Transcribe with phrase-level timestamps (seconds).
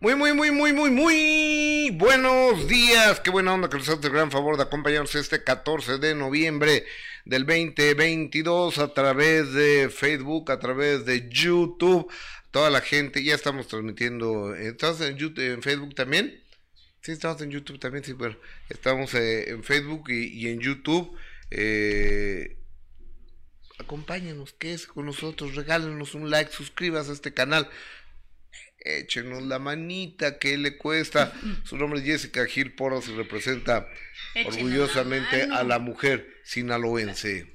[0.00, 3.18] Muy, muy, muy, muy, muy, muy buenos días.
[3.18, 6.86] Qué buena onda que nos hace el gran favor de acompañarnos este 14 de noviembre
[7.24, 12.08] del 2022 a través de Facebook, a través de YouTube.
[12.52, 14.54] Toda la gente, ya estamos transmitiendo.
[14.54, 16.44] ¿Estás en, YouTube, en Facebook también?
[17.00, 18.04] Sí, estamos en YouTube también.
[18.04, 18.36] Sí, bueno,
[18.68, 21.10] estamos eh, en Facebook y, en YouTube.
[21.50, 22.56] Eh,
[23.80, 27.68] acompáñenos, es con nosotros, regálenos un like, suscríbase a este canal
[28.96, 31.32] échenos la manita, ¿qué le cuesta?
[31.64, 33.88] Su nombre es Jessica Gil Porras y representa
[34.46, 37.52] orgullosamente a la mujer sinaloense.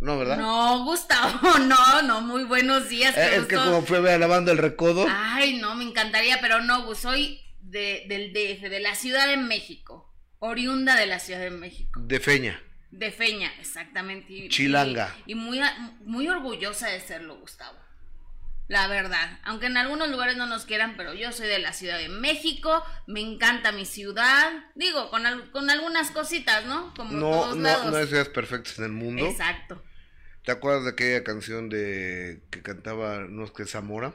[0.00, 0.38] No, ¿verdad?
[0.38, 3.16] No, Gustavo, no, no, muy buenos días.
[3.16, 5.06] Eh, es que como fue a la banda El Recodo.
[5.10, 10.14] Ay, no, me encantaría, pero no, soy de, del DF, de la Ciudad de México,
[10.38, 12.00] oriunda de la Ciudad de México.
[12.00, 12.62] De Feña.
[12.90, 14.48] De Feña, exactamente.
[14.48, 15.14] Chilanga.
[15.26, 15.60] y muy,
[16.04, 17.87] muy orgullosa de serlo, Gustavo
[18.68, 19.40] la verdad.
[19.44, 22.84] Aunque en algunos lugares no nos quieran, pero yo soy de la Ciudad de México,
[23.06, 26.92] me encanta mi ciudad, digo, con, con algunas cositas, ¿no?
[26.94, 29.26] Como no, todos no, no hay ciudades perfectas en el mundo.
[29.26, 29.82] Exacto.
[30.44, 34.14] ¿Te acuerdas de aquella canción de que cantaba, no es que Zamora?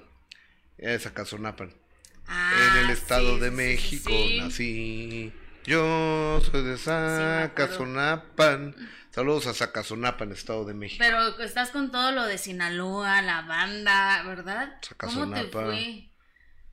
[0.78, 1.74] Era de Zacazonapan.
[2.28, 5.34] Ah, en el Estado de México nací.
[5.66, 8.76] Yo soy de Zacazonapan.
[9.12, 11.04] Saludos a Zacazonapan, Estado de México.
[11.06, 14.78] Pero estás con todo lo de Sinaloa, la banda, ¿verdad?
[14.98, 16.10] ¿Cómo te fue?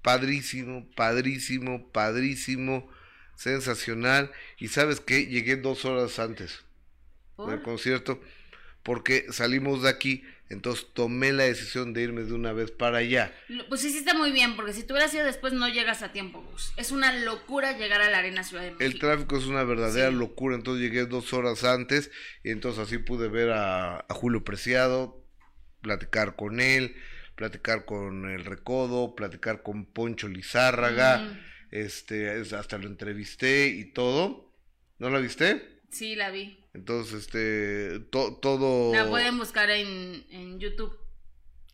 [0.03, 2.91] Padrísimo, padrísimo, padrísimo,
[3.37, 4.33] sensacional.
[4.59, 6.65] Y sabes qué, llegué dos horas antes
[7.39, 8.21] del concierto
[8.83, 13.33] porque salimos de aquí entonces tomé la decisión de irme de una vez para allá.
[13.69, 16.73] Pues hiciste muy bien, porque si tú hubieras ido después no llegas a tiempo, Gus.
[16.77, 18.85] Es una locura llegar a la Arena Ciudad de México.
[18.85, 22.11] El tráfico es una verdadera locura, entonces llegué dos horas antes
[22.43, 25.25] y entonces así pude ver a, Julio Preciado,
[25.83, 26.97] platicar con él,
[27.37, 31.39] platicar con el Recodo, platicar con Poncho Lizárraga,
[31.71, 34.53] este, hasta lo entrevisté y todo.
[34.99, 35.81] ¿No la viste?
[35.91, 36.60] Sí, la vi.
[36.73, 38.95] Entonces, este, todo...
[38.95, 40.97] La pueden buscar en, en, YouTube.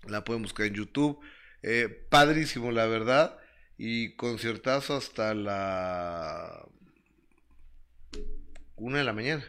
[0.06, 1.20] La pueden buscar en YouTube.
[1.62, 3.38] Eh, padrísimo, la verdad.
[3.76, 6.66] Y conciertazo hasta la...
[8.76, 9.44] Una de la mañana.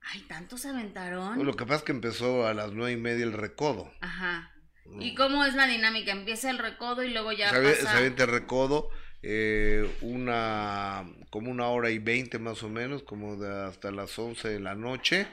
[0.00, 1.44] Ay, ¿tantos se aventaron?
[1.44, 3.92] lo que pasa es que empezó a las nueve y media el recodo.
[4.00, 4.52] Ajá.
[5.00, 6.12] ¿Y cómo es la dinámica?
[6.12, 7.98] Empieza el recodo y luego ya se, pasa...
[7.98, 8.90] Se el recodo
[9.28, 14.48] eh, una como una hora y veinte más o menos, como de hasta las once
[14.48, 15.26] de la noche,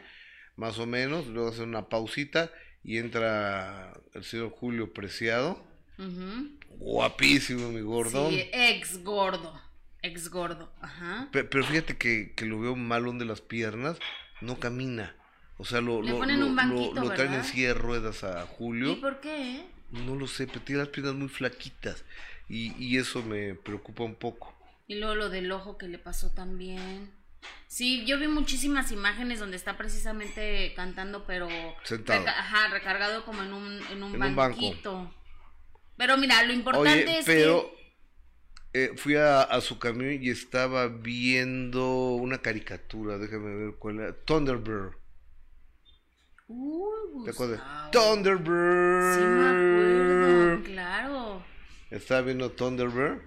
[0.56, 2.52] más o menos, luego hace una pausita
[2.84, 5.64] y entra el señor Julio Preciado,
[6.80, 8.32] guapísimo mi gordo.
[8.32, 9.62] Sí, ex gordo,
[10.02, 11.30] ex gordo, ajá.
[11.32, 14.00] Pero, fíjate que, que, lo veo malón de las piernas,
[14.42, 15.16] no camina.
[15.58, 18.94] O sea, lo, lo, lo, traen en silla de ruedas a Julio.
[18.94, 19.64] ¿Y por qué?
[19.92, 22.04] No lo sé, pero tiene las piernas muy flaquitas
[22.50, 24.54] y, y eso me preocupa un poco.
[24.88, 27.12] Y luego lo del ojo que le pasó también.
[27.68, 33.82] Sí, yo vi muchísimas imágenes donde está precisamente cantando, pero ajá, recargado como en un,
[33.92, 35.14] en un banquito.
[35.98, 37.74] Pero mira, lo importante es pero,
[38.72, 38.86] que...
[38.86, 44.16] Eh, fui a, a, su camión y estaba viendo una caricatura, déjame ver cuál era,
[44.26, 44.96] Thunderbird.
[46.48, 47.92] Uh, ¿Te acuerdas?
[47.92, 49.16] Thunderbird.
[49.16, 51.53] Sí, me acuerdo, claro
[51.94, 53.22] estaba viendo Thunderbird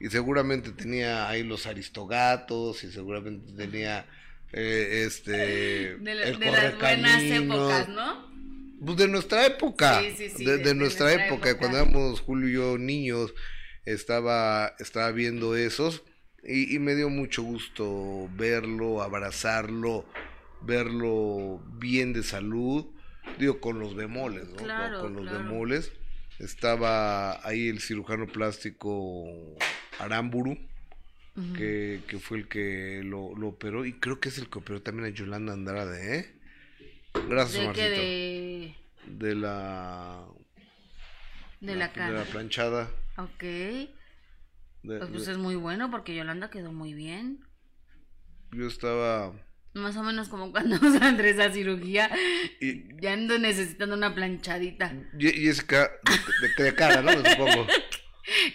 [0.00, 4.06] y seguramente tenía ahí los aristogatos y seguramente tenía
[4.52, 8.30] eh, este de, las buenas épocas, ¿no?
[8.84, 13.34] Pues de nuestra época, de, nuestra, época, cuando éramos Julio y yo niños,
[13.84, 16.02] estaba, estaba viendo esos
[16.42, 20.06] y, me dio mucho gusto verlo, abrazarlo,
[20.62, 22.86] verlo bien de salud,
[23.38, 24.56] digo, con los bemoles, ¿no?
[24.56, 25.92] con, los bemoles
[26.40, 29.56] estaba ahí el cirujano plástico
[29.98, 30.58] Aramburu,
[31.56, 35.14] que, fue el que lo, operó, y creo que es el que operó también a
[35.14, 36.40] Yolanda Andrade, ¿eh?
[37.28, 38.74] Gracias, ¿De de...
[39.06, 40.26] de la...
[41.60, 41.88] De la.
[41.88, 42.90] De la planchada.
[43.18, 43.44] Ok.
[44.82, 47.44] pues, pues es muy bueno porque Yolanda quedó muy bien.
[48.52, 49.34] Yo estaba
[49.74, 52.10] más o menos como cuando saldré esa cirugía,
[53.00, 54.94] ya ando necesitando una planchadita.
[55.18, 57.12] Y, es de, de, cara, ¿no?
[57.12, 57.66] supongo.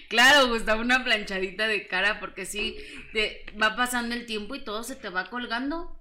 [0.08, 2.78] Claro, Gustavo, una planchadita de cara, porque sí,
[3.12, 6.00] te va pasando el tiempo y todo se te va colgando.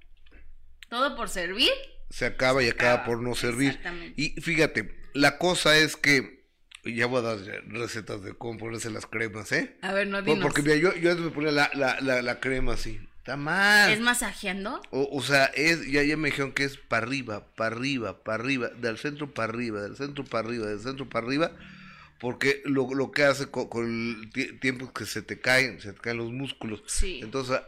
[0.89, 1.71] Todo por servir.
[2.11, 3.81] Se acaba y acaba, por no servir.
[4.17, 6.45] Y fíjate, la cosa es que
[6.85, 9.77] ya voy a dar recetas de cómo ponerse las cremas, ¿eh?
[9.83, 10.43] A ver, no dinos.
[10.43, 13.01] Porque mira, yo, yo antes me ponía la, la, la, la crema así.
[13.25, 13.91] Está mal.
[13.91, 14.83] ¿Es masajeando?
[14.91, 18.43] O, o sea, es, ya, ya me dijeron que es para arriba, para arriba, para
[18.43, 21.51] arriba, del centro para arriba, del centro para arriba, del centro para arriba,
[22.21, 26.01] porque lo, lo que hace con, el tiempo es que se te caen, se te
[26.03, 26.83] caen los músculos.
[26.85, 27.21] Sí.
[27.23, 27.63] Entonces,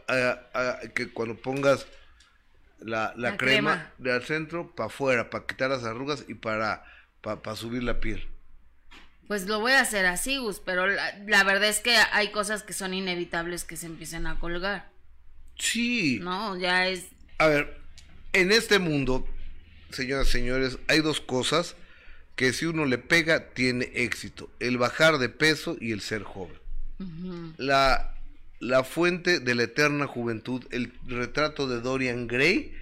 [0.93, 1.87] que cuando pongas
[2.79, 6.83] la, la, crema, de al centro para afuera, para quitar las arrugas y para,
[7.21, 8.29] para, subir la piel.
[9.27, 12.61] Pues lo voy a hacer así, Gus, pero la, la, verdad es que hay cosas
[12.61, 14.95] que son inevitables que se empiecen a colgar.
[15.57, 16.19] Sí.
[16.21, 17.05] No, ya es...
[17.37, 17.77] A ver,
[18.33, 19.27] en este mundo,
[19.91, 21.75] señoras y señores, hay dos cosas
[22.35, 26.55] que si uno le pega tiene éxito, el bajar de peso y el ser joven.
[27.57, 28.13] la,
[28.59, 32.73] la fuente de la eterna juventud, el retrato de Dorian Gray,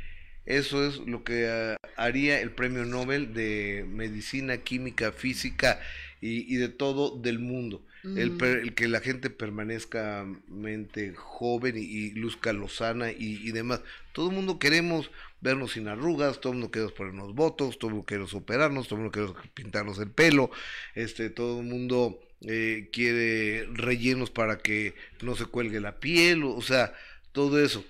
[0.46, 5.80] eso es lo que ah, haría el premio Nobel de Medicina, Química, Física
[6.22, 7.82] y, de todo del mundo.
[8.06, 13.82] El, el, que la gente permanezca mente joven y, luzca lozana y, y, demás.
[14.14, 15.10] Todo el mundo queremos
[15.42, 18.96] vernos sin arrugas, todo el mundo queremos ponernos votos, todo el mundo queremos operarnos, todo
[18.96, 20.52] el mundo queremos pintarnos el pelo,
[20.94, 26.62] este, todo el mundo eh, quiere rellenos para que no se cuelgue la piel, o,
[26.62, 26.94] sea,
[27.32, 27.84] todo eso.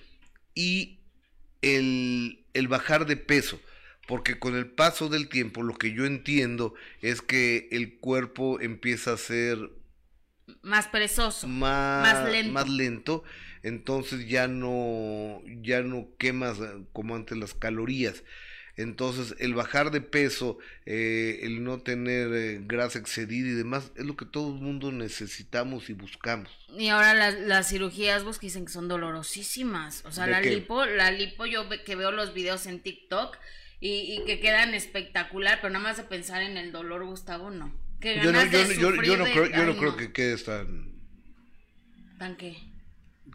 [0.54, 1.00] Y
[1.62, 3.60] el, el bajar de peso,
[4.08, 9.14] porque con el paso del tiempo lo que yo entiendo es que el cuerpo empieza
[9.14, 9.72] a ser
[10.66, 12.52] más perezoso, más, lento.
[12.52, 13.24] más lento
[13.66, 18.24] entonces ya no, ya no quemas eh, como antes las calorías.
[18.78, 24.06] Entonces, el bajar de peso, eh, el no tener eh, grasa excedida y demás, es
[24.06, 26.52] lo que todo el mundo necesitamos y buscamos.
[26.78, 30.06] Y ahora las cirugías, vos que dicen que son dolorosísimas.
[30.06, 33.36] O sea, la lipo, la lipo, yo que veo los videos en TikTok
[33.80, 37.74] y, que quedan espectacular, pero nada más de pensar en el dolor, Gustavo, no.
[38.02, 40.94] Yo no, yo, no creo, yo no creo que quede tan...
[42.18, 42.76] ¿Tan qué?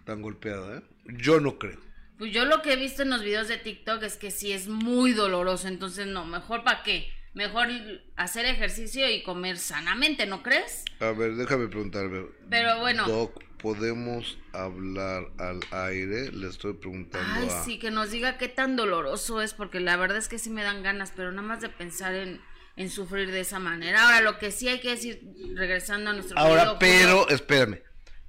[0.05, 0.83] tan golpeada, ¿eh?
[1.19, 1.79] Yo no creo.
[2.19, 4.69] Pues yo lo que he visto en los videos de TikTok es que sí es
[4.69, 7.11] muy doloroso, entonces no, mejor para qué?
[7.33, 7.69] Mejor
[8.17, 10.85] hacer ejercicio y comer sanamente, ¿no crees?
[10.99, 12.27] A ver, déjame preguntarme.
[12.51, 13.07] Pero bueno.
[13.07, 16.33] Doc, ¿podemos hablar al aire?
[16.33, 17.41] Le estoy preguntando.
[17.41, 20.51] Ay, sí, que nos diga qué tan doloroso es, porque la verdad es que sí
[20.51, 22.41] me dan ganas, pero nada más de pensar en,
[22.77, 24.05] en sufrir de esa manera.
[24.05, 25.23] Ahora, lo que sí hay que decir,
[25.55, 27.81] regresando a nuestro Ahora, pero, espérame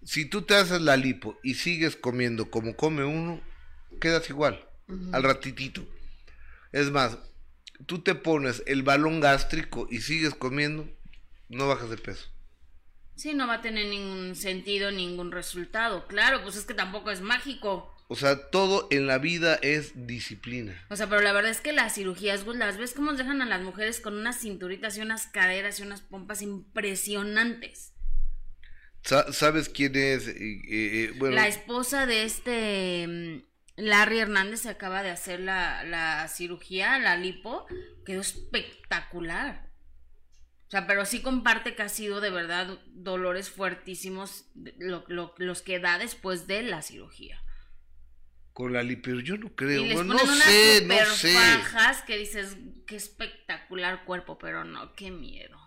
[0.04, 3.42] si tú te haces la lipo y sigues comiendo como come uno,
[4.00, 4.66] quedas igual,
[5.14, 5.86] al ratitito.
[6.72, 7.18] Es más,
[7.86, 10.90] tú te pones el balón gástrico y sigues comiendo,
[11.50, 12.28] no bajas de peso.
[13.16, 16.08] Sí, no va a tener ningún sentido, ningún resultado.
[16.08, 17.96] Claro, pues es que tampoco es mágico.
[18.12, 20.86] O sea, todo en la vida es disciplina.
[20.90, 23.62] O sea, pero la verdad es que las cirugías, las ves cómo dejan a las
[23.62, 27.94] mujeres con unas cinturitas y unas caderas y unas pompas impresionantes.
[29.02, 30.30] ¿Sabes quién es?
[31.22, 33.44] La esposa de este mm,
[33.78, 37.66] Larry Hernández se acaba de hacer la, la cirugía, la lipo,
[38.06, 39.70] quedó espectacular.
[40.68, 44.48] O sea, pero sí comparte que ha sido de verdad dolores fuertísimos
[44.78, 47.42] los que da después de la cirugía.
[48.54, 50.04] Con la lipo, yo no creo.
[50.04, 51.36] no sé, no sé.
[52.06, 55.58] que dices, qué espectacular cuerpo, pero no, qué miedo.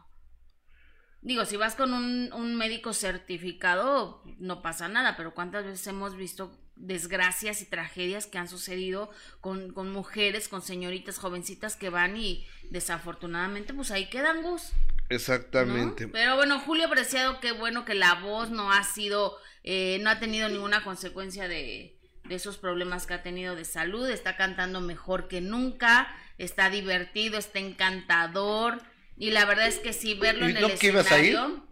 [1.22, 6.60] Digo, si vas con un, médico certificado, no pasa nada, pero ¿cuántas veces hemos visto
[6.76, 9.10] desgracias y tragedias que han sucedido
[9.40, 14.72] con, mujeres, con señoritas jovencitas que van y desafortunadamente pues ahí quedan Gus.
[15.08, 16.08] Exactamente.
[16.08, 20.18] Pero bueno, Julio Preciado, qué bueno que la voz no ha sido, eh, no ha
[20.18, 21.93] tenido ninguna consecuencia de,
[22.24, 27.38] de esos problemas que ha tenido de salud, está cantando mejor que nunca, está divertido,
[27.38, 28.80] está encantador
[29.16, 31.66] y la verdad es que sí, verlo en el escenario,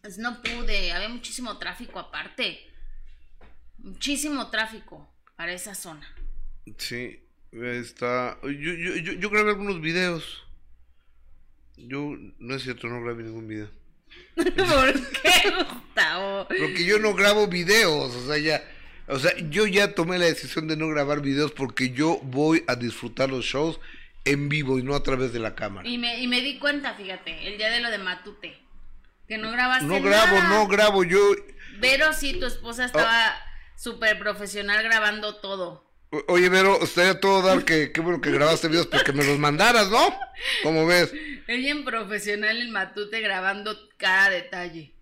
[0.00, 2.60] pues no pude, había muchísimo tráfico aparte.
[3.78, 6.06] Muchísimo tráfico para esa zona.
[6.78, 7.20] Sí,
[7.52, 8.38] está.
[8.42, 10.44] Yo, yo, yo, yo grabé algunos videos.
[11.76, 13.70] Yo, no es cierto, no grabé ningún video.
[14.34, 16.46] ¿Por qué, Gustavo?
[16.48, 18.62] Porque yo no grabo videos, o sea, ya.
[19.12, 22.76] O sea, yo ya tomé la decisión de no grabar videos porque yo voy a
[22.76, 23.78] disfrutar los shows
[24.24, 25.86] en vivo y no a través de la cámara.
[25.86, 28.58] Y me, y me di cuenta, fíjate, el día de lo de Matute,
[29.28, 31.20] que no grabaste No grabo, no grabo, yo...
[31.78, 33.34] Vero, sí, tu esposa estaba
[33.76, 35.90] súper profesional grabando todo.
[36.28, 39.90] oye, Vero, estaría todo dar que qué bueno que grabaste videos porque me los mandaras,
[39.90, 40.16] ¿no?
[40.62, 41.12] ¿Cómo ves?
[41.48, 44.94] Ella profesional en Matute grabando cada detalle.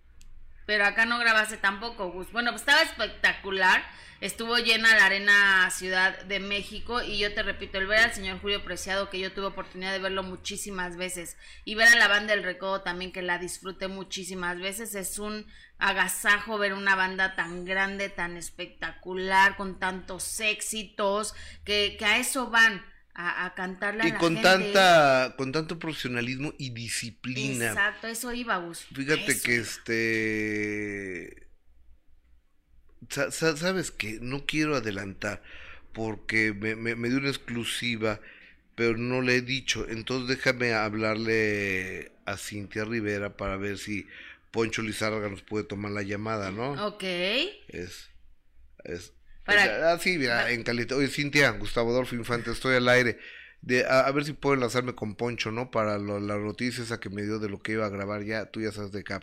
[0.65, 2.31] Pero acá no grabaste tampoco, Gus.
[2.31, 3.83] Bueno, pues estaba espectacular
[4.21, 8.39] estuvo llena la arena Ciudad de México y yo te repito, el ver al señor
[8.39, 12.35] Julio Preciado, que yo tuve oportunidad de verlo muchísimas veces, y ver a la banda
[12.35, 15.47] del Recodo también, que la disfruté muchísimas veces, es un
[15.79, 21.33] agasajo ver una banda tan grande, tan espectacular, con tantos éxitos,
[21.65, 26.69] que, que a eso van, a, a cantarle y con tanta con tanto profesionalismo y
[26.71, 27.67] disciplina.
[27.67, 28.85] Exacto eso iba Gus.
[28.93, 31.47] Fíjate que este
[33.09, 35.41] sabes que no quiero adelantar
[35.93, 38.19] porque me, me, dio una exclusiva
[38.75, 39.85] pero no le he dicho.
[39.89, 44.07] Entonces déjame hablarle a Cintia Rivera para ver si
[44.51, 47.03] Poncho Lizárraga nos puede tomar la llamada no Ok.
[47.03, 48.09] es
[48.83, 49.13] es
[49.45, 50.97] Ah, sí, mira, en calidad.
[50.97, 53.19] Oye, Cintia, Gustavo Adolfo Infante, estoy al aire.
[53.61, 55.69] De, a, ver si puedo enlazarme con Poncho, ¿no?
[55.69, 58.49] Para lo, la noticia esa que me dio de lo que iba a grabar ya.
[58.49, 59.17] Tú ya sabes de qué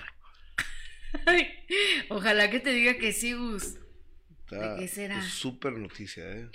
[2.11, 3.77] ojalá que te diga que sí, Gus.
[4.51, 5.23] ¿De qué será?
[5.23, 6.49] Súper noticia, ¿eh?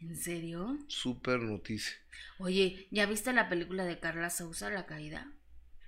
[0.00, 0.78] ¿En serio?
[0.86, 1.94] Súper noticia.
[2.38, 5.30] Oye, ¿ya viste la película de Carla Sousa, La Caída?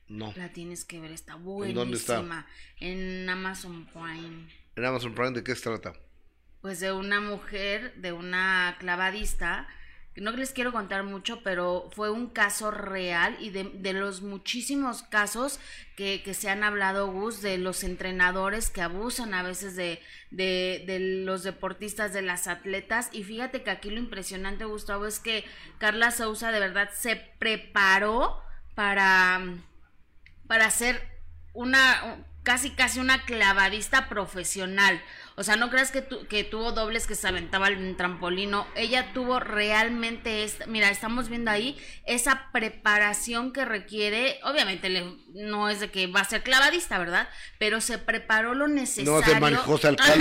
[0.09, 0.33] No.
[0.37, 1.69] La tienes que ver, está buenísima.
[1.69, 2.47] ¿En dónde está?
[2.81, 4.49] En Amazon Prime.
[4.77, 5.95] ¿En Amazon Prime de qué se trata?
[6.63, 9.69] Pues de una mujer, de una clavadista,
[10.17, 15.61] no les quiero contar mucho, pero fue un caso real y de, los muchísimos casos
[15.97, 20.83] que, que, se han hablado, Gus, de los entrenadores que abusan a veces de, de,
[20.87, 23.09] de, los deportistas, de las atletas.
[23.13, 25.45] Y fíjate que aquí lo impresionante, Gustavo, es que
[25.79, 28.43] Carla Sousa de verdad se preparó
[28.75, 29.41] para,
[30.47, 31.01] para hacer
[31.53, 35.01] una, casi casi una clavadista profesional.
[35.41, 38.67] O sea, no creas que, que tuvo dobles que se aventaba el trampolino.
[38.77, 44.39] Ella tuvo realmente, esta, mira, estamos viendo ahí esa preparación que requiere.
[44.45, 47.27] Obviamente le, no es de que va a ser clavadista, ¿verdad?
[47.59, 49.13] Pero se preparó lo necesario.
[49.13, 49.41] No va a ser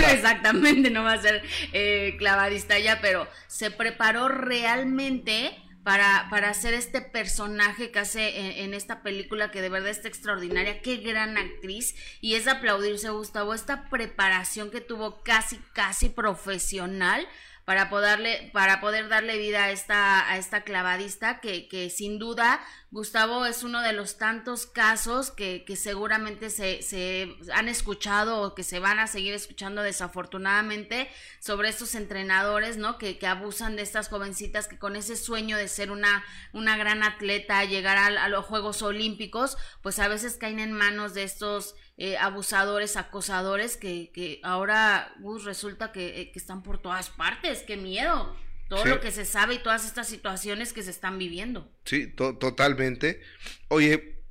[0.10, 1.42] Exactamente, no va a ser
[1.74, 8.74] eh, clavadista ya, pero se preparó realmente para, para hacer este personaje que hace en,
[8.74, 11.94] esta película que de verdad está extraordinaria, qué gran actriz.
[12.20, 17.26] Y es aplaudirse Gustavo, esta preparación que tuvo casi, casi profesional
[17.64, 22.60] para poderle, para poder darle vida a esta, a esta clavadista que, que sin duda
[22.92, 28.54] Gustavo es uno de los tantos casos que, que seguramente se, se, han escuchado o
[28.56, 32.98] que se van a seguir escuchando desafortunadamente sobre estos entrenadores, ¿no?
[32.98, 37.04] Que, que abusan de estas jovencitas que con ese sueño de ser una, una gran
[37.04, 41.76] atleta, llegar a, a los Juegos Olímpicos, pues a veces caen en manos de estos
[42.02, 45.14] eh, abusadores, acosadores que, que ahora
[45.44, 47.62] resulta que, eh, que, están por todas partes.
[47.66, 48.34] ¡Qué miedo!
[48.70, 51.70] Todo lo que se sabe y todas estas situaciones que se están viviendo.
[51.84, 53.20] Sí, totalmente.
[53.68, 54.22] Oye,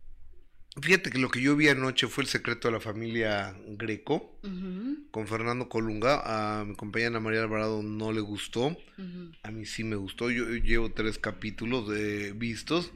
[0.82, 4.40] fíjate que lo que yo vi anoche fue el secreto de la familia Greco
[5.12, 6.24] con Fernando Colunga.
[6.26, 8.76] A mi compañera Ana María Alvarado no le gustó.
[9.44, 10.32] A mí sí me gustó.
[10.32, 12.92] Yo, llevo tres capítulos de vistos.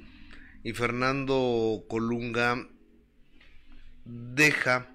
[0.64, 2.70] Y Fernando Colunga
[4.06, 4.88] deja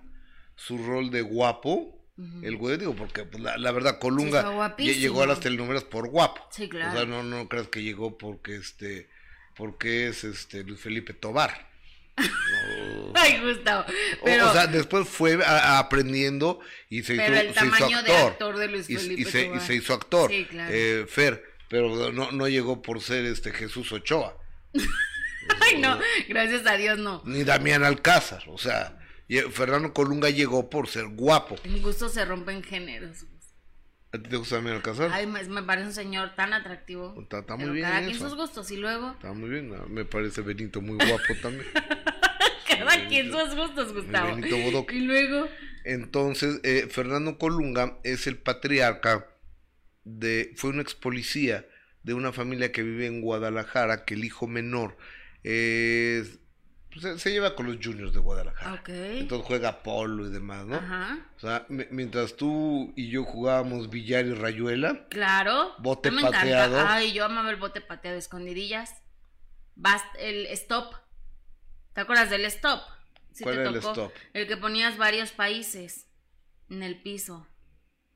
[0.57, 1.95] su rol de guapo.
[2.43, 6.45] El güey, digo, porque pues, la, verdad, Colunga llegó a las telenovelas por guapo.
[6.51, 6.91] Sí, claro.
[6.91, 9.09] O sea, no, no creas que llegó porque este,
[9.55, 11.69] porque es este Luis Felipe Tobar.
[13.15, 13.85] Ay, Gustavo.
[14.25, 14.51] Pero...
[14.51, 18.05] O, sea, después fue aprendiendo y se hizo, el tamaño actor.
[18.05, 20.29] De actor de Luis Felipe y, se, y se, hizo actor.
[20.29, 20.73] Sí, claro.
[20.75, 24.37] eh, Fer, pero no, no llegó por ser este Jesús Ochoa.
[25.61, 25.99] Ay, no,
[26.29, 27.23] gracias a Dios no.
[27.25, 28.98] Ni Damián Alcázar, o sea,
[29.51, 31.57] Fernando Colunga llegó por ser guapo.
[31.65, 33.27] En gusto se rompen géneros.
[34.11, 35.11] ¿A ti te gusta Damián Alcázar?
[35.13, 37.15] Ay, me, parece un señor tan atractivo.
[37.21, 37.85] Está, muy bien.
[37.85, 39.13] Cada quien sus gustos y luego.
[39.13, 41.67] Está muy bien, me parece Benito muy guapo también.
[42.67, 44.35] cada quien sus gustos, Gustavo.
[44.35, 44.97] Benito Bodoque.
[44.97, 45.47] Y luego.
[45.85, 49.27] Entonces, eh, Fernando Colunga es el patriarca
[50.05, 50.53] de.
[50.57, 51.67] Fue un ex policía
[52.03, 54.97] de una familia que vive en Guadalajara, que el hijo menor
[55.43, 56.41] pues,
[57.01, 58.83] se, lleva con los juniors de Guadalajara.
[58.87, 60.77] Entonces juega polo y demás, ¿no?
[61.37, 65.07] O sea, mientras tú y yo jugábamos billar y rayuela.
[65.09, 65.75] Claro.
[65.79, 66.79] Bote pateado.
[66.87, 69.03] Ay, yo amaba el bote pateado, escondidillas.
[69.75, 70.95] Bast el stop.
[71.95, 72.81] ¿Te acuerdas del stop?
[73.43, 74.13] ¿Cuál era el stop?
[74.33, 76.09] El que ponías varios países
[76.71, 77.47] en el piso.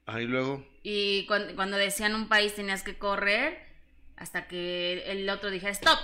[0.07, 0.67] Ahí luego.
[0.83, 3.73] Y cuando, cuando decían un país tenías que correr
[4.17, 5.99] hasta que el otro dijera stop.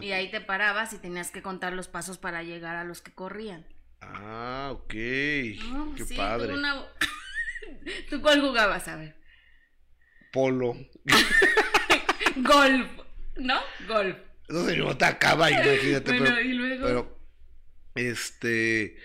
[0.00, 3.12] Y ahí te parabas y tenías que contar los pasos para llegar a los que
[3.12, 3.66] corrían.
[4.00, 4.88] Ah, ok.
[4.88, 6.54] Qué padre.
[8.10, 8.88] ¿Tú cuál jugabas?
[8.88, 9.16] A ver.
[10.32, 10.76] Polo.
[12.36, 12.88] Golf.
[13.36, 13.60] ¿No?
[13.86, 14.16] Golf.
[14.48, 16.18] No se yo te acaba, imagínate.
[16.18, 16.86] bueno, y luego.
[16.86, 17.18] Pero,
[17.94, 18.96] este.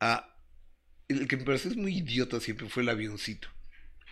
[0.00, 0.36] Ah,
[1.08, 3.48] el que me parece es muy idiota siempre fue el avioncito.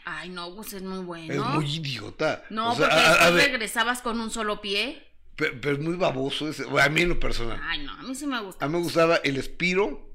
[0.05, 1.35] Ay, no, pues es muy bueno.
[1.35, 2.45] Es muy idiota.
[2.49, 5.07] No, porque después regresabas con un solo pie.
[5.39, 6.65] Pero, es muy baboso ese.
[6.81, 7.61] a mí en lo personal.
[7.63, 8.65] Ay, no, a mí sí me gusta.
[8.65, 10.15] A mí me gustaba el Espiro.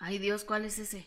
[0.00, 1.06] Ay, Dios, ¿cuál es ese?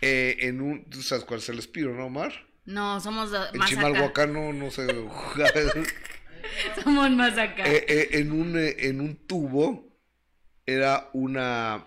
[0.00, 0.90] Eh, en un.
[0.90, 2.32] ¿Tú sabes cuál es el Espiro, no, Omar?
[2.64, 4.86] No, somos de, en Chimalhuacán no, no sé.
[6.82, 7.64] Somos más acá.
[7.66, 9.88] Eh, eh, en, un, eh, en un tubo
[10.66, 11.86] era una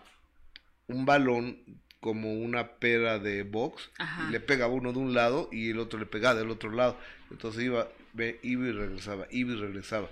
[0.87, 1.63] un balón
[1.99, 3.89] como una pera de box.
[4.27, 6.97] Y le pegaba uno de un lado y el otro le pegaba del otro lado.
[7.31, 10.09] Entonces iba, iba y regresaba, iba y regresaba.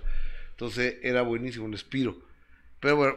[0.54, 2.16] Entonces era buenísimo el espiro.
[2.80, 3.16] Pero bueno,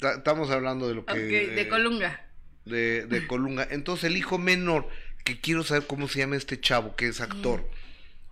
[0.00, 1.14] estamos hablando de lo que...
[1.14, 2.28] de Colunga.
[2.64, 3.66] De, de Colunga.
[3.70, 4.88] Entonces el hijo menor,
[5.24, 7.68] que quiero saber cómo se llama este chavo, que es actor,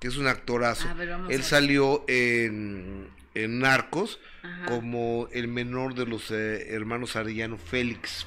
[0.01, 0.89] que es un actorazo.
[1.29, 4.19] Él salió en, en Narcos
[4.67, 8.27] como el menor de los eh, hermanos Arellano Félix.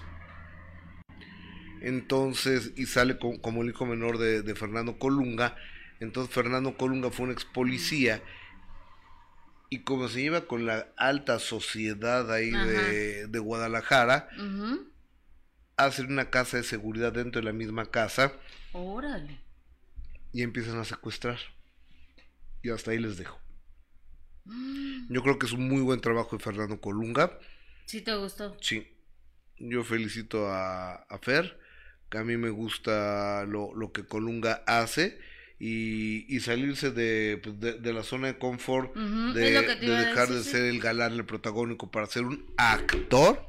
[1.81, 5.57] Entonces, y sale como el hijo menor de, Fernando Colunga.
[5.99, 8.21] Entonces, Fernando Colunga fue un ex policía.
[9.73, 14.29] Y como se lleva con la alta sociedad ahí de, de, Guadalajara,
[15.77, 18.33] hacen una casa de seguridad dentro de la misma casa.
[18.71, 19.39] Órale.
[20.31, 21.39] Y empiezan a secuestrar.
[22.61, 23.39] Y hasta ahí les dejo.
[25.09, 27.39] Yo creo que es un muy buen trabajo de Fernando Colunga.
[27.87, 28.55] ¿Sí te gustó?
[28.61, 28.95] Sí.
[29.57, 31.59] Yo felicito a, Fer,
[32.11, 35.19] que a mí me gusta lo, lo que Colunga hace.
[35.65, 40.81] Y, y salirse de, pues, de, la zona de confort, de, dejar de ser el
[40.81, 43.47] galán, el protagónico, para ser un actor,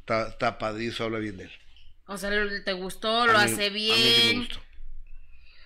[0.00, 1.50] está, habla bien de él.
[2.06, 2.30] O sea,
[2.64, 4.48] te gustó, lo hace bien.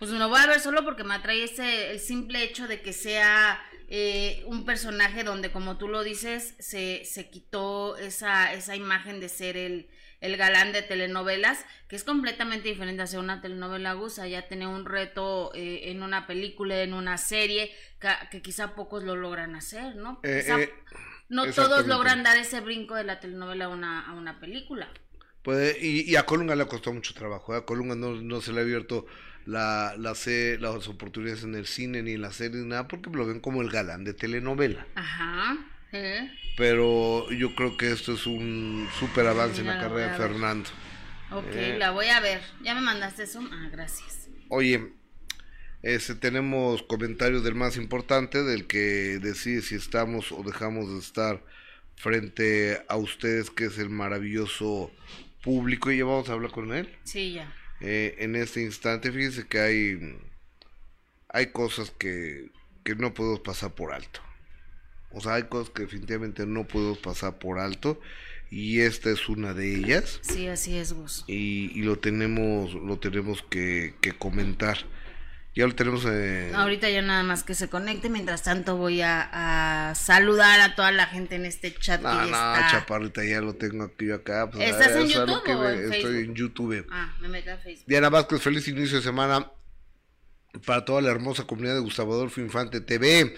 [0.01, 2.93] Pues no voy a ver solo porque me atrae ese, el simple hecho de que
[2.93, 9.21] sea eh, un personaje donde, como tú lo dices, se, se quitó esa, esa imagen
[9.21, 9.89] de ser el,
[10.21, 14.69] el galán de telenovelas, que es completamente diferente a ser una telenovela gusa, ya tener
[14.69, 17.73] un reto eh, en una película, en una serie,
[18.31, 20.21] que, quizá pocos lo logran hacer, ¿no?
[20.23, 20.71] Eh,
[21.29, 24.89] no todos logran dar ese brinco de la telenovela a una, a una película.
[25.43, 28.61] Puede, y, a Colunga le ha costado mucho trabajo, a Colunga no, no se le
[28.61, 29.07] ha abierto
[29.47, 30.15] la, la
[30.59, 33.71] las oportunidades en el cine ni en la serie, nada, porque lo ven como el
[33.71, 34.87] galán de telenovela.
[34.95, 35.57] Ajá.
[36.57, 40.69] Pero yo creo que esto es un súper avance en la, carrera de Fernando.
[41.33, 41.77] Ok, eh.
[41.79, 42.41] la voy a ver.
[42.63, 43.41] ¿Ya me mandaste eso?
[43.53, 44.29] Ah, gracias.
[44.49, 44.93] Oye,
[45.83, 51.43] este, tenemos comentarios del más importante, del que decide si estamos o dejamos de estar
[51.97, 54.91] frente a ustedes, que es el maravilloso
[55.43, 55.91] público.
[55.91, 56.95] ¿Y ya vamos a hablar con él?
[57.05, 57.55] Sí, ya.
[57.81, 59.11] Eh, en este instante.
[59.11, 60.19] Fíjense que hay,
[61.29, 62.51] hay cosas que,
[62.85, 64.21] que no podemos pasar por alto.
[65.13, 68.01] O sea, hay cosas que definitivamente no podemos pasar por alto
[68.51, 70.19] y esta es una de ellas.
[70.23, 71.25] Sí, así es, Gus.
[71.27, 74.79] Y, y lo tenemos, lo tenemos que, que comentar.
[75.55, 76.05] Ya lo tenemos.
[76.07, 76.53] Eh...
[76.55, 78.09] Ahorita ya nada más que se conecte.
[78.09, 82.01] Mientras tanto, voy a, saludar a toda la gente en este chat.
[82.01, 84.49] No, no, chaparrita, ya lo tengo aquí acá.
[84.51, 86.87] Pues, ¿Estás en YouTube o en Estoy en YouTube.
[86.91, 87.89] Ah, me meto a Facebook.
[87.89, 89.51] Diana Vázquez, feliz inicio de semana
[90.67, 93.35] para toda la hermosa comunidad de Gustavo Adolfo Infante TV.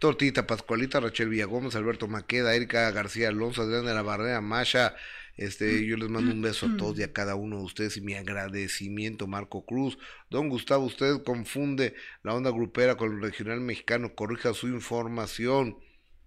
[0.00, 4.96] Tortita Pascualita, Rachel Villagómez, Alberto Maqueda, Erika García Alonso, Adrián de la Barrera, Masha,
[5.36, 8.00] este, yo les mando un beso a todos y a cada uno de ustedes y
[8.00, 9.98] mi agradecimiento, Marco Cruz.
[10.28, 15.78] Don Gustavo, usted confunde la onda grupera con el regional mexicano, corrija su información.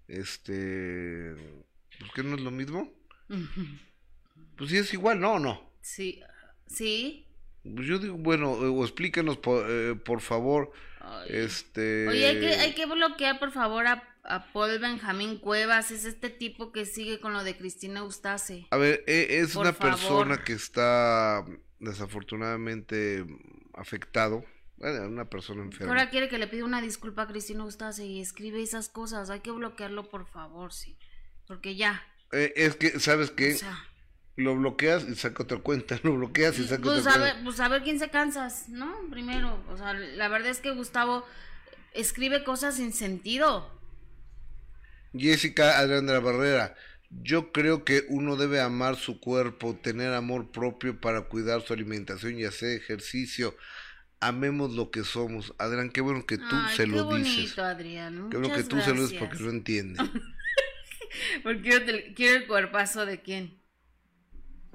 [0.07, 1.35] Este,
[1.99, 2.91] ¿por qué no es lo mismo?
[4.57, 5.71] Pues sí es igual, ¿no o no?
[5.81, 6.21] Sí,
[6.67, 7.22] sí.
[7.63, 10.71] Pues yo digo, bueno, o explíquenos por, eh, por favor.
[11.29, 12.07] este.
[12.07, 16.29] Oye, hay que, hay que bloquear por favor a a Paul Benjamín Cuevas, es este
[16.29, 18.67] tipo que sigue con lo de Cristina Eustace.
[18.71, 21.45] A ver, e, es una persona que está
[21.79, 23.25] desafortunadamente
[23.73, 24.45] afectado.
[24.77, 25.91] Bueno, una persona enferma.
[25.91, 29.29] Ahora quiere que le pida una disculpa a Cristina Eustace y escribe esas cosas.
[29.29, 30.97] Hay que bloquearlo, por favor, sí.
[31.45, 32.01] Porque ya.
[32.31, 33.57] Eh, es que, ¿sabes qué?
[34.35, 37.43] Lo bloqueas y saca otra cuenta, lo bloqueas y saca pues otra cuenta.
[37.43, 38.95] Pues a ver quién se cansas, ¿no?
[39.09, 41.25] Primero, o sea, la verdad es que Gustavo
[41.93, 43.69] escribe cosas sin sentido.
[45.15, 46.75] Jessica Adrián de la Barrera,
[47.21, 52.39] yo creo que uno debe amar su cuerpo, tener amor propio para cuidar su alimentación
[52.39, 53.55] y hacer ejercicio.
[54.19, 55.53] Amemos lo que somos.
[55.59, 57.59] Adrián, qué bueno que tú se lo bonito, dices.
[57.59, 58.29] Adrián.
[58.29, 60.01] Qué bueno que tú se lo dices porque no entiende.
[61.43, 63.62] porque quiero, el cuerpazo de quién.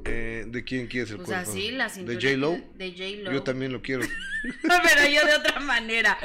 [0.04, 1.50] Eh, ¿De quién quieres el pues cuerpo?
[1.50, 2.60] Así, la ¿De J-Lo?
[2.76, 3.32] De J-Lo.
[3.32, 4.02] Yo también lo quiero.
[4.62, 6.18] Pero yo de otra manera.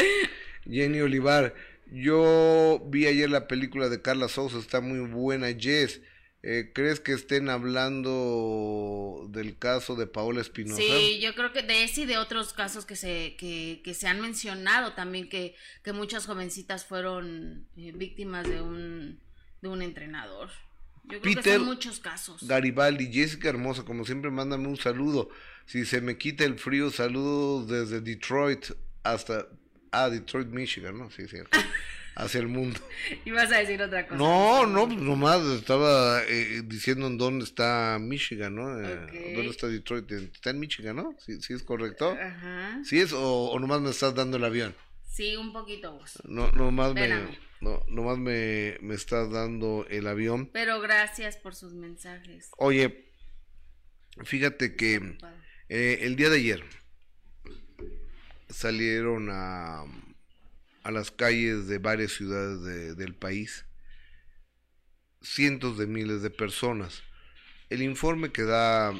[0.69, 1.55] Jenny Olivar,
[1.91, 5.47] yo vi ayer la película de Carla Sousa, está muy buena.
[5.47, 6.01] Jess,
[6.45, 10.81] eh, ¿crees que estén hablando del caso de Paola Espinosa?
[10.81, 14.07] Sí, yo creo que de ese y de otros casos que se, que, que se
[14.07, 19.19] han mencionado también, que, que muchas jovencitas fueron eh, víctimas de un,
[19.61, 20.49] de un entrenador.
[21.05, 22.47] Yo creo que son muchos casos.
[22.47, 25.29] Garibaldi, Jessica Hermosa, como siempre, mándame un saludo.
[25.65, 28.71] Si se me quita el frío, saludos desde Detroit
[29.03, 29.47] hasta
[29.91, 31.11] Ah, Detroit, Michigan, ¿no?
[31.11, 31.57] Sí, cierto.
[32.15, 32.79] hacia el mundo.
[33.25, 34.17] Ibas a decir otra cosa.
[34.17, 38.79] No, no, pues nomás estaba eh, diciendo en dónde está Michigan, ¿no?
[38.79, 40.11] Eh, ¿Dónde está Detroit?
[40.11, 41.15] Está en Michigan, ¿no?
[41.23, 42.11] ¿Sí, sí es correcto?
[42.19, 42.81] Ajá.
[42.83, 44.75] ¿Sí es o, o, nomás me estás dando el avión?
[45.13, 46.19] Sí, un poquito vos.
[46.25, 50.49] No, nomás me, no, nomás me, me estás dando el avión.
[50.51, 52.49] Pero gracias por sus mensajes.
[52.57, 53.05] Oye,
[54.23, 55.17] fíjate que
[55.69, 56.63] eh, el día de ayer
[58.49, 59.85] salieron a
[60.83, 63.65] a las calles de varias ciudades del país
[65.21, 67.01] cientos de miles de personas.
[67.69, 68.93] El informe que da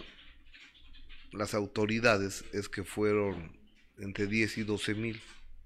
[1.33, 3.57] las autoridades es que fueron
[3.97, 5.21] entre 10 y 12 mil.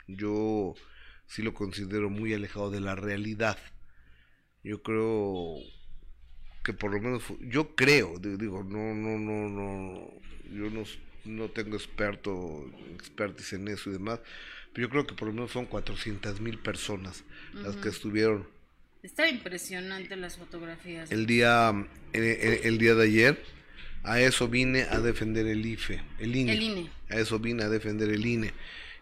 [0.08, 0.76] Yo
[1.28, 3.58] sí lo considero muy alejado de la realidad.
[4.64, 5.60] Yo creo
[6.64, 10.12] que por lo menos, yo creo, digo, no, no, no, no,
[10.52, 10.84] yo no,
[11.24, 14.20] no tengo experto, expertis en eso y demás,
[14.76, 18.48] yo creo que por lo menos son 400 mil personas las que estuvieron.
[19.02, 21.12] Está impresionante las fotografías.
[21.12, 21.74] El día,
[22.14, 23.44] el, día de ayer,
[24.04, 26.54] a eso vine a defender el IFE, el INE.
[26.54, 26.92] El INE.
[27.10, 28.54] A eso vine a defender el INE.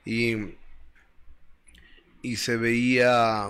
[0.06, 0.36] Y,
[2.26, 3.48] y se veía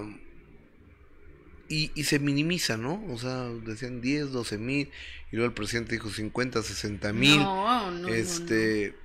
[1.69, 3.03] y, y, se minimiza, ¿no?
[3.09, 4.91] O sea, decían 10, 12 mil,
[5.31, 7.39] y luego el presidente dijo 50, 60 mil.
[7.39, 8.95] No, no, este,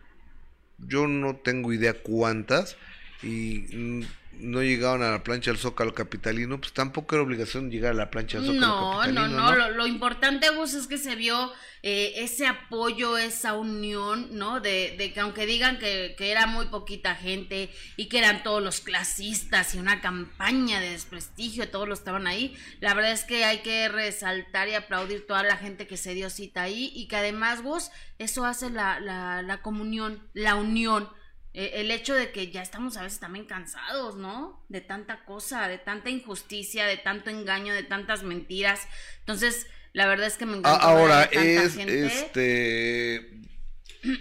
[0.79, 2.77] yo no tengo idea cuántas,
[3.23, 4.05] y
[4.43, 8.11] no llegaban a la plancha del Zócalo Capitalino, pues tampoco era obligación llegar a la
[8.11, 9.29] plancha del Zócalo no, Capitalino.
[9.29, 14.29] No, no, no, lo, importante, Gus, es que se vio eh, ese apoyo, esa unión,
[14.33, 14.61] ¿no?
[14.61, 18.63] De, de que aunque digan que, que, era muy poquita gente y que eran todos
[18.63, 23.45] los clasistas y una campaña de desprestigio, todos los estaban ahí, la verdad es que
[23.45, 27.17] hay que resaltar y aplaudir toda la gente que se dio cita ahí y que
[27.17, 31.09] además, Gus, eso hace la, la, la comunión, la unión
[31.53, 34.65] eh, el hecho de que ya estamos a veces también cansados, ¿no?
[34.69, 38.87] De tanta cosa, de tanta injusticia, de tanto engaño, de tantas mentiras.
[39.21, 40.77] Entonces, la verdad es que me encanta.
[40.77, 43.17] Ahora, es este.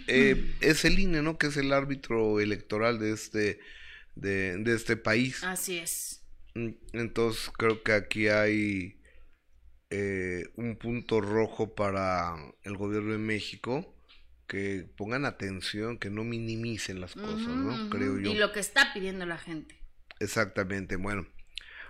[0.08, 1.38] Eh, es el INE, ¿no?
[1.38, 3.60] Que es el árbitro electoral de este,
[4.16, 5.44] de, este país.
[5.44, 6.24] Así es.
[6.56, 9.00] Mm, entonces, creo que aquí hay
[9.92, 13.96] eh, un punto rojo para el gobierno de México
[14.50, 17.90] que pongan atención, que no minimicen las cosas, ¿no?
[17.92, 18.32] Creo yo.
[18.32, 19.80] Y lo que está pidiendo la gente.
[20.20, 21.28] Exactamente, bueno.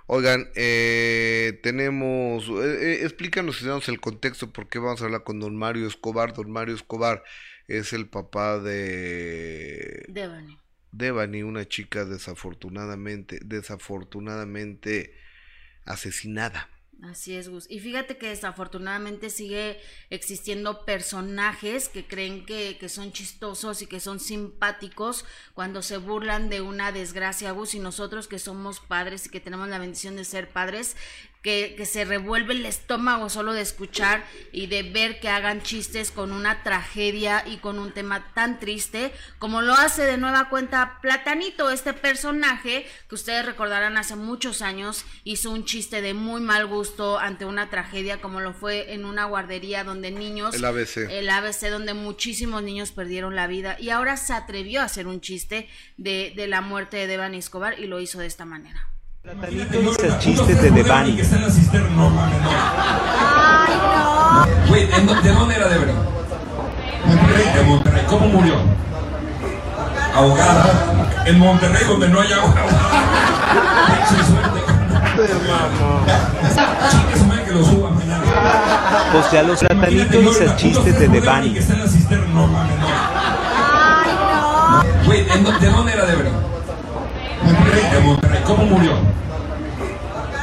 [0.07, 5.39] Oigan, eh, tenemos, eh, eh, explícanos si damos el contexto, porque vamos a hablar con
[5.39, 6.33] don Mario Escobar.
[6.33, 7.23] Don Mario Escobar
[7.67, 10.05] es el papá de...
[10.09, 10.59] Devani.
[10.91, 15.15] Devani, una chica desafortunadamente, desafortunadamente
[15.85, 16.69] asesinada.
[17.01, 17.65] Así es, Gus.
[17.69, 24.01] Y fíjate que desafortunadamente sigue existiendo personajes que creen que, que, son chistosos y que
[24.01, 27.73] son simpáticos cuando se burlan de una desgracia, Gus.
[27.73, 30.97] Y nosotros que somos padres y que tenemos la bendición de ser padres,
[31.41, 36.11] que, que, se revuelve el estómago solo de escuchar y de ver que hagan chistes
[36.11, 40.99] con una tragedia y con un tema tan triste como lo hace de nueva cuenta
[41.01, 46.65] Platanito, este personaje que ustedes recordarán hace muchos años hizo un chiste de muy mal
[46.65, 50.55] gusto ante una tragedia como lo fue en una guardería donde niños...
[50.55, 51.09] El ABC.
[51.09, 55.21] El ABC donde muchísimos niños perdieron la vida y ahora se atrevió a hacer un
[55.21, 58.89] chiste de, de la muerte de Devan Escobar y lo hizo de esta manera.
[59.21, 61.13] Platanito dice chistes de Devani.
[61.13, 61.89] Que está en la cisterna.
[61.89, 62.49] No mames, no.
[62.49, 64.67] Ay, no.
[64.69, 65.91] Güey, ¿de dónde era Devani?
[67.05, 67.53] Monterrey.
[67.53, 68.05] De Monterrey.
[68.07, 68.55] ¿Cómo murió?
[70.15, 71.23] Ahogada.
[71.25, 72.55] En Monterrey, donde no hay agua.
[76.89, 77.95] Chingue que lo suban,
[79.11, 81.51] Pues ya los platanitos dice chistes de Devani.
[81.51, 82.25] Que está en la cisterna.
[82.27, 82.87] No mames, no.
[82.87, 85.05] Ay, no.
[85.05, 86.29] Güey, ¿de dónde era Devani?
[87.99, 88.41] De Monterrey.
[88.45, 88.97] ¿Cómo murió?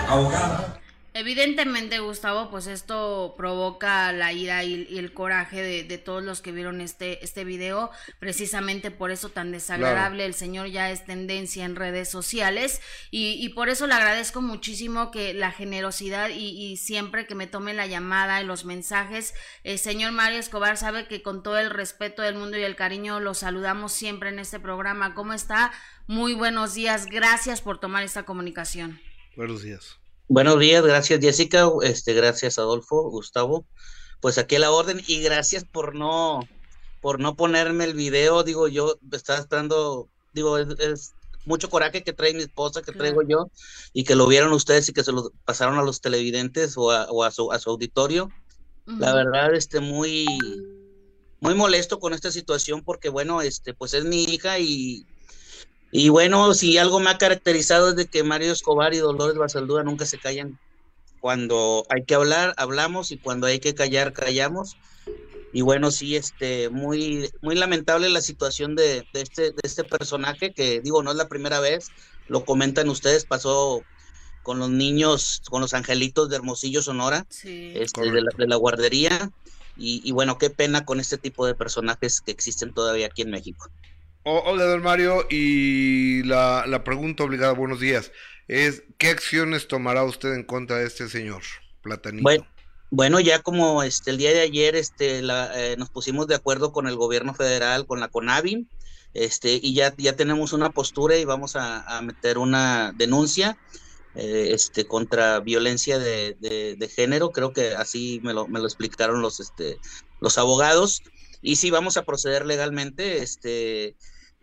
[0.09, 0.77] Ahogada.
[1.15, 6.83] Evidentemente, Gustavo, pues esto provoca la ira y, el coraje de, todos los que vieron
[6.83, 7.91] este, este video.
[8.19, 12.83] Precisamente por eso tan desagradable, el señor ya es tendencia en redes sociales.
[13.11, 17.87] Y, por eso le agradezco muchísimo que la generosidad y, siempre que me tome la
[17.87, 19.33] llamada y los mensajes.
[19.65, 23.21] El señor Mario Escobar sabe que con todo el respeto del mundo y el cariño
[23.21, 25.15] lo saludamos siempre en este programa.
[25.15, 25.73] ¿Cómo está?
[26.07, 27.07] Muy buenos días.
[27.07, 29.01] Gracias por tomar esta comunicación.
[29.37, 29.99] Buenos días.
[30.29, 33.65] Buenos días, gracias Jessica, este, gracias Adolfo, Gustavo.
[34.21, 36.41] Pues aquí a la orden y gracias por no,
[37.01, 38.43] por no ponerme el video.
[38.43, 41.13] Digo, yo estaba esperando, digo, es,
[41.45, 43.49] mucho coraje que trae mi esposa, que traigo yo,
[43.93, 47.31] y que lo vieron ustedes y que se lo pasaron a los televidentes o a,
[47.31, 48.33] su, a su, auditorio.
[48.85, 50.27] La verdad, este, muy,
[51.39, 55.07] muy molesto con esta situación porque, bueno, este, pues es mi hija y
[55.99, 59.83] Y bueno, si algo me ha caracterizado es de que Mario Escobar y Dolores Basaldúa
[59.83, 60.59] nunca se callan.
[61.21, 64.77] Cuando hay que hablar, hablamos y cuando hay que callar, callamos.
[65.55, 70.83] Y bueno, sí, este, muy, muy lamentable la situación de, este, de este personaje, que
[70.83, 71.89] digo, no es la primera vez,
[72.29, 73.83] lo comentan ustedes, pasó
[74.43, 79.31] con los niños, con los angelitos de Hermosillo, Sonora, este, de, la, guardería.
[79.79, 83.71] Y, bueno, qué pena con este tipo de personajes que existen todavía aquí en México.
[84.29, 88.11] Hola, don Mario, y la, la pregunta obligada, buenos días,
[88.49, 91.43] es, ¿qué acciones tomará usted en contra de este señor,
[91.81, 92.25] Platanito?
[92.25, 92.45] Bueno,
[92.91, 96.89] bueno, ya como este el día de ayer este eh, nos pusimos de acuerdo con
[96.89, 98.69] el gobierno federal, con la CONAVIN,
[99.15, 103.57] este y ya ya tenemos una postura y vamos a, meter una denuncia
[104.17, 109.23] eh, este contra violencia de, de, género, creo que así me lo, me lo explicaron
[109.23, 109.79] los este
[110.21, 111.03] los abogados.
[111.43, 113.95] Y sí vamos a proceder legalmente, este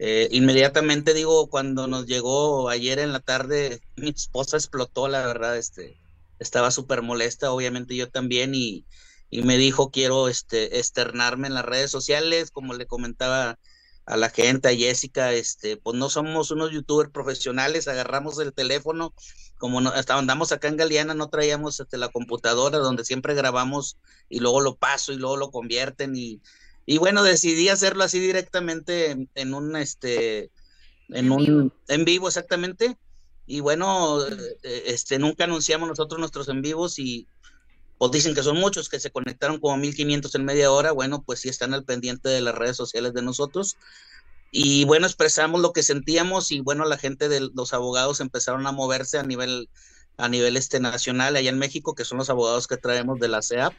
[0.05, 5.57] eh, inmediatamente digo cuando nos llegó ayer en la tarde mi esposa explotó la verdad
[5.57, 6.03] este
[6.43, 8.85] estaba súper molesta, obviamente yo también, y,
[9.31, 13.57] me dijo, quiero este, externarme en las redes sociales, como le comentaba
[14.05, 19.13] a la gente, a Jessica, este, pues no somos unos youtubers profesionales, agarramos el teléfono,
[19.57, 23.97] como no, hasta andamos acá en Galeana, no traíamos este, la computadora donde siempre grabamos
[24.29, 26.41] y luego lo paso y luego lo convierten y,
[26.85, 30.51] y bueno, decidí hacerlo así directamente en, un, este,
[31.09, 32.97] en, un, en vivo exactamente,
[33.45, 37.27] y bueno, eh, este, nunca anunciamos nosotros nuestros en vivos y
[37.97, 40.91] pues dicen que son muchos, que se conectaron como 1500 en media hora.
[40.91, 43.77] Bueno, pues sí están al pendiente de las redes sociales de nosotros.
[44.51, 48.71] Y bueno, expresamos lo que sentíamos y bueno, la gente de los abogados empezaron a
[48.71, 49.69] moverse a nivel,
[50.17, 53.41] a nivel este nacional allá en México, que son los abogados que traemos de la
[53.41, 53.73] CEAP.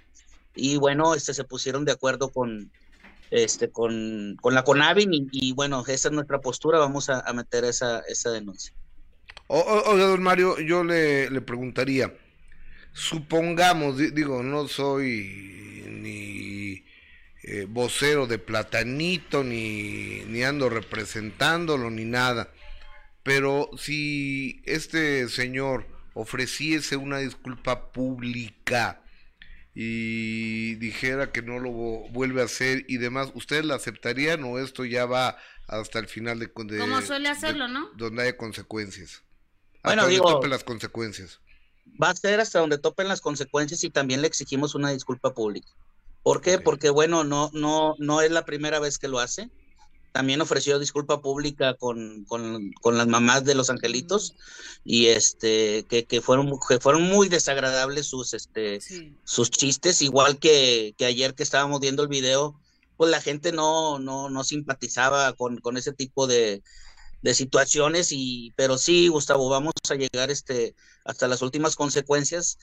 [0.56, 2.70] Y bueno, este, se pusieron de acuerdo con,
[3.30, 8.00] este, con, con la CONAVIN y, bueno, esa es nuestra postura, vamos a, meter esa,
[8.08, 8.74] esa denuncia.
[9.46, 12.14] Oiga, don Mario, yo le, le preguntaría,
[12.92, 16.84] supongamos, digo, no soy ni
[17.42, 22.50] eh, vocero de Platanito, ni, ni ando representándolo, ni nada,
[23.22, 29.03] pero si este señor ofreciese una disculpa pública
[29.74, 34.84] y dijera que no lo vuelve a hacer y demás, ¿ustedes la aceptarían o esto
[34.84, 36.46] ya va hasta el final de...
[36.46, 37.90] de Como suele hacerlo, ¿no?
[37.96, 39.24] Donde haya consecuencias.
[39.82, 41.40] Bueno, digo, topen las consecuencias.
[42.02, 45.68] Va a ser hasta donde topen las consecuencias y también le exigimos una disculpa pública.
[46.22, 46.58] ¿Por qué?
[46.58, 49.50] Porque bueno, no, no, no es la primera vez que lo hace.
[50.14, 54.36] También ofreció disculpa pública con, con, con las mamás de los angelitos
[54.84, 58.78] y este que, que fueron que fueron muy desagradables sus este
[59.24, 62.54] sus chistes, igual que, que ayer que estábamos viendo el video,
[62.96, 66.62] pues la gente no, no, no simpatizaba con, con ese tipo de,
[67.22, 72.58] de situaciones y pero sí Gustavo vamos a llegar este hasta las últimas consecuencias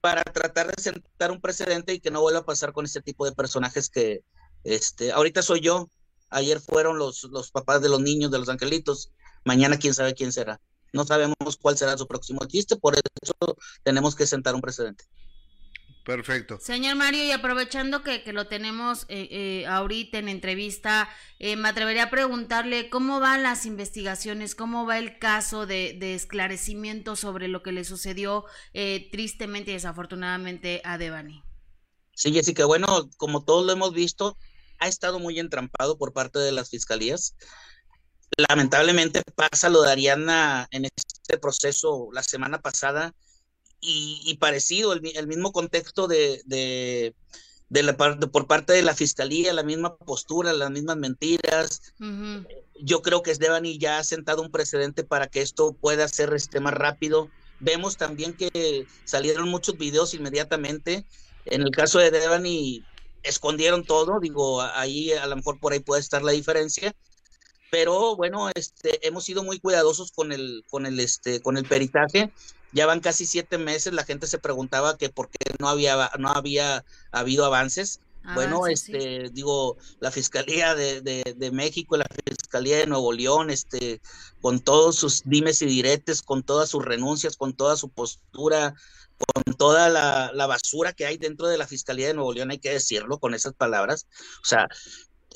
[0.00, 3.24] para tratar de sentar un precedente y que no vuelva a pasar con este tipo
[3.24, 4.22] de personajes que
[4.62, 5.90] este ahorita soy yo
[6.30, 9.12] ayer fueron los los papás de los niños de los angelitos
[9.44, 10.60] mañana quién sabe quién será
[10.92, 15.04] no sabemos cuál será su próximo chiste por eso tenemos que sentar un precedente
[16.04, 16.58] Perfecto.
[16.60, 21.68] Señor Mario, y aprovechando que, que lo tenemos eh, eh, ahorita en entrevista, eh, me
[21.68, 27.48] atrevería a preguntarle cómo van las investigaciones, cómo va el caso de, de esclarecimiento sobre
[27.48, 28.44] lo que le sucedió
[29.12, 31.42] tristemente y desafortunadamente a Devani.
[32.14, 34.36] Sí, Jessica, bueno, como todos lo hemos visto,
[34.80, 37.36] ha estado muy entrampado por parte de las fiscalías.
[38.36, 43.14] Lamentablemente pasa lo de Ariana en este proceso la semana pasada
[43.82, 49.62] y, parecido, el, mismo contexto de, de, la parte, por parte de la fiscalía, la
[49.62, 51.80] misma postura, las mismas mentiras.
[52.82, 56.60] Yo creo que Devani ya ha sentado un precedente para que esto pueda ser este,
[56.60, 57.30] más rápido.
[57.58, 61.06] Vemos también que salieron muchos videos inmediatamente.
[61.46, 62.84] En el caso de Devani,
[63.22, 66.94] escondieron todo, digo, ahí a lo mejor por ahí puede estar la diferencia,
[67.70, 72.32] pero bueno, este, hemos sido muy cuidadosos con el, con el, este, con el peritaje
[72.72, 76.30] ya van casi siete meses, la gente se preguntaba que por qué no había, no
[76.30, 78.00] había habido avances.
[78.34, 84.00] bueno, este, digo, la Fiscalía de, de, México, la Fiscalía de Nuevo León, este,
[84.40, 88.74] con todos sus dimes y diretes, con todas sus renuncias, con toda su postura,
[89.56, 92.70] toda la, la, basura que hay dentro de la Fiscalía de Nuevo León, hay que
[92.70, 94.06] decirlo con esas palabras.
[94.42, 94.68] O sea,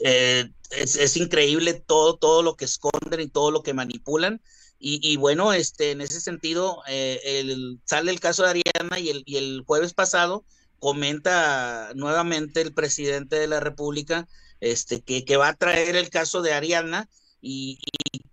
[0.00, 4.40] eh, es, es, increíble todo, todo lo que esconden y todo lo que manipulan.
[4.86, 9.22] Y, bueno, este, en ese sentido, eh, el, sale el caso de Ariana y el,
[9.24, 10.44] y el jueves pasado
[10.78, 14.28] comenta nuevamente el presidente de la República
[14.60, 17.08] este, que, que va a traer el caso de Ariana
[17.40, 17.78] y,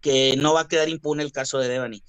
[0.02, 2.04] que no va a quedar impune el caso de Devani.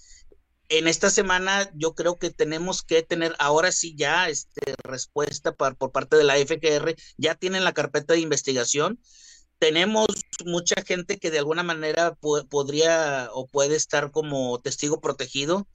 [0.74, 5.92] En esta semana yo creo que tenemos que tener ahora sí ya este, respuesta por
[5.92, 8.98] parte de la FGR, ya tienen la carpeta de investigación.
[9.58, 10.06] Tenemos
[10.46, 15.68] mucha gente que de alguna manera podría o puede estar como testigo protegido.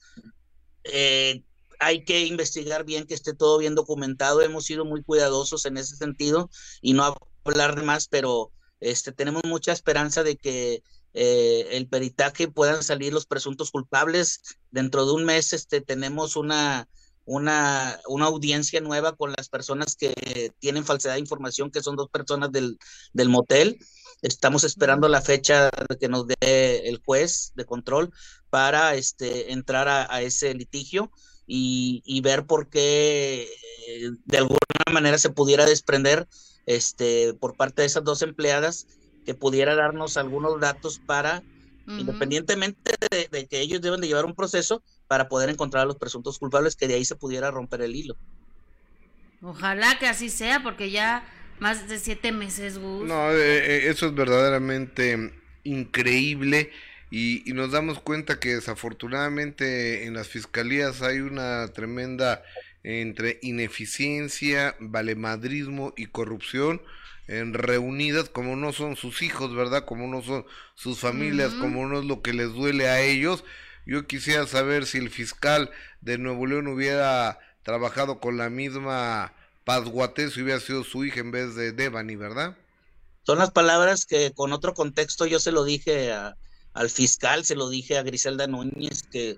[0.84, 1.44] Eh,
[1.80, 4.42] hay que investigar bien que esté todo bien documentado.
[4.42, 6.50] Hemos sido muy cuidadosos en ese sentido
[6.82, 10.82] y no hablar más, pero este, tenemos mucha esperanza de que
[11.20, 14.42] eh, el peritaje puedan salir los presuntos culpables.
[14.72, 16.88] Dentro de un mes este, tenemos una,
[17.26, 22.10] una, una audiencia nueva con las personas que tienen falsedad de información, que son dos
[22.10, 22.78] personas del,
[23.14, 23.80] del motel.
[24.22, 28.12] Estamos esperando la fecha que nos dé el juez de control
[28.50, 31.12] para este, entrar a ese litigio
[31.48, 33.48] y, ver por qué
[33.88, 34.60] eh, de alguna
[34.92, 36.28] manera se pudiera desprender
[36.66, 38.88] este, por parte de esas dos empleadas
[39.28, 41.44] que pudiera darnos algunos datos para,
[41.86, 42.94] independientemente
[43.30, 46.78] de, que ellos deben de llevar un proceso, para poder encontrar a los presuntos culpables,
[46.78, 48.16] que de ahí se pudiera romper el hilo.
[49.42, 51.26] Ojalá que así sea, porque ya
[51.60, 53.06] más de siete meses, Gus.
[53.06, 55.34] No, eh, eh, eso es verdaderamente
[55.66, 56.72] increíble.
[57.12, 62.44] Y, nos damos cuenta que desafortunadamente en las fiscalías hay una tremenda
[62.84, 66.82] entre ineficiencia, valemadrismo y corrupción
[67.28, 69.86] en reunidas como no son sus hijos, ¿verdad?
[69.86, 73.44] Como no son sus familias, como no es lo que les duele a ellos.
[73.86, 75.70] Yo quisiera saber si el fiscal
[76.02, 79.34] de Nuevo León hubiera trabajado con la misma
[79.66, 82.56] Pazguaté si hubiera sido su hija en vez de Devani, ¿verdad?
[83.24, 86.38] Son las palabras que con otro contexto yo se lo dije a,
[86.74, 89.38] al fiscal, se lo dije a Griselda Núñez, que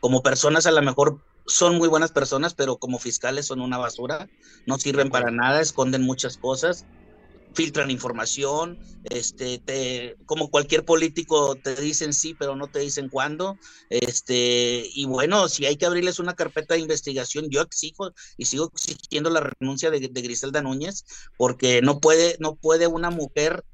[0.00, 4.28] como personas a lo mejor son muy buenas personas, pero como fiscales son una basura,
[4.66, 6.84] no sirven para nada, esconden muchas cosas,
[7.54, 13.58] filtran información, este, te, como cualquier político te dicen sí, pero no te dicen cuándo,
[13.90, 18.70] este, y bueno, si hay que abrirles una carpeta de investigación, yo exijo y sigo
[18.74, 21.04] exigiendo la renuncia de, de Griselda Núñez,
[21.36, 23.64] porque no puede, no puede una mujer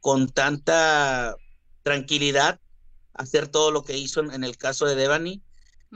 [0.00, 1.36] con tanta
[1.82, 2.60] tranquilidad
[3.14, 5.42] hacer todo lo que hizo en, el caso de Devani,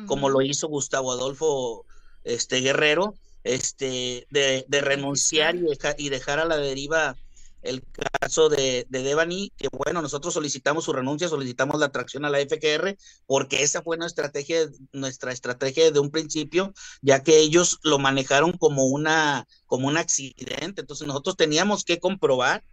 [0.07, 1.85] como lo hizo Gustavo Adolfo
[2.25, 7.16] este, Guerrero, este, de, renunciar y, dejar a la deriva
[7.62, 7.83] el
[8.20, 12.40] caso de, de, Devani, que bueno, nosotros solicitamos su renuncia, solicitamos la atracción a la
[12.40, 18.00] FGR, porque esa fue nuestra estrategia, nuestra estrategia desde un principio, ya que ellos lo
[18.00, 20.81] manejaron como una, como un accidente.
[20.81, 22.64] Entonces nosotros teníamos que comprobar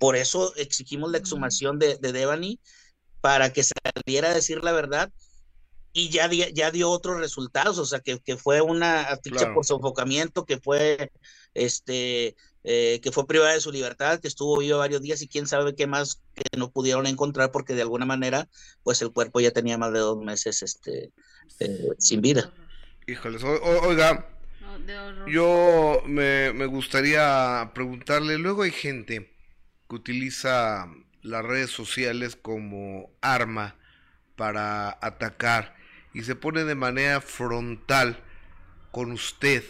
[0.00, 2.58] por eso exigimos la exhumación de, de Devani
[3.20, 5.12] para que saliera a decir la verdad
[5.92, 10.58] y ya, ya dio otros resultados, o sea, que, fue una ficha por sofocamiento, que
[10.58, 11.10] fue
[11.54, 15.46] este eh, que fue privada de su libertad, que estuvo vivo varios días y quién
[15.46, 18.48] sabe qué más que no pudieron encontrar porque de alguna manera
[18.82, 21.10] pues el cuerpo ya tenía más de dos meses este
[21.58, 22.52] eh, sin vida.
[23.06, 24.28] Híjoles, oiga,
[25.26, 29.34] yo me, me gustaría preguntarle, luego hay gente
[29.88, 30.86] que utiliza
[31.22, 33.76] las redes sociales como arma
[34.36, 35.79] para atacar
[36.12, 38.22] y se pone de manera frontal
[38.90, 39.62] con usted,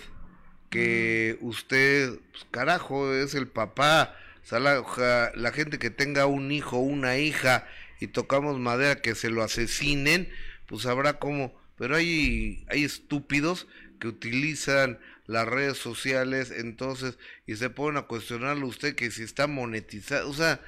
[0.70, 4.16] que usted, pues, carajo, es el papá,
[4.50, 7.66] o la, la, gente que tenga un hijo, una hija
[8.00, 10.28] y tocamos madera que se lo asesinen,
[10.66, 13.66] pues habrá como, pero hay, hay estúpidos
[14.00, 19.22] que utilizan las redes sociales, entonces, y se ponen a cuestionarle a usted que si
[19.22, 20.60] está monetizado, o sea,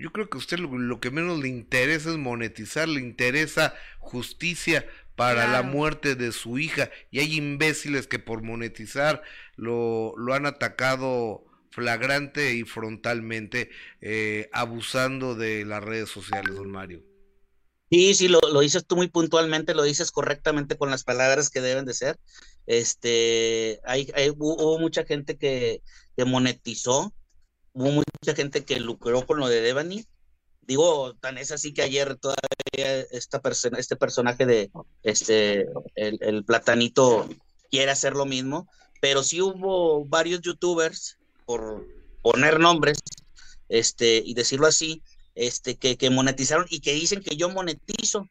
[0.00, 4.86] yo creo que a usted lo, que menos le interesa es monetizar, le interesa justicia
[5.16, 9.22] para la muerte de su hija, y hay imbéciles que por monetizar
[9.56, 17.02] lo, lo han atacado flagrante y frontalmente, eh, abusando de las redes sociales, don Mario.
[17.90, 21.60] Sí, sí, lo, lo, dices tú muy puntualmente, lo dices correctamente con las palabras que
[21.60, 22.18] deben de ser.
[22.66, 25.82] Este, hay, hubo mucha gente que,
[26.16, 27.12] que, monetizó,
[27.72, 30.04] hubo mucha gente que lucró con lo de Devani.
[30.62, 34.70] Digo, tan es así que ayer todavía esta persona, este personaje de
[35.02, 37.28] este, el, el platanito
[37.70, 38.68] quiere hacer lo mismo,
[39.00, 41.86] pero sí hubo varios youtubers, por
[42.22, 42.98] poner nombres,
[43.68, 45.02] este, y decirlo así,
[45.34, 48.28] este, que, que monetizaron y que dicen que yo monetizo.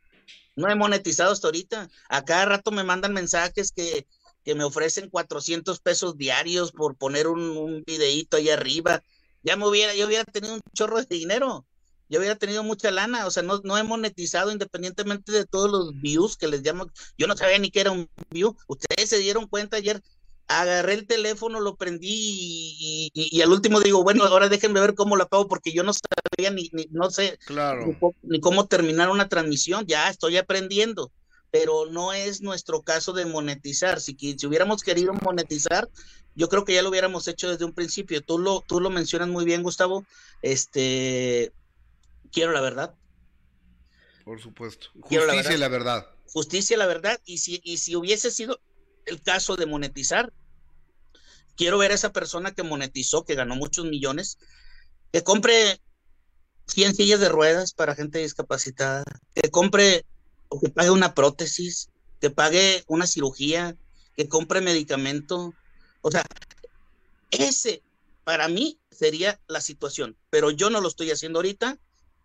[0.55, 1.89] No he monetizado hasta ahorita.
[2.09, 4.05] A cada rato me mandan mensajes que,
[4.43, 9.01] que me ofrecen 400 pesos diarios por poner un, un videíto ahí arriba.
[9.43, 11.65] Ya me hubiera, yo hubiera tenido un chorro de dinero.
[12.09, 13.27] Yo hubiera tenido mucha lana.
[13.27, 16.87] O sea, no, no he monetizado independientemente de todos los views que les llamo.
[17.17, 18.55] Yo no sabía ni qué era un view.
[18.67, 20.01] Ustedes se dieron cuenta ayer
[20.49, 25.23] agarré el teléfono, lo prendí y, al último digo, bueno, ahora déjenme ver cómo lo
[25.23, 27.37] apago porque yo no sabía ni, no sé
[28.23, 31.11] ni, cómo terminar una transmisión, ya estoy aprendiendo,
[31.51, 33.99] pero no es nuestro caso de monetizar.
[33.99, 35.89] Si, si hubiéramos querido monetizar,
[36.35, 38.21] yo creo que ya lo hubiéramos hecho desde un principio.
[38.21, 40.05] Tú lo, tú lo mencionas muy bien, Gustavo.
[40.41, 41.51] Este,
[42.31, 42.95] quiero la verdad.
[44.23, 44.87] Por supuesto.
[45.01, 46.07] Justicia y la verdad.
[46.27, 47.19] Justicia y la verdad.
[47.25, 48.61] Y si, y si hubiese sido
[49.05, 50.31] el caso de monetizar,
[51.55, 54.37] quiero ver a esa persona que monetizó, que ganó muchos millones,
[55.11, 55.81] que compre
[56.67, 60.05] 100 sillas de ruedas para gente discapacitada, que compre
[60.49, 61.89] o que pague una prótesis,
[62.19, 63.75] que pague una cirugía,
[64.15, 65.53] que compre medicamento.
[66.01, 66.23] O sea,
[67.31, 67.81] ese
[68.23, 71.79] para mí sería la situación, pero yo no lo estoy haciendo ahorita,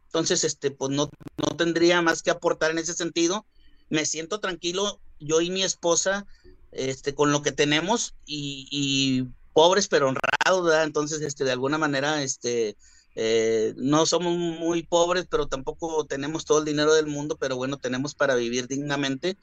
[0.07, 3.47] entonces este pues no, no tendría más que aportar en ese sentido.
[3.89, 6.27] Me siento tranquilo, yo y mi esposa
[6.75, 10.83] este, con lo que tenemos y, pobres pero honrados, ¿verdad?
[10.83, 12.77] Entonces, este, de alguna manera, este,
[13.17, 17.77] eh, no somos muy pobres, pero tampoco tenemos todo el dinero del mundo, pero bueno,
[17.77, 19.37] tenemos para vivir dignamente.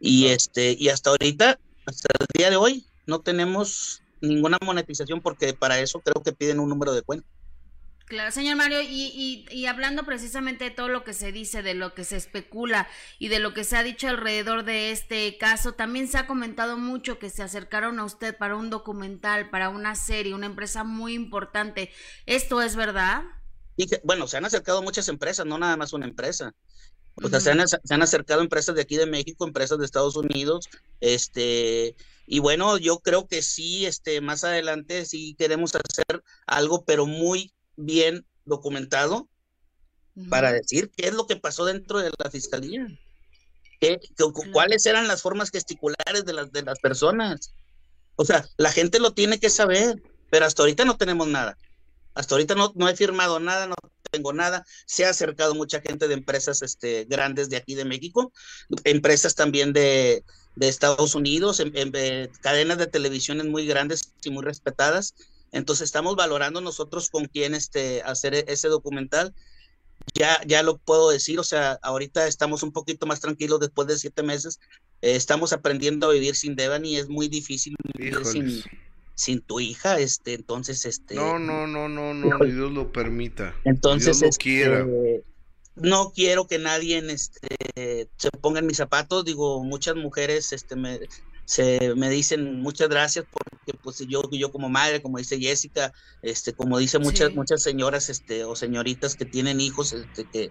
[0.00, 5.52] Y este, y hasta ahorita, hasta el día de hoy, no tenemos ninguna monetización porque
[5.54, 7.26] para eso creo que piden un número de cuenta.
[8.10, 11.94] Claro, señor Mario, y, y, hablando precisamente de todo lo que se dice, de lo
[11.94, 12.88] que se especula
[13.20, 16.76] y de lo que se ha dicho alrededor de este caso, también se ha comentado
[16.76, 21.14] mucho que se acercaron a usted para un documental, para una serie, una empresa muy
[21.14, 21.92] importante.
[22.26, 23.22] ¿Esto es verdad?
[23.76, 26.52] Y bueno, se han acercado muchas empresas, no nada más una empresa.
[27.22, 30.16] O sea, se, han, se han acercado empresas de aquí de México, empresas de Estados
[30.16, 31.94] Unidos, este,
[32.26, 37.52] y bueno, yo creo que sí, este, más adelante sí queremos hacer algo, pero muy
[37.84, 39.28] bien documentado
[40.28, 42.86] para decir qué es lo que pasó dentro de la fiscalía.
[44.52, 47.54] ¿Cuáles eran las formas gesticulares de las, de las personas?
[48.16, 51.56] O sea, la gente lo tiene que saber, pero hasta ahorita no tenemos nada.
[52.14, 53.76] Hasta ahorita no, no he firmado nada, no
[54.10, 54.66] tengo nada.
[54.86, 58.32] Se ha acercado mucha gente de empresas este, grandes de aquí de México,
[58.84, 60.24] empresas también de,
[60.56, 61.72] de Estados Unidos, en,
[62.42, 65.14] cadenas de televisiones muy grandes y muy respetadas
[65.52, 69.34] entonces estamos valorando nosotros con quién este, hacer e-, ese documental.
[70.14, 73.98] Ya, ya lo puedo decir, o sea, ahorita estamos un poquito más tranquilos después de
[73.98, 74.58] siete meses.
[75.02, 78.62] Eh, estamos aprendiendo a vivir sin Devani, es muy difícil vivir sin,
[79.14, 81.14] sin, tu hija, este, entonces, este.
[81.14, 83.54] No, no, no, no, no, Dios lo permita.
[83.64, 84.80] Entonces, Dios lo quiera.
[84.80, 85.24] Este,
[85.76, 90.98] no quiero que nadie este, se ponga en mis zapatos, digo, muchas mujeres este, me,
[91.44, 96.52] se me dicen muchas gracias porque pues yo yo como madre como dice Jessica este
[96.52, 100.50] como dice muchas muchas señoras este o señoritas que tienen hijos este, que,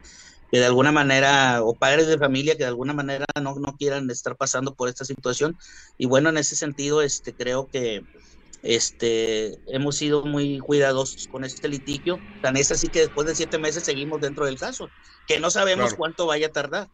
[0.52, 4.10] que de alguna manera o padres de familia que de alguna manera no, no quieran
[4.10, 5.58] estar pasando por esta situación.
[5.98, 8.04] Y bueno en ese sentido este creo que
[8.62, 12.20] este hemos sido muy cuidadosos con este litigio.
[12.42, 14.90] Tan es así que después de siete meses seguimos dentro del caso
[15.28, 16.90] que no sabemos cuánto vaya a tardar.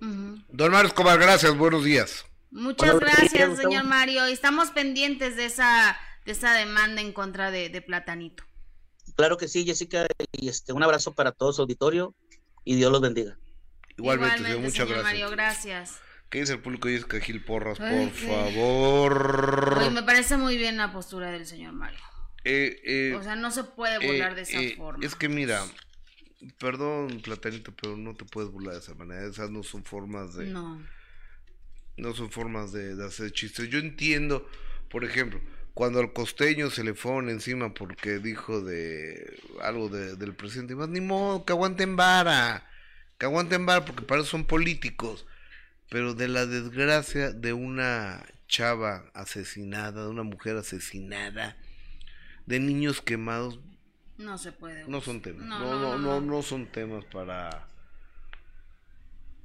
[0.00, 2.24] Don Mario Escobar, gracias, buenos días.
[2.54, 4.26] Muchas gracias, señor Mario.
[4.26, 8.44] Estamos pendientes de esa, de esa demanda en contra de, Platanito.
[9.16, 12.14] Claro que sí, Jessica, y este, un abrazo para todo su auditorio
[12.62, 13.36] y Dios los bendiga.
[13.96, 15.02] Igualmente, muchas gracias.
[15.02, 15.98] Mario, gracias.
[16.30, 19.90] ¿Qué dice el público Jessica Gil Porras, por favor?
[19.90, 21.98] me parece muy bien la postura del señor Mario.
[22.44, 25.04] Eh, eh, o sea, no se puede burlar de esa eh, forma.
[25.04, 25.64] Es que mira,
[26.60, 29.26] perdón, Platanito, pero no te puedes burlar de esa manera.
[29.26, 30.46] Esas no son formas de...
[30.46, 30.80] No
[31.96, 33.68] no son formas de, hacer chistes.
[33.68, 34.48] Yo entiendo,
[34.88, 35.40] por ejemplo,
[35.74, 41.00] cuando al costeño se le fueron encima porque dijo de algo del presidente, más ni
[41.00, 42.68] modo, que aguanten vara,
[43.18, 45.26] que aguanten vara porque para eso son políticos.
[45.90, 51.56] Pero de la desgracia de una chava asesinada, de una mujer asesinada,
[52.46, 53.60] de niños quemados,
[54.16, 54.86] no se puede.
[54.86, 55.44] No son temas.
[55.46, 57.66] no, no, no, no son temas para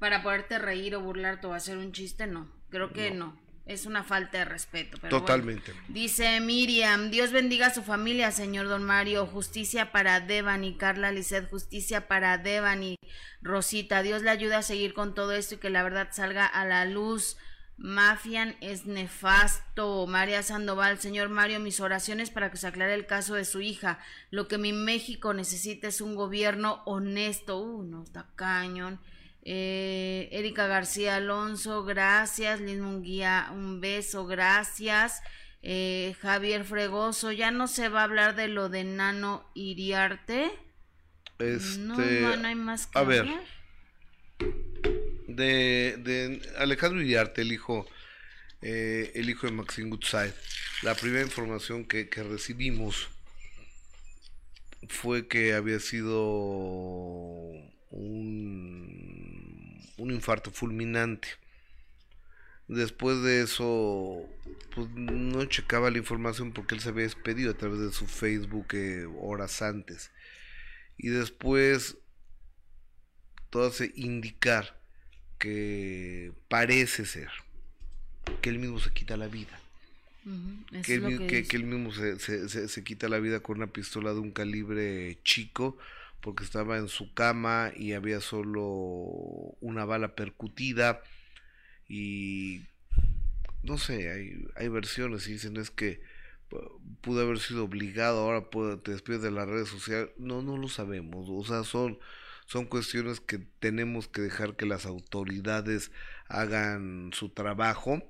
[0.00, 2.50] para poderte reír o burlarte o hacer un chiste, no.
[2.70, 3.38] Creo que no.
[3.66, 4.98] Es una falta de respeto.
[5.08, 5.72] Totalmente.
[5.86, 9.26] Dice Miriam, Dios bendiga a su familia, señor Don Mario.
[9.26, 12.96] Justicia para Devani, Carla Lisset, justicia para Devani,
[13.42, 14.02] Rosita.
[14.02, 16.84] Dios le ayude a seguir con todo esto y que la verdad salga a la
[16.84, 17.36] luz.
[17.76, 20.06] Mafian es nefasto.
[20.06, 24.00] María Sandoval, señor Mario, mis oraciones para que se aclare el caso de su hija.
[24.30, 27.60] Lo que mi México necesita es un gobierno honesto.
[27.60, 29.00] Uh, no, está cañón.
[29.42, 32.60] Eh, Erika García Alonso, gracias.
[32.60, 35.22] Liz Munguía, un beso, gracias.
[35.62, 40.50] Eh, Javier Fregoso, ya no se va a hablar de lo de Nano Iriarte.
[41.38, 43.26] Este, no, no, hay más que a ver.
[45.26, 47.86] De, de Alejandro Iriarte, el hijo.
[48.62, 50.34] eh, el hijo de Maxine Goodside.
[50.82, 53.08] La primera información que, recibimos
[54.88, 57.50] fue que había sido
[57.90, 61.28] un, un infarto fulminante.
[62.68, 64.28] Después de eso,
[64.74, 68.68] pues no checaba la información porque él se había despedido a través de su Facebook
[68.74, 70.10] eh, horas antes.
[70.96, 71.96] Y después,
[73.50, 74.78] todo hace indicar
[75.38, 77.30] que parece ser
[78.40, 79.58] que él mismo se quita la vida.
[80.84, 85.76] que, él, mismo se, quita la vida con una pistola de un calibre chico
[86.20, 88.62] porque estaba en su cama y había solo
[89.60, 91.02] una bala percutida.
[91.88, 92.62] Y
[93.62, 96.00] no sé, hay, hay versiones y dicen es que
[97.00, 100.68] pudo haber sido obligado, ahora puede, te despides de las redes sociales, no, no lo
[100.68, 101.98] sabemos, o sea, son,
[102.46, 105.92] son cuestiones que tenemos que dejar que las autoridades
[106.28, 108.02] hagan su trabajo.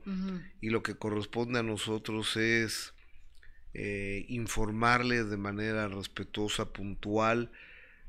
[0.61, 2.94] Y lo que corresponde a nosotros es
[3.74, 7.50] eh, informarles de manera respetuosa, puntual.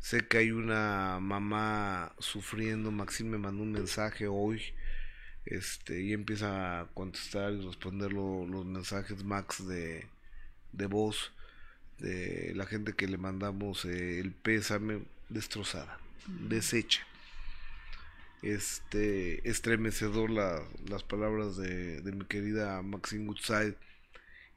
[0.01, 4.61] Sé que hay una mamá sufriendo, Maxim me mandó un mensaje hoy
[5.45, 10.05] este, y empieza a contestar y responder los mensajes Max de,
[10.73, 11.31] de voz
[11.99, 17.05] de la gente que le mandamos eh, el pésame destrozada, deshecha
[18.41, 23.75] este estremecedor las palabras de, mi querida Maxine Goodside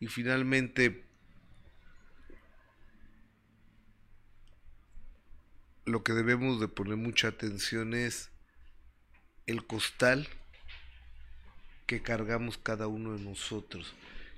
[0.00, 1.03] y finalmente
[5.84, 8.30] lo que debemos de poner mucha atención es
[9.46, 10.28] el costal
[11.86, 13.94] que cargamos cada uno de nosotros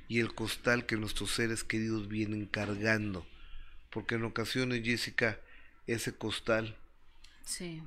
[0.09, 3.26] y el costal que nuestros seres queridos vienen cargando.
[3.90, 5.40] Porque en ocasiones Jessica
[5.86, 6.76] ese costal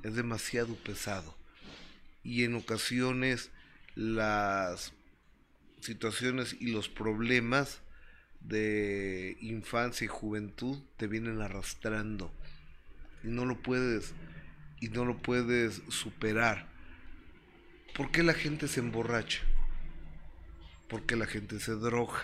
[0.02, 1.36] es demasiado pesado.
[2.24, 3.50] Y en ocasiones
[3.94, 4.92] las
[5.80, 7.80] situaciones y los problemas
[8.40, 12.32] de infancia y juventud te vienen arrastrando
[13.22, 14.14] y no lo puedes
[14.80, 16.68] y no lo puedes superar.
[17.94, 19.42] ¿Por qué la gente se emborracha?
[20.88, 22.20] Porque la gente se droga.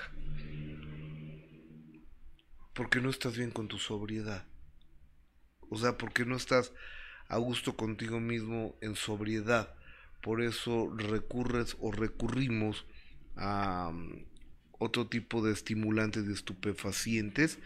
[2.75, 4.47] Porque no estás bien con tu sobriedad.
[5.69, 6.73] O sea, porque no estás
[7.29, 9.77] a gusto contigo mismo en sobriedad
[10.27, 12.85] por eso recurres o recurrimos
[13.37, 14.25] a mm,
[14.73, 17.61] otro tipo de estimulantes de estupefacientes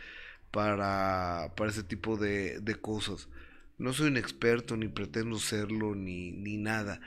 [0.50, 3.28] para, para ese tipo de, cosas.
[3.78, 7.00] No soy un experto, ni pretendo serlo, ni, ni nada,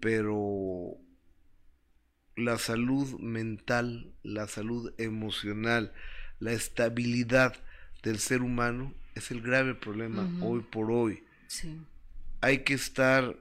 [0.00, 0.96] pero
[2.36, 5.92] la salud mental, la salud emocional,
[6.38, 7.54] la estabilidad
[8.02, 11.24] del ser humano es el grave problema hoy por hoy.
[12.40, 13.36] Hay que estar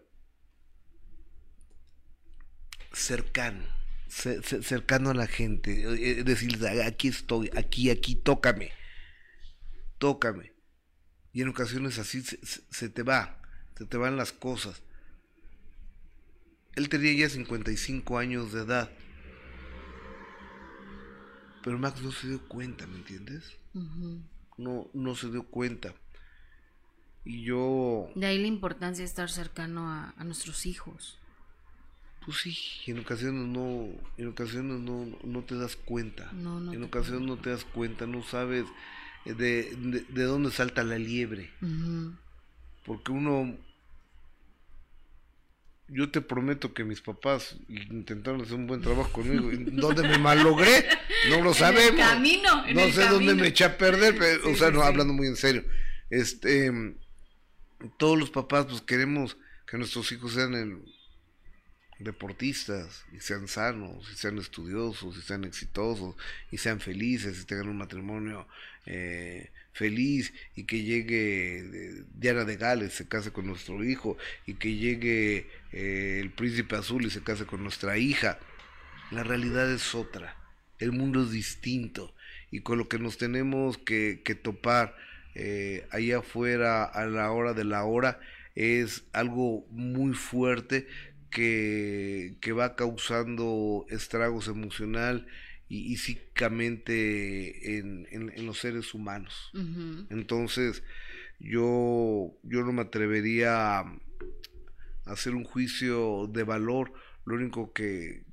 [2.91, 3.63] cercano,
[4.07, 8.71] cercano a la gente, eh, decirles, aquí estoy, aquí, aquí, tócame,
[9.97, 10.53] tócame.
[11.33, 13.41] Y en ocasiones así se, te va,
[13.77, 14.81] se te van las cosas.
[16.75, 18.91] Él tenía ya 55 años de edad.
[21.63, 23.57] Pero Max no se dio cuenta, ¿me entiendes?
[24.57, 25.93] No, no se dio cuenta.
[27.25, 28.09] Y yo...
[28.15, 31.19] De ahí la importancia de estar cercano a nuestros hijos.
[32.27, 33.87] Pues sí, en ocasiones no,
[34.17, 36.29] en ocasiones no, no te das cuenta.
[36.33, 38.65] en ocasiones no te das cuenta, no sabes
[39.28, 41.49] eh, de, de, dónde salta la liebre.
[42.86, 43.57] Porque uno,
[45.89, 49.49] yo te prometo que mis papás intentaron hacer un buen trabajo conmigo.
[49.71, 50.86] ¿Dónde me malogré?
[51.30, 51.99] No lo sabemos.
[51.99, 55.36] camino, no sé dónde me eché a perder, pero, o sea, no, hablando muy en
[55.36, 55.65] serio.
[56.09, 56.71] Este,
[57.97, 60.82] todos los papás pues queremos que nuestros hijos sean el
[61.99, 66.15] deportistas y sean sanos, y sean estudiosos, y sean exitosos,
[66.51, 68.47] y sean felices, y tengan un matrimonio
[68.85, 74.55] eh, feliz, y que llegue eh, Diana de Gales, se case con nuestro hijo, y
[74.55, 78.39] que llegue eh, el príncipe azul y se case con nuestra hija.
[79.11, 80.35] La realidad es otra,
[80.79, 82.13] el mundo es distinto,
[82.51, 84.95] y con lo que nos tenemos que, que topar
[85.91, 88.19] allá afuera a la hora de la hora
[88.55, 90.87] es algo muy fuerte
[91.38, 95.27] que, va causando estragos emocional
[95.69, 99.51] y, físicamente en, los seres humanos.
[100.09, 100.83] Entonces,
[101.39, 103.99] yo, yo no me atrevería a
[105.05, 106.93] hacer un juicio de valor.
[107.25, 108.23] Lo único que,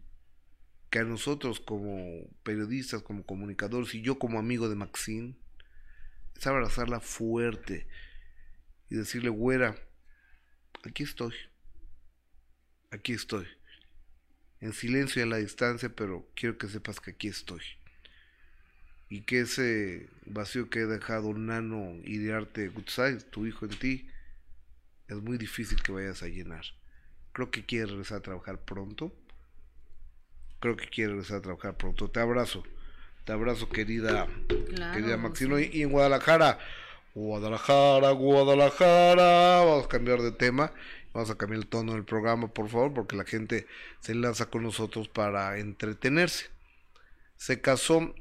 [0.88, 5.34] que a nosotros como periodistas, como comunicadores y yo como amigo de Maxine,
[6.36, 7.86] es abrazarla fuerte
[8.88, 9.76] y decirle, güera,
[10.84, 11.34] aquí estoy
[12.94, 13.46] aquí estoy.
[14.60, 17.62] en silencio y a la distancia, pero quiero que sepas que aquí estoy.
[19.10, 22.72] Y que ese vacío que he dejado Nano y de arte
[23.30, 24.08] tu hijo en ti,
[25.08, 26.64] es muy difícil que vayas a llenar.
[27.32, 29.14] Creo que quieres regresar a trabajar pronto.
[30.60, 32.10] Creo que quieres regresar a trabajar pronto.
[32.10, 32.64] Te abrazo.
[33.24, 34.26] Te abrazo, querida,
[34.92, 35.58] querida Maxino.
[35.58, 36.58] Y, en Guadalajara,
[37.14, 39.64] Guadalajara, Guadalajara.
[39.64, 40.72] Vamos a cambiar de tema.
[41.14, 43.68] Vamos a cambiar el tono del programa, por favor, porque la gente
[44.00, 46.46] se enlaza con nosotros para entretenerse.
[47.36, 48.14] Se casó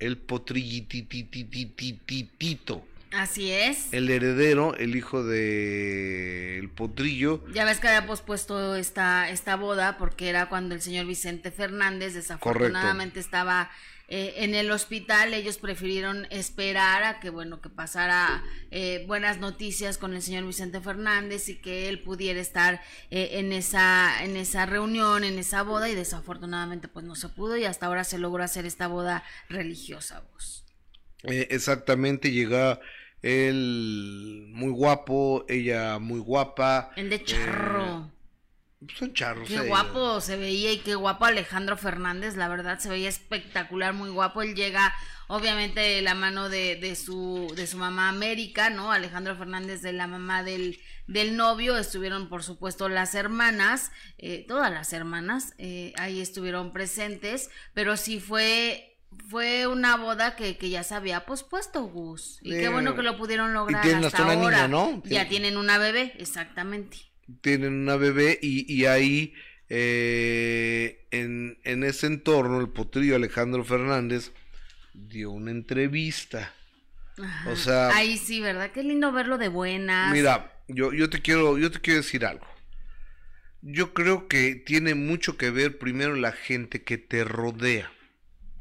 [0.00, 2.84] el potrillititititito.
[3.12, 3.92] Así es.
[3.92, 7.44] El heredero, el hijo de el potrillo.
[7.52, 12.14] Ya ves que había pospuesto esta, esta boda porque era cuando el señor Vicente Fernández
[12.14, 13.70] desafortunadamente estaba
[14.12, 18.42] eh, en el hospital ellos prefirieron esperar a que bueno que pasara
[18.72, 22.82] eh, buenas noticias con el señor Vicente Fernández y que él pudiera estar
[23.12, 27.56] eh, en esa en esa reunión en esa boda y desafortunadamente pues no se pudo
[27.56, 30.64] y hasta ahora se logró hacer esta boda religiosa vos.
[31.22, 32.80] Exactamente llega
[33.22, 36.90] él muy guapo ella muy guapa.
[36.96, 38.10] El de charro
[38.94, 39.48] son charros.
[39.48, 44.08] Qué guapo se veía y qué guapo Alejandro Fernández, la verdad se veía espectacular, muy
[44.08, 44.40] guapo.
[44.40, 44.94] Él llega,
[45.28, 48.90] obviamente, de la mano de, de, su, de su mamá América, ¿no?
[48.90, 54.72] Alejandro Fernández de la mamá del, del novio, estuvieron por supuesto las hermanas, eh, todas
[54.72, 58.86] las hermanas, eh, ahí estuvieron presentes, pero sí fue
[59.28, 62.38] fue una boda que, que, ya se había pospuesto, Gus.
[62.42, 64.68] Y qué bueno que lo pudieron lograr hasta ahora.
[64.68, 65.02] ¿no?
[65.04, 67.09] Ya tienen una bebé, exactamente
[67.40, 69.34] tienen una bebé y, ahí
[69.68, 74.32] eh, en, en, ese entorno el potrillo Alejandro Fernández
[74.94, 76.52] dio una entrevista.
[77.46, 78.70] O sea, ahí sí, ¿verdad?
[78.72, 80.12] Qué lindo verlo de buenas.
[80.12, 82.46] Mira, yo, yo te quiero, yo te quiero decir algo.
[83.62, 87.92] Yo creo que tiene mucho que ver primero la gente que te rodea.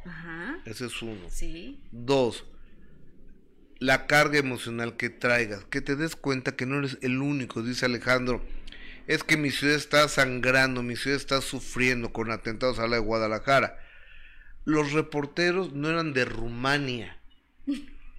[0.05, 0.59] Ajá.
[0.65, 1.29] Ese es uno.
[1.29, 1.81] Sí.
[1.91, 2.45] Dos,
[3.79, 7.85] la carga emocional que traigas, que te des cuenta que no eres el único, dice
[7.85, 8.43] Alejandro
[9.09, 13.01] es que mi ciudad está sangrando, mi ciudad está sufriendo con atentados a la de
[13.01, 13.79] Guadalajara.
[14.65, 17.17] Los reporteros no eran de Rumania.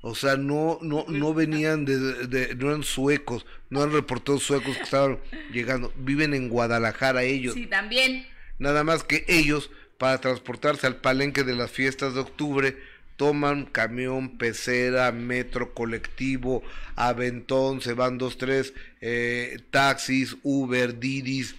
[0.01, 4.83] O sea, no, no, no venían de, no eran suecos, no eran reporteros suecos que
[4.83, 5.21] estaban
[5.53, 7.55] llegando, viven en Guadalajara ellos.
[7.55, 8.27] Sí, también.
[8.59, 12.77] Nada más que ellos, para transportarse al palenque de las fiestas de octubre,
[13.21, 16.63] toman camión, pecera, metro, colectivo,
[16.97, 21.55] aventón, se van dos, tres, eh, taxis, Uber, Didis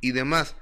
[0.00, 0.56] y demás.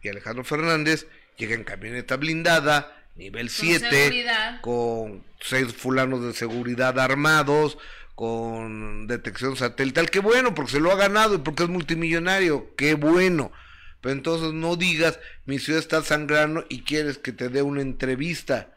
[0.00, 1.06] Y Alejandro Fernández
[1.36, 4.24] llega en camioneta blindada, nivel 7,
[4.62, 7.76] con seis fulanos de seguridad armados,
[8.14, 10.08] con detección satelital.
[10.08, 12.74] Qué bueno, porque se lo ha ganado y porque es multimillonario.
[12.78, 13.52] Qué bueno.
[14.00, 18.73] Pero entonces no digas, mi ciudad está sangrando y quieres que te dé una entrevista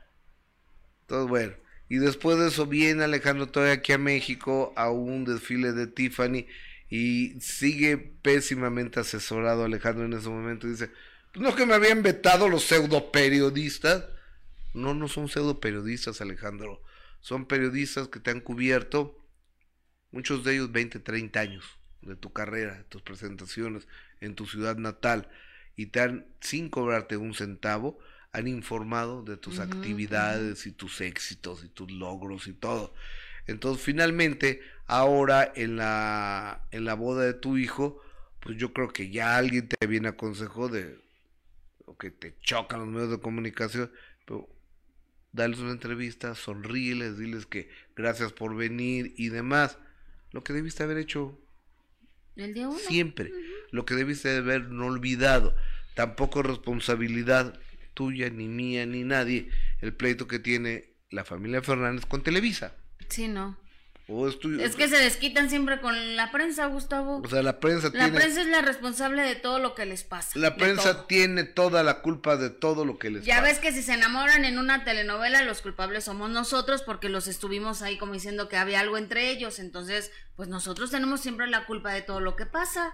[1.08, 1.54] todo bueno.
[1.90, 6.46] Y después de eso viene Alejandro todavía aquí a México a un desfile de Tiffany
[6.90, 10.68] y sigue pésimamente asesorado Alejandro en ese momento.
[10.68, 10.92] Dice,
[11.34, 14.06] pues no que me habían vetado los pseudo periodistas.
[14.74, 16.82] No, no son pseudo periodistas, Alejandro.
[17.22, 19.26] Son periodistas que te han cubierto,
[20.12, 21.66] muchos de ellos 20, 30 años
[22.02, 23.88] de tu carrera, tus presentaciones
[24.22, 25.30] en tu ciudad natal
[25.76, 28.00] y te han, sin cobrarte un centavo,
[28.38, 32.94] han informado de tus actividades y tus éxitos y tus logros y todo.
[33.48, 38.00] Entonces, finalmente, ahora en la, en la boda de tu hijo,
[38.40, 41.00] pues yo creo que ya alguien te viene aconsejó de
[41.86, 43.92] o que te chocan los medios de comunicación,
[44.26, 44.48] pero
[45.32, 49.80] dales una entrevista, sonríeles, diles que gracias por venir y demás.
[50.32, 51.40] Lo que debiste haber hecho
[52.36, 53.34] ¿El día siempre,
[53.72, 55.56] lo que debiste haber no olvidado.
[55.96, 57.60] Tampoco responsabilidad
[57.98, 59.50] tuya, ni mía, ni nadie,
[59.82, 62.74] el pleito que tiene la familia Fernández con Televisa.
[63.10, 63.58] Sí, no.
[64.60, 67.24] es, que se desquitan siempre con la prensa, Gustavo.
[67.26, 70.38] O sea, la prensa La prensa es la responsable de todo lo que les pasa.
[70.38, 73.36] La prensa tiene toda la culpa de todo lo que les pasa.
[73.36, 77.28] Ya ves que si se enamoran en una telenovela, los culpables somos nosotros porque los
[77.28, 79.58] estuvimos ahí como diciendo que había algo entre ellos.
[79.58, 82.94] Entonces, pues nosotros tenemos siempre la culpa de todo lo que pasa,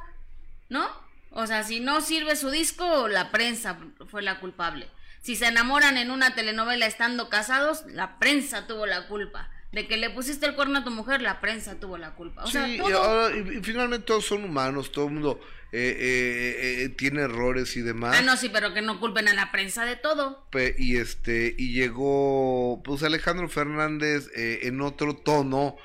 [0.70, 0.88] ¿no?
[1.36, 4.88] O sea, si no sirve su disco, la prensa fue la culpable.
[5.22, 9.50] Si se enamoran en una telenovela estando casados, la prensa tuvo la culpa.
[9.72, 12.44] De que le pusiste el cuerno a tu mujer, la prensa tuvo la culpa.
[12.44, 15.40] O sí, y, finalmente todos son humanos, todo el mundo
[15.72, 18.16] eh, eh, eh, tiene errores y demás.
[18.20, 20.46] Ah, no, sí, pero que no culpen a la prensa de todo.
[20.78, 25.78] y este, y llegó, pues Alejandro Fernández en otro tono.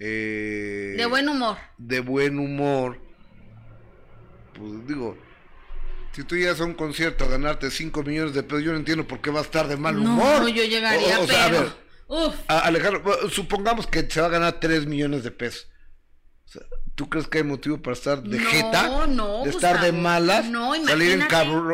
[0.00, 1.58] de buen humor.
[1.78, 3.05] De buen humor
[4.56, 5.16] pues digo,
[6.12, 9.06] Si tú llegas a un concierto a ganarte 5 millones de pesos, yo no entiendo
[9.06, 10.40] por qué va a estar de mal humor.
[10.40, 11.72] No, yo llegaría, o, a ver,
[12.08, 12.34] Uf.
[12.48, 15.68] Alejandro, supongamos que se va a ganar 3 millones de pesos.
[16.94, 19.06] ¿Tú crees que hay motivo para estar de no, jeta?
[19.06, 20.46] No, ¿De estar de malas?
[20.46, 21.20] No, ¿Salir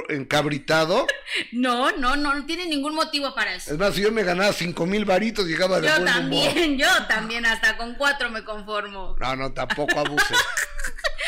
[0.09, 1.07] encabritado?
[1.53, 3.72] No, no, no, no tiene ningún motivo para eso.
[3.72, 7.47] Es más, si yo me ganaba cinco mil varitos, llegaba de Yo también, yo también,
[7.47, 9.16] hasta con cuatro me conformo.
[9.18, 10.37] No, no, tampoco abuses.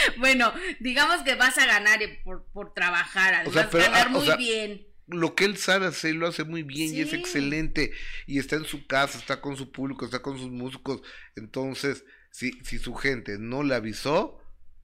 [0.19, 4.87] bueno, digamos que vas a ganar por, por trabajar, además o ganar ah, muy bien
[5.07, 7.93] lo que él sabe hacer lo hace muy bien y es excelente
[8.27, 11.03] y está en su casa, está con su público, está con sus músicos,
[11.37, 14.41] entonces si, si su gente no le avisó,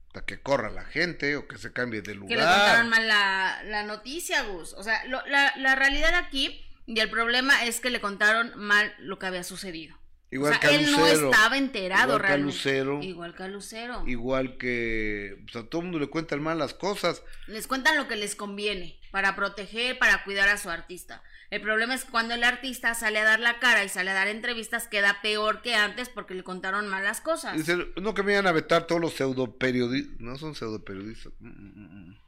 [0.07, 2.29] hasta que corra la gente o que se cambie de lugar.
[2.29, 4.73] Que le contaron mal la, la noticia, Gus.
[4.73, 9.19] O sea, la, la realidad aquí y el problema es que le contaron mal lo
[9.19, 10.00] que había sucedido.
[10.31, 12.53] Igual que él no estaba enterado igual realmente.
[12.53, 14.03] Que Lucero, igual que a Lucero.
[14.07, 17.21] Igual que pues, a todo el mundo le cuentan mal las cosas.
[17.47, 21.21] Les cuentan lo que les conviene para proteger, para cuidar a su artista.
[21.49, 24.29] El problema es cuando el artista sale a dar la cara y sale a dar
[24.29, 27.57] entrevistas, queda peor que antes porque le contaron malas cosas.
[27.57, 30.17] Dice, no que me iban a vetar todos los pseudo periodistas.
[30.21, 31.33] No son pseudo periodistas.
[31.39, 32.20] Mm, mm,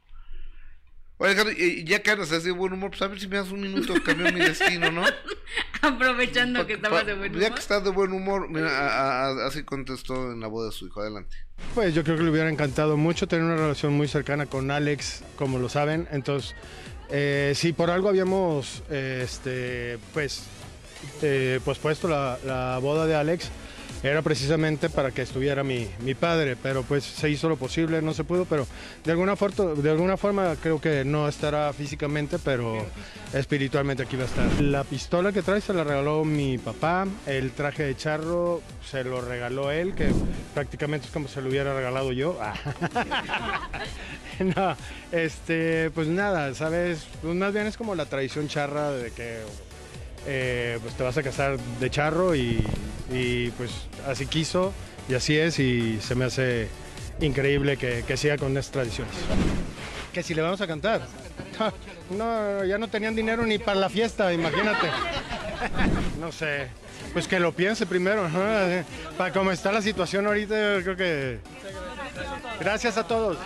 [1.18, 3.60] Oye, ya que andas así de buen humor, pues a ver si me das un
[3.60, 5.04] minuto, cambió mi destino, ¿no?
[5.82, 7.42] Aprovechando que estabas de buen humor.
[7.42, 11.00] Ya que estás de buen humor, mira, así contestó en la boda de su hijo.
[11.00, 11.36] Adelante.
[11.74, 15.22] Pues yo creo que le hubiera encantado mucho tener una relación muy cercana con Alex,
[15.36, 16.08] como lo saben.
[16.10, 16.56] Entonces,
[17.10, 20.44] eh, si por algo habíamos este, pues,
[21.22, 23.50] eh, puesto la, boda de Alex,
[24.04, 25.86] era precisamente para que estuviera mi,
[26.20, 28.66] padre, pero pues se hizo lo posible, no se pudo, pero
[29.02, 32.84] de alguna, de alguna forma creo que no estará físicamente, pero
[33.32, 34.60] espiritualmente aquí va a estar.
[34.60, 39.22] La pistola que trae se la regaló mi papá, el traje de charro se lo
[39.22, 40.10] regaló él, que
[40.52, 42.38] prácticamente es como se lo hubiera regalado yo.
[44.56, 44.76] no,
[45.12, 47.06] este, pues nada, ¿sabes?
[47.22, 49.38] Pues más bien es como la tradición charra de que
[50.26, 52.62] eh, pues te vas a casar de charro y,
[53.56, 53.70] pues
[54.06, 54.72] así quiso
[55.08, 56.68] y así es y se me hace
[57.20, 59.14] increíble que, siga con estas tradiciones.
[60.12, 61.06] Que si le vamos a cantar.
[62.10, 64.88] No, ya no tenían dinero ni para la fiesta, imagínate.
[66.20, 66.68] No sé.
[67.12, 68.28] Pues que lo piense primero.
[69.16, 71.38] Para cómo está la situación ahorita, creo que
[72.60, 73.36] Gracias a todos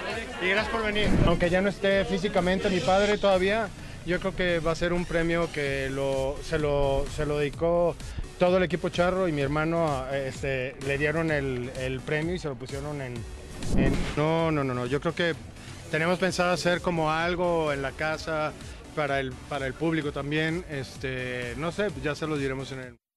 [0.43, 1.09] y gracias por venir.
[1.27, 3.69] Aunque ya no esté físicamente mi padre todavía,
[4.09, 7.95] yo creo que va a ser un premio que lo, se, lo, se lo dedicó
[8.39, 12.55] todo el equipo charro y mi hermano este, le dieron el, premio y se lo
[12.55, 13.15] pusieron en,
[14.17, 14.87] No, no, no, no.
[14.87, 15.35] Yo creo que
[15.91, 18.53] tenemos pensado hacer como algo en la casa
[18.97, 20.65] para el, para el público también.
[20.71, 23.08] Este, no sé, ya se lo diremos en el...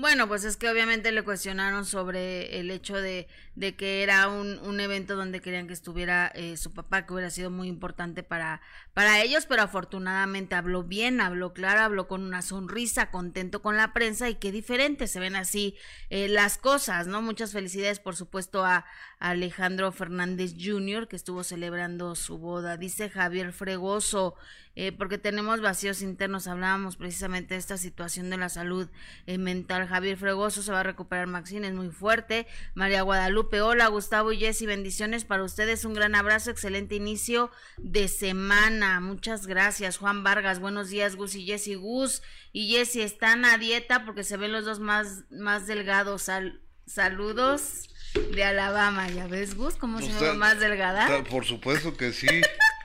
[0.00, 3.26] Bueno, pues es que obviamente le cuestionaron sobre el hecho de,
[3.56, 7.30] de que era un, un, evento donde querían que estuviera eh, su papá, que hubiera
[7.30, 8.60] sido muy importante para,
[8.94, 13.92] para ellos, pero afortunadamente habló bien, habló claro, habló con una sonrisa, contento con la
[13.92, 15.74] prensa y qué diferente se ven así
[16.10, 17.20] eh, las cosas, ¿no?
[17.20, 18.84] Muchas felicidades, por supuesto, a,
[19.18, 22.76] Alejandro Fernández Jr., que estuvo celebrando su boda.
[22.76, 24.36] Dice Javier Fregoso,
[24.80, 28.88] eh, porque tenemos vacíos internos, hablábamos precisamente de esta situación de la salud
[29.26, 29.88] mental.
[29.88, 32.46] Javier Fregoso se va a recuperar, Maxine, es muy fuerte.
[32.74, 38.06] María Guadalupe hola Gustavo y Jessy, bendiciones para ustedes, un gran abrazo, excelente inicio de
[38.06, 39.98] semana, muchas gracias.
[39.98, 41.74] Juan Vargas, buenos días Gus y Jessy.
[41.74, 42.22] Gus
[42.52, 46.30] y Jessy están a dieta porque se ven los dos más, más delgados.
[46.86, 47.90] saludos
[48.32, 51.24] de Alabama, ¿ya ves Gus cómo se ve más delgada?
[51.24, 52.28] Por supuesto que sí,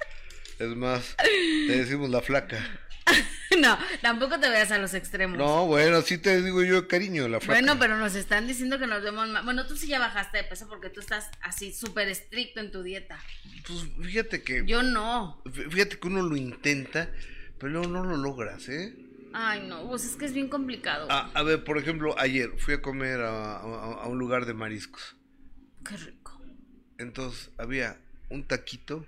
[0.60, 2.58] es más, te decimos la flaca.
[3.60, 5.38] no, tampoco te veas a los extremos.
[5.38, 7.60] No, bueno, sí te digo yo cariño, la flaca.
[7.60, 9.44] Bueno, pero nos están diciendo que nos vemos más.
[9.44, 12.84] Bueno, tú sí ya bajaste de peso porque tú estás así súper estricto en tu
[12.84, 13.20] dieta.
[13.68, 14.64] Pues fíjate que.
[14.66, 15.42] Yo no.
[15.70, 17.10] Fíjate que uno lo intenta,
[17.60, 18.96] pero no lo logras, ¿eh?
[19.34, 21.08] Ay, no, pues es que es bien complicado.
[21.10, 25.16] A, ver, por ejemplo, ayer fui a comer a, un lugar de mariscos.
[25.84, 26.40] Qué rico.
[27.00, 28.00] Entonces había
[28.30, 29.08] un taquito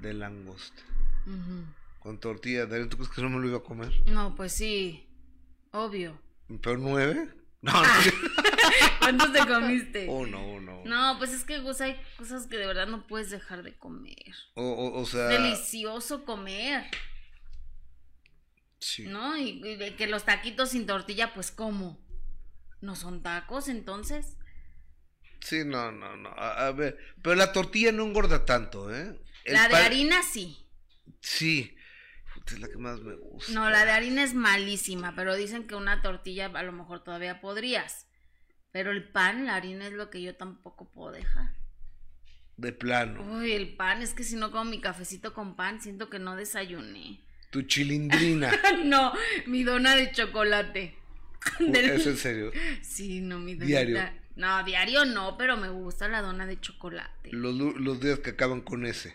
[0.00, 0.82] de langosta.
[1.98, 3.92] Con tortilla de ¿tú crees que no me lo iba a comer?
[4.06, 5.08] No, pues sí,
[5.72, 6.20] obvio.
[6.62, 7.28] ¿Pero nueve?
[7.62, 7.88] No, no.
[9.00, 10.06] ¿Cuántos te comiste?
[10.08, 10.82] Uno, uno.
[10.84, 11.62] No, pues es que hay
[12.16, 14.34] cosas que de verdad no puedes dejar de comer.
[14.54, 15.26] O, o, sea.
[15.26, 16.84] Delicioso comer.
[18.78, 19.06] Sí.
[19.06, 19.36] ¿No?
[19.36, 19.60] Y,
[19.96, 21.98] que los taquitos sin tortilla, pues, ¿cómo?
[22.80, 24.36] ¿No son tacos entonces?
[25.40, 26.30] Sí, no, no, no.
[26.30, 29.20] A, ver, pero la tortilla no engorda tanto, ¿eh?
[29.46, 30.66] La de harina sí.
[31.20, 31.76] Sí,
[32.46, 33.52] es la que más me gusta.
[33.52, 37.40] No, la de harina es malísima, pero dicen que una tortilla a lo mejor todavía
[37.40, 38.06] podrías.
[38.72, 41.54] Pero el pan, la harina es lo que yo tampoco puedo dejar.
[42.56, 43.22] De plano.
[43.38, 46.36] Uy, el pan, es que si no como mi cafecito con pan, siento que no
[46.36, 47.20] desayuné.
[47.50, 48.52] Tu chilindrina.
[48.84, 49.12] no,
[49.46, 50.96] mi dona de chocolate.
[51.60, 52.52] ¿Es en serio?
[52.82, 53.66] Sí, no, mi dona.
[53.66, 54.00] Diario.
[54.36, 57.30] No, diario no, pero me gusta la dona de chocolate.
[57.32, 59.14] Los, los días que acaban con ese.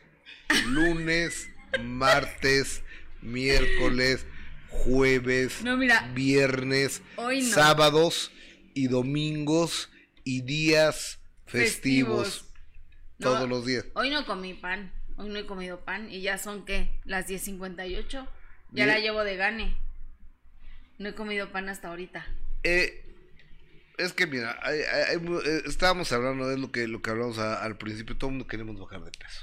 [0.68, 1.50] Lunes,
[1.82, 2.84] martes,
[3.22, 4.26] miércoles,
[4.70, 5.64] jueves,
[6.14, 7.02] viernes,
[7.52, 8.32] sábados
[8.74, 9.90] y domingos
[10.24, 12.46] y días festivos.
[13.20, 13.86] todos los días.
[13.94, 18.28] Hoy no comí pan, hoy no he comido pan y ya son qué, las 10.58.
[18.72, 19.78] Ya la llevo de gane.
[20.98, 22.26] No he comido pan hasta ahorita.
[22.64, 23.06] Eh,
[23.98, 28.30] es que mira, eh, estábamos hablando de lo que lo que hablamos al principio, todo
[28.30, 29.42] el mundo queremos bajar de peso.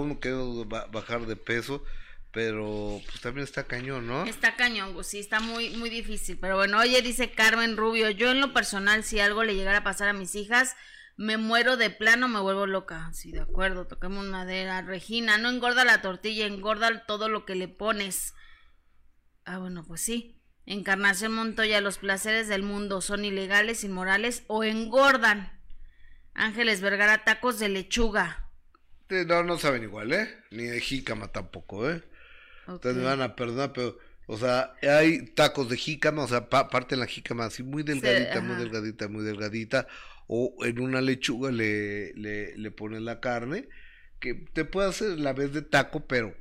[0.00, 1.84] Mundo queremos bajar de peso
[2.32, 4.24] pero pues también está cañón, ¿no?
[4.24, 6.38] Está cañón, pues sí, está muy, muy difícil.
[6.40, 9.84] Pero bueno, oye, dice Carmen Rubio, yo en lo personal, si algo le llegara a
[9.84, 10.74] pasar a mis hijas,
[11.18, 13.10] me muero de plano, me vuelvo loca.
[13.12, 14.80] Sí, de acuerdo, toquemos madera.
[14.80, 18.34] Regina, no engorda la tortilla, engorda todo lo que le pones.
[19.44, 20.38] Ah, bueno, pues sí.
[20.64, 25.60] Encarnación Montoya, los placeres del mundo son ilegales, inmorales o engordan.
[26.32, 28.51] Ángeles Vergara, tacos de lechuga.
[29.26, 30.28] No, no saben igual, ¿eh?
[30.50, 32.02] Ni de jícama tampoco, ¿eh?
[32.66, 36.94] Ustedes me van a perdonar, pero, o sea, hay tacos de jícama, o sea, parte
[36.94, 39.86] de la jícama así muy delgadita, muy delgadita, muy delgadita,
[40.28, 43.68] o en una lechuga le, le, le pones la carne,
[44.20, 46.34] que te puede hacer la vez de taco, pero...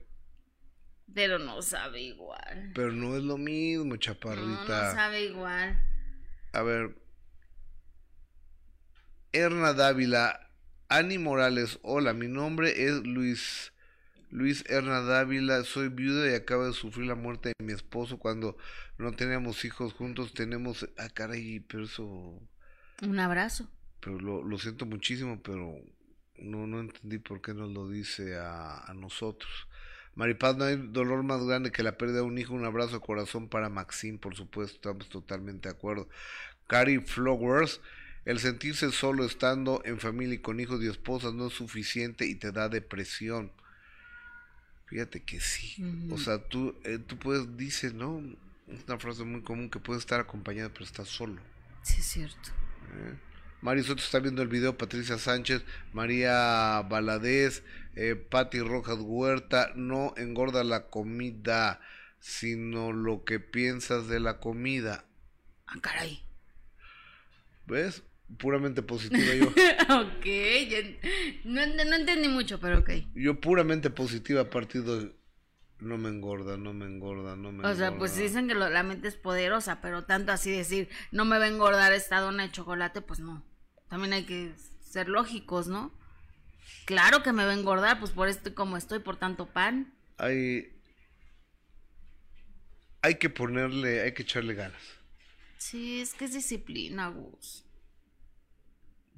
[1.13, 2.71] Pero no sabe igual.
[2.73, 4.45] Pero no es lo mismo, chaparrita.
[4.45, 5.77] No, no sabe igual.
[6.53, 6.95] A ver.
[9.33, 10.50] Erna Dávila,
[10.91, 13.71] Ani Morales, hola, mi nombre es Luis
[14.29, 18.57] Luis Herna Dávila, soy viuda y acabo de sufrir la muerte de mi esposo cuando
[18.97, 20.33] no teníamos hijos juntos.
[20.33, 22.37] Tenemos, ah, caray, pero eso.
[23.01, 23.71] Un abrazo.
[24.01, 25.77] Pero lo, lo siento muchísimo, pero
[26.35, 29.69] no, no entendí por qué nos lo dice a, a nosotros.
[30.15, 32.53] Maripaz, no hay dolor más grande que la pérdida de un hijo.
[32.53, 36.09] Un abrazo de corazón para Maxine, por supuesto, estamos totalmente de acuerdo.
[36.67, 37.79] Cari Flowers,
[38.25, 42.35] el sentirse solo estando en familia y con hijos y esposas no es suficiente y
[42.35, 43.51] te da depresión.
[44.85, 45.83] Fíjate que sí.
[46.11, 48.21] O sea, tú, eh, tú puedes, dice, ¿no?
[48.67, 51.41] Es una frase muy común que puedes estar acompañado, pero estás solo.
[51.81, 52.49] Sí, es cierto.
[52.93, 53.15] ¿Eh?
[53.61, 55.63] Mari Soto está viendo el video, Patricia Sánchez,
[55.93, 57.63] María Baladés,
[57.95, 61.79] eh, Patti Rojas Huerta, no engorda la comida,
[62.19, 65.05] sino lo que piensas de la comida.
[65.67, 66.23] Ah, caray.
[67.67, 68.03] ¿Ves?
[68.37, 69.47] Puramente positiva yo.
[70.01, 70.25] ok,
[71.45, 72.89] no, no, entendí mucho, pero ok.
[73.15, 75.13] Yo puramente positiva a partir de
[75.79, 79.07] no me engorda, no me engorda, no me O sea, pues dicen que la mente
[79.07, 83.01] es poderosa, pero tanto así decir, no me va a engordar esta dona de chocolate,
[83.01, 83.43] pues no.
[83.89, 85.91] También hay que ser lógicos, ¿no?
[86.85, 89.93] Claro que me va a engordar, pues por esto como estoy, por tanto pan.
[90.17, 90.71] Hay
[93.01, 94.81] hay que ponerle, hay que echarle ganas.
[95.57, 97.65] Sí, es que es disciplina, Gus.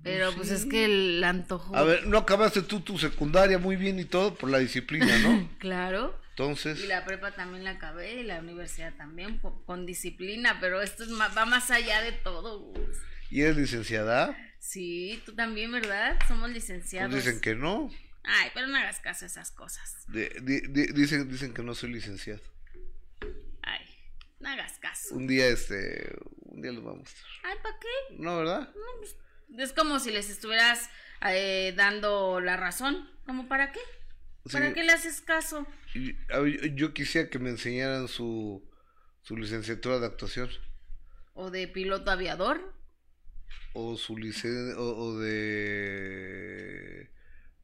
[0.04, 1.76] Pero pues es que el antojo.
[1.76, 5.49] A ver, no acabaste tú tu secundaria muy bien y todo por la disciplina, ¿no?
[5.60, 6.20] claro.
[6.32, 6.80] Entonces.
[6.84, 11.12] Y la prepa también la acabé y la universidad también con disciplina, pero esto es
[11.12, 12.74] va más allá de todo.
[13.30, 14.36] ¿Y eres licenciada?
[14.60, 16.18] Sí, tú también, ¿verdad?
[16.28, 17.12] Somos licenciados.
[17.12, 17.91] Pues dicen que no.
[18.24, 20.06] Ay, pero no hagas caso a esas cosas.
[20.08, 22.41] dicen, dicen que no soy licenciado.
[23.62, 23.86] Ay,
[24.39, 25.16] no hagas caso.
[25.16, 27.32] Un día, este, un día los vamos a mostrar.
[27.43, 28.16] Ay, ¿para qué?
[28.18, 28.70] No, ¿verdad?
[28.74, 29.16] No, pues,
[29.57, 30.89] es como si les estuvieras
[31.25, 33.09] eh, dando la razón.
[33.25, 33.79] ¿Cómo para qué?
[34.51, 35.65] ¿Para qué le haces caso?
[36.73, 38.69] Yo quisiera que me enseñaran su,
[39.21, 40.49] su licenciatura de actuación.
[41.33, 42.73] ¿O de piloto aviador?
[43.73, 47.09] O su licen o, de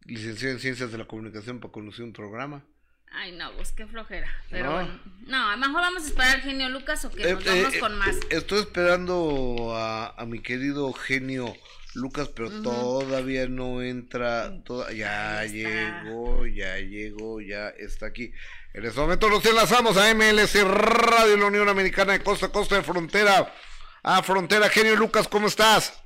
[0.05, 2.65] licenciado en ciencias de la comunicación para conocer un programa.
[3.12, 4.30] Ay, no, pues qué flojera.
[4.49, 4.99] Pero bueno.
[5.26, 7.80] No, a lo mejor vamos a esperar genio Lucas o que eh, nos vamos eh,
[7.80, 8.16] con más.
[8.30, 11.55] Estoy esperando a, a mi querido genio
[11.95, 14.51] Lucas, pero todavía no entra.
[14.95, 18.32] ya llegó, ya llegó, ya está aquí.
[18.74, 22.76] En este momento nos enlazamos a MLS Radio, la Unión Americana de Costa a Costa
[22.76, 23.53] de Frontera.
[24.03, 26.01] A Frontera, genio Lucas, ¿cómo estás?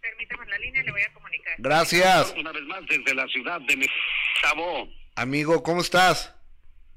[0.00, 1.54] Permítame la línea, le voy a comunicar.
[1.58, 2.34] Gracias.
[2.36, 4.90] Una vez más desde la ciudad de México.
[5.20, 6.32] Amigo, ¿cómo estás?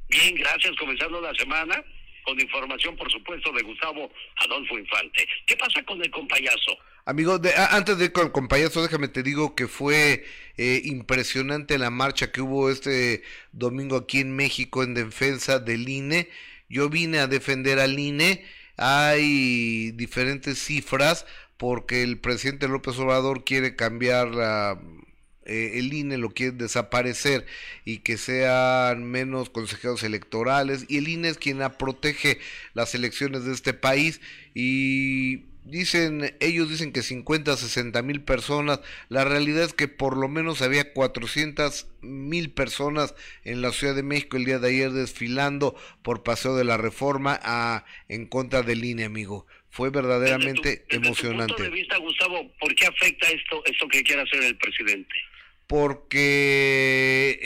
[0.08, 0.74] Bien, gracias.
[0.80, 1.84] Comenzando la semana
[2.24, 5.28] con información, por supuesto, de Gustavo Adolfo Infante.
[5.46, 6.78] ¿Qué pasa con el compayazo?
[7.04, 10.24] Amigo, de, antes de ir con el compayazo, déjame te digo que fue
[10.56, 16.30] eh, impresionante la marcha que hubo este domingo aquí en México en defensa del INE.
[16.70, 18.46] Yo vine a defender al INE.
[18.78, 21.26] Hay diferentes cifras
[21.58, 24.80] porque el presidente López Obrador quiere cambiar la
[25.46, 27.46] eh, el INE lo quiere desaparecer
[27.86, 32.40] y que sean menos consejeros electorales y el INE es quien protege
[32.74, 34.22] las elecciones de este país
[34.54, 38.80] y dicen, ellos dicen que 50, 60 mil personas,
[39.10, 44.04] la realidad es que por lo menos había 400 mil personas en la Ciudad de
[44.04, 48.84] México el día de ayer desfilando por Paseo de la Reforma a, en contra del
[48.84, 49.46] INE, amigo.
[49.70, 51.54] Fue verdaderamente emocionante.
[51.54, 55.16] Tu punto de vista, Gustavo, ¿por qué afecta esto, esto que quiere hacer el presidente?
[55.68, 57.40] Porque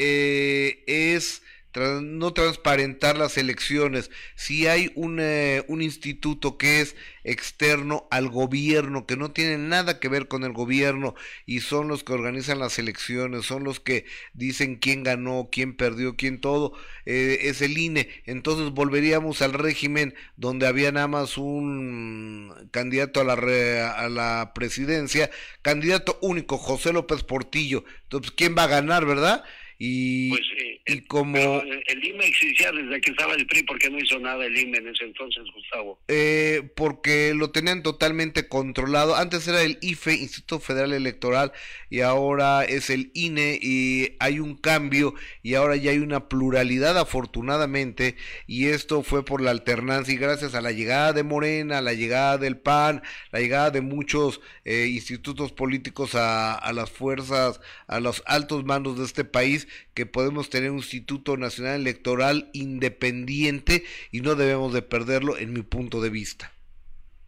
[1.77, 4.11] no transparentar las elecciones.
[4.35, 9.99] Si hay un, eh, un instituto que es externo al gobierno, que no tiene nada
[9.99, 11.13] que ver con el gobierno
[11.45, 16.15] y son los que organizan las elecciones, son los que dicen quién ganó, quién perdió,
[16.15, 16.73] quién todo,
[17.05, 18.09] eh, es el INE.
[18.25, 25.29] Entonces volveríamos al régimen donde había nada más un candidato a la, a la presidencia,
[25.61, 27.83] candidato único, José López Portillo.
[28.03, 29.43] Entonces, ¿quién va a ganar, verdad?
[29.79, 30.41] Y, pues,
[30.87, 31.37] y como...
[31.61, 34.79] el IME existía desde que estaba el PRI, ¿por qué no hizo nada el IME
[34.79, 35.99] en ese entonces, Gustavo?
[36.07, 39.15] Eh, porque lo tenían totalmente controlado.
[39.15, 41.51] Antes era el IFE, Instituto Federal Electoral,
[41.89, 45.13] y ahora es el INE, y hay un cambio,
[45.43, 48.15] y ahora ya hay una pluralidad, afortunadamente,
[48.47, 52.37] y esto fue por la alternancia, y gracias a la llegada de Morena, la llegada
[52.37, 58.23] del PAN, la llegada de muchos eh, institutos políticos a, a las fuerzas, a los
[58.25, 64.35] altos mandos de este país, que podemos tener un Instituto Nacional Electoral independiente y no
[64.35, 66.53] debemos de perderlo en mi punto de vista.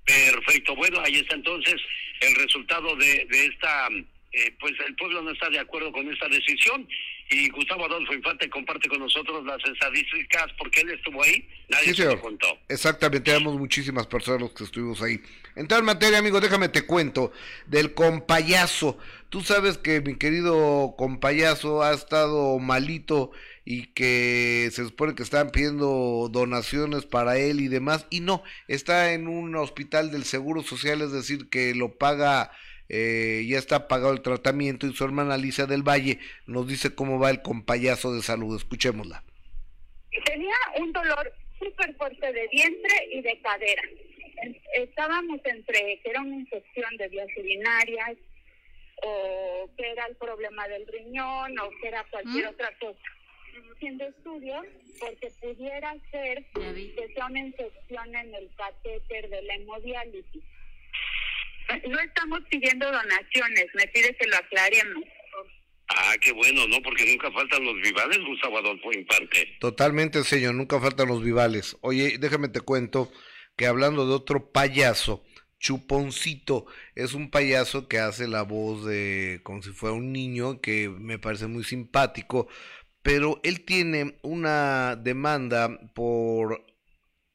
[0.05, 1.75] Perfecto, bueno, ahí está entonces
[2.21, 3.87] el resultado de, de esta,
[4.31, 6.87] eh, pues el pueblo no está de acuerdo con esta decisión
[7.31, 12.05] y Gustavo Adolfo Infante comparte con nosotros las estadísticas porque él estuvo ahí, nadie se
[12.05, 12.59] lo contó.
[12.67, 15.21] Exactamente, éramos muchísimas personas los que estuvimos ahí.
[15.55, 17.31] En tal materia, amigo, déjame te cuento
[17.67, 18.97] del compayazo.
[19.29, 23.31] Tú sabes que mi querido compayazo ha estado malito
[23.63, 29.13] y que se supone que están pidiendo donaciones para él y demás, y no, está
[29.13, 32.51] en un hospital del Seguro Social, es decir, que lo paga
[32.91, 36.17] eh, ya está pagado el tratamiento y su hermana Alicia del Valle
[36.47, 38.55] nos dice cómo va el compayazo de salud.
[38.57, 39.23] Escuchémosla.
[40.25, 43.83] Tenía un dolor súper fuerte de vientre y de cadera.
[44.73, 48.17] Estábamos entre que era una infección de vías urinarias
[49.03, 52.49] o que era el problema del riñón o que era cualquier ¿Mm?
[52.49, 52.99] otra cosa.
[53.75, 54.65] Haciendo estudios
[54.99, 60.43] porque pudiera ser que sea una infección en el catéter de la hemodiálisis
[61.87, 65.03] no estamos pidiendo donaciones, me pide que lo aclaremos.
[65.89, 66.81] Ah, qué bueno, ¿no?
[66.83, 69.57] Porque nunca faltan los vivales, Gustavo Adolfo Infante.
[69.59, 71.77] Totalmente, señor, nunca faltan los vivales.
[71.81, 73.11] Oye, déjame te cuento
[73.57, 75.23] que hablando de otro payaso,
[75.59, 76.65] Chuponcito.
[76.95, 81.19] Es un payaso que hace la voz de como si fuera un niño, que me
[81.19, 82.47] parece muy simpático,
[83.01, 86.65] pero él tiene una demanda por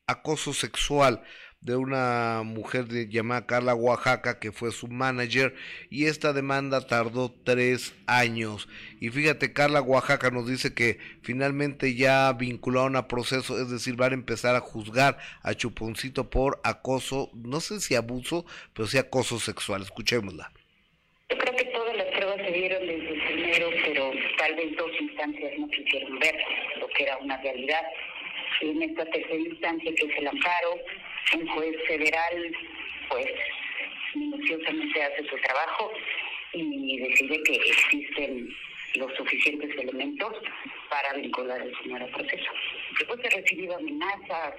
[0.06, 1.22] acoso sexual
[1.64, 5.54] de una mujer llamada Carla Oaxaca que fue su manager
[5.88, 8.68] y esta demanda tardó tres años.
[9.00, 14.12] Y fíjate Carla Oaxaca nos dice que finalmente ya vincularon a proceso es decir van
[14.12, 18.44] a empezar a juzgar a Chuponcito por acoso no sé si abuso
[18.74, 19.82] pero sí acoso sexual.
[19.82, 20.52] Escuchémosla.
[21.30, 24.90] Yo creo que todas las pruebas se dieron desde el primero pero tal vez dos
[25.00, 26.36] instancias no quisieron ver
[26.78, 27.82] lo que era una realidad.
[28.60, 30.78] En esta tercera instancia que es el amparo
[31.32, 32.56] un juez federal
[33.08, 33.26] pues
[34.14, 35.92] minuciosamente hace su trabajo
[36.52, 38.48] y decide que existen
[38.94, 40.34] los suficientes elementos
[40.88, 42.50] para vincular al señor al proceso.
[42.98, 44.54] Después he recibido amenazas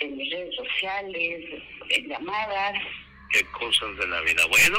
[0.00, 2.74] en mis redes sociales, en llamadas.
[3.30, 4.46] Qué cosas de la vida.
[4.48, 4.78] Bueno,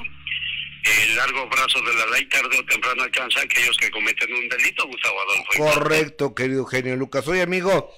[0.84, 4.50] el largo brazo de la ley tarde o temprano alcanza a aquellos que cometen un
[4.50, 5.80] delito, Gustavo Adolfo.
[5.80, 7.28] Correcto, querido Eugenio Lucas.
[7.28, 7.94] Oye, amigo,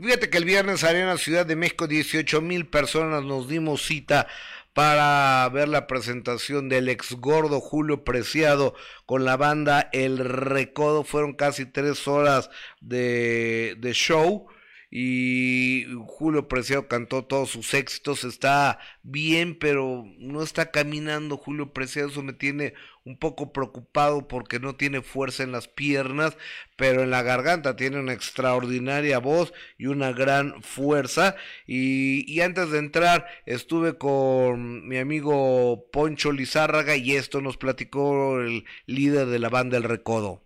[0.00, 4.28] Fíjate que el viernes Arena Ciudad de México 18 mil personas nos dimos cita
[4.72, 8.76] para ver la presentación del ex gordo Julio Preciado
[9.06, 11.02] con la banda El Recodo.
[11.02, 12.48] Fueron casi tres horas
[12.80, 14.46] de, de show
[14.88, 22.08] y Julio Preciado cantó todos sus éxitos, está bien, pero no está caminando Julio Preciado,
[22.08, 22.74] eso me tiene
[23.08, 26.36] un poco preocupado porque no tiene fuerza en las piernas,
[26.76, 31.34] pero en la garganta tiene una extraordinaria voz y una gran fuerza.
[31.66, 38.40] Y, y antes de entrar estuve con mi amigo Poncho Lizárraga y esto nos platicó
[38.40, 40.42] el líder de la banda El Recodo.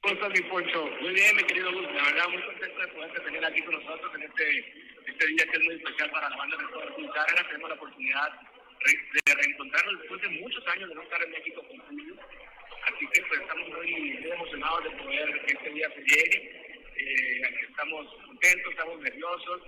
[0.00, 0.86] ¿Cómo estás, mi Poncho?
[1.02, 1.86] Muy bien, mi querido Luz.
[1.94, 4.58] La verdad, muy contento de poder tener aquí con nosotros en este,
[5.06, 7.46] este día que es muy especial para la banda de Carrera.
[7.46, 8.53] Tenemos la oportunidad
[8.84, 12.14] de reencontrarnos después de muchos años de no estar en México con Julio.
[12.84, 16.64] Así que pues, estamos muy, muy, emocionados de poder que este día se llegue.
[16.96, 19.62] Eh, estamos contentos, estamos nerviosos,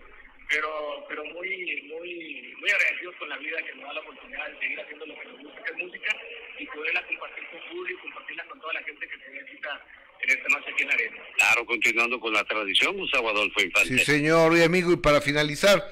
[0.48, 4.58] pero pero muy muy muy agradecidos con la vida que nos da la oportunidad de
[4.60, 6.16] seguir haciendo lo que nos gusta, que es música,
[6.58, 9.84] y poderla compartir con Julio y compartirla con toda la gente que se necesita
[10.20, 11.22] en esta noche aquí en la arena.
[11.36, 13.88] Claro, continuando con la tradición, Gustavo Adolfo Infante.
[13.88, 15.82] Sí, señor y amigo, y para finalizar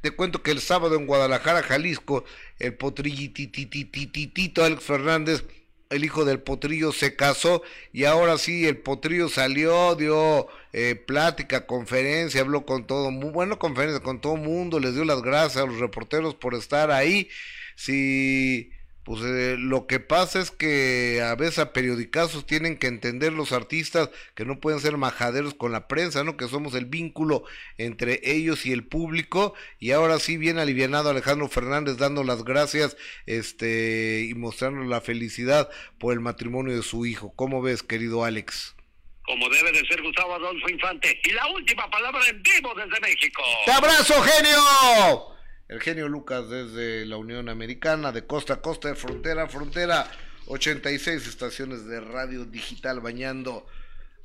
[0.00, 2.24] te cuento que el sábado en Guadalajara, Jalisco,
[2.58, 5.44] el potrillititititito Alex Fernández
[5.90, 11.66] el hijo del potrillo se casó y ahora sí el potrillo salió, dio eh, plática,
[11.66, 15.66] conferencia, habló con todo, muy bueno conferencia con todo mundo, les dio las gracias a
[15.66, 17.28] los reporteros por estar ahí.
[17.76, 18.70] Si
[19.08, 23.52] pues eh, lo que pasa es que a veces a periodicazos tienen que entender los
[23.52, 26.36] artistas que no pueden ser majaderos con la prensa, ¿no?
[26.36, 27.44] Que somos el vínculo
[27.78, 29.54] entre ellos y el público.
[29.78, 35.70] Y ahora sí, bien alivianado Alejandro Fernández dando las gracias este, y mostrando la felicidad
[35.98, 37.32] por el matrimonio de su hijo.
[37.34, 38.76] ¿Cómo ves, querido Alex?
[39.22, 41.18] Como debe de ser Gustavo Adolfo Infante.
[41.24, 43.42] Y la última palabra en vivo desde México.
[43.64, 45.37] ¡Te abrazo, genio!
[45.68, 50.10] El genio Lucas desde la Unión Americana, de costa a costa, de frontera a frontera,
[50.46, 53.66] 86 estaciones de radio digital bañando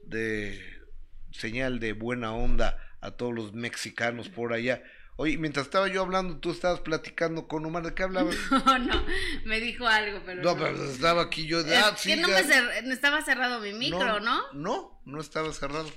[0.06, 0.62] de
[1.32, 4.84] señal de buena onda a todos los mexicanos por allá.
[5.16, 8.36] Oye, mientras estaba yo hablando, tú estabas platicando con Omar, ¿de qué hablabas?
[8.66, 9.06] No, no,
[9.46, 10.41] me dijo algo, pero...
[10.41, 11.62] No, pero estaba aquí yo...
[11.62, 14.41] De, ah, sí, no me estaba cerrado mi micro, ¿no?
[14.54, 15.89] No, no estaba cerrado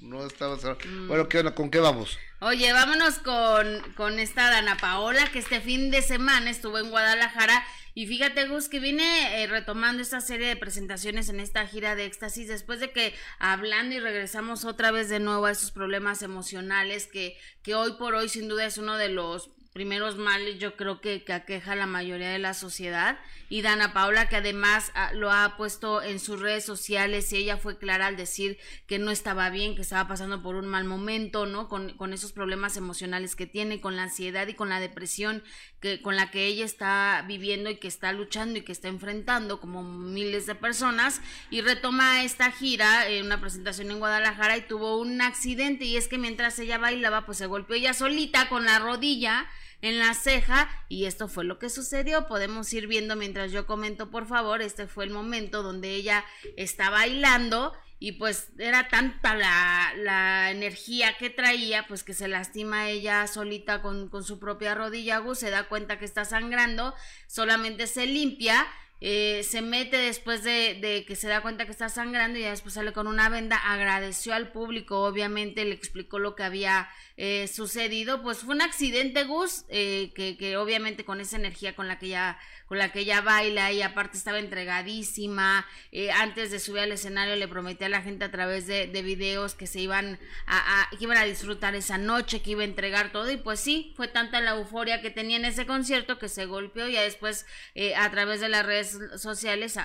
[0.00, 1.08] no estaba mm.
[1.08, 2.18] Bueno, ¿qué ¿Con qué vamos?
[2.40, 7.64] Oye, vámonos con, con esta Dana Paola, que este fin de semana estuvo en Guadalajara.
[7.94, 12.04] Y fíjate, Gus, que viene eh, retomando esta serie de presentaciones en esta gira de
[12.04, 17.06] éxtasis, después de que hablando y regresamos otra vez de nuevo a esos problemas emocionales
[17.06, 21.00] que, que hoy por hoy sin duda es uno de los primeros males yo creo
[21.00, 23.18] que, que aqueja a la mayoría de la sociedad
[23.48, 27.56] y Dana Paula que además ah, lo ha puesto en sus redes sociales y ella
[27.56, 28.56] fue clara al decir
[28.86, 31.68] que no estaba bien, que estaba pasando por un mal momento, ¿no?
[31.68, 35.42] Con, con esos problemas emocionales que tiene, con la ansiedad y con la depresión
[35.80, 39.58] que, con la que ella está viviendo y que está luchando y que está enfrentando
[39.60, 41.20] como miles de personas
[41.50, 46.06] y retoma esta gira en una presentación en Guadalajara y tuvo un accidente y es
[46.06, 49.48] que mientras ella bailaba pues se golpeó ella solita con la rodilla
[49.84, 52.26] en la ceja y esto fue lo que sucedió.
[52.26, 56.24] Podemos ir viendo mientras yo comento, por favor, este fue el momento donde ella
[56.56, 62.88] está bailando y pues era tanta la, la energía que traía, pues que se lastima
[62.88, 66.94] ella solita con, con su propia rodilla, Gus, se da cuenta que está sangrando,
[67.26, 68.66] solamente se limpia
[69.06, 72.94] eh, se mete después de, que se da cuenta que está sangrando y después sale
[72.94, 78.38] con una venda, agradeció al público, obviamente le explicó lo que había eh, sucedido, pues
[78.38, 82.38] fue un accidente, Gus, eh, que, que, obviamente con esa energía con la que ya
[82.66, 85.66] con la que ella baila y aparte estaba entregadísima.
[85.92, 89.02] Eh, antes de subir al escenario le prometí a la gente a través de, de
[89.02, 93.30] videos que se iban a, iban a disfrutar esa noche, que iba a entregar todo
[93.30, 96.88] y pues sí, fue tanta la euforia que tenía en ese concierto que se golpeó
[96.88, 99.78] y después eh, a través de las redes sociales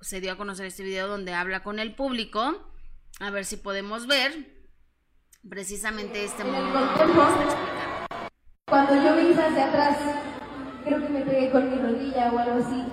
[0.00, 2.72] se dio a conocer este video donde habla con el público.
[3.20, 4.61] A ver si podemos ver
[5.48, 6.78] precisamente este momento.
[8.68, 9.98] Cuando yo vi hacia atrás
[10.84, 12.84] creo que me pegué con mi rodilla o algo así.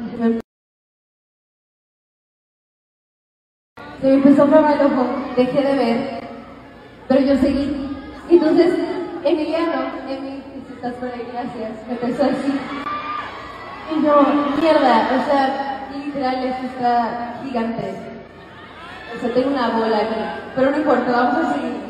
[4.02, 6.28] Se me empezó a formar el ojo, dejé de ver,
[7.08, 7.98] pero yo seguí.
[8.30, 8.74] Entonces,
[9.26, 12.60] Emiliano, Emi, si estás por ahí, gracias, me empezó así.
[13.92, 14.22] Y yo,
[14.62, 17.94] mierda, o sea, literal, esto está gigante.
[19.16, 20.16] O sea, tengo una bola aquí,
[20.56, 21.89] pero no importa, vamos a seguir.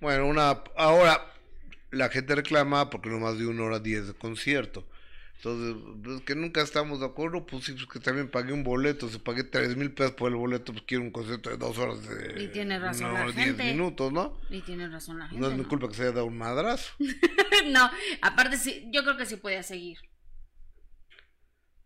[0.00, 1.26] Bueno, una, ahora
[1.90, 4.86] la gente reclama porque no más de una hora diez de concierto.
[5.36, 9.08] Entonces, pues que nunca estamos de acuerdo, pues sí, pues que también pagué un boleto,
[9.08, 12.06] si pagué tres mil pesos por el boleto, pues quiero un concierto de dos horas
[12.06, 12.42] de...
[12.42, 13.64] Y tiene razón la gente.
[13.64, 14.38] minutos, ¿no?
[14.50, 15.40] Y tiene razón la gente.
[15.40, 16.92] No es mi culpa que se haya dado un madrazo.
[17.70, 17.90] no,
[18.20, 19.98] aparte sí, yo creo que sí podía seguir.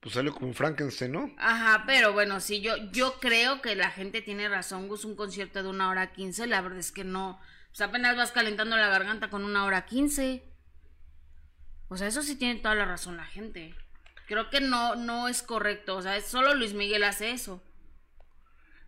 [0.04, 1.34] Pues salió como Frankenstein, ¿no?
[1.38, 5.64] Ajá, pero bueno, sí, yo, yo creo que la gente tiene razón, Gus, un concierto
[5.64, 7.40] de una hora quince, la verdad es que no
[7.74, 10.44] pues apenas vas calentando la garganta con una hora quince.
[11.88, 13.74] O sea, eso sí tiene toda la razón la gente.
[14.28, 15.96] Creo que no, no es correcto.
[15.96, 17.60] O sea, solo Luis Miguel hace eso.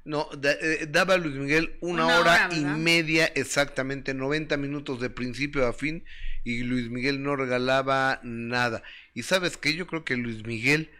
[0.05, 5.73] No, eh, daba Luis Miguel una, hora, y media exactamente, 90 minutos de principio a
[5.73, 6.05] fin
[6.45, 8.85] y Luis Miguel no regalaba nada.
[9.15, 10.93] Y sabes que yo creo que Luis Miguel,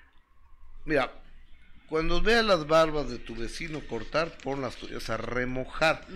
[0.87, 1.13] mira,
[1.89, 6.07] cuando veas las barbas de tu vecino cortar, pon las tuyas a remojar.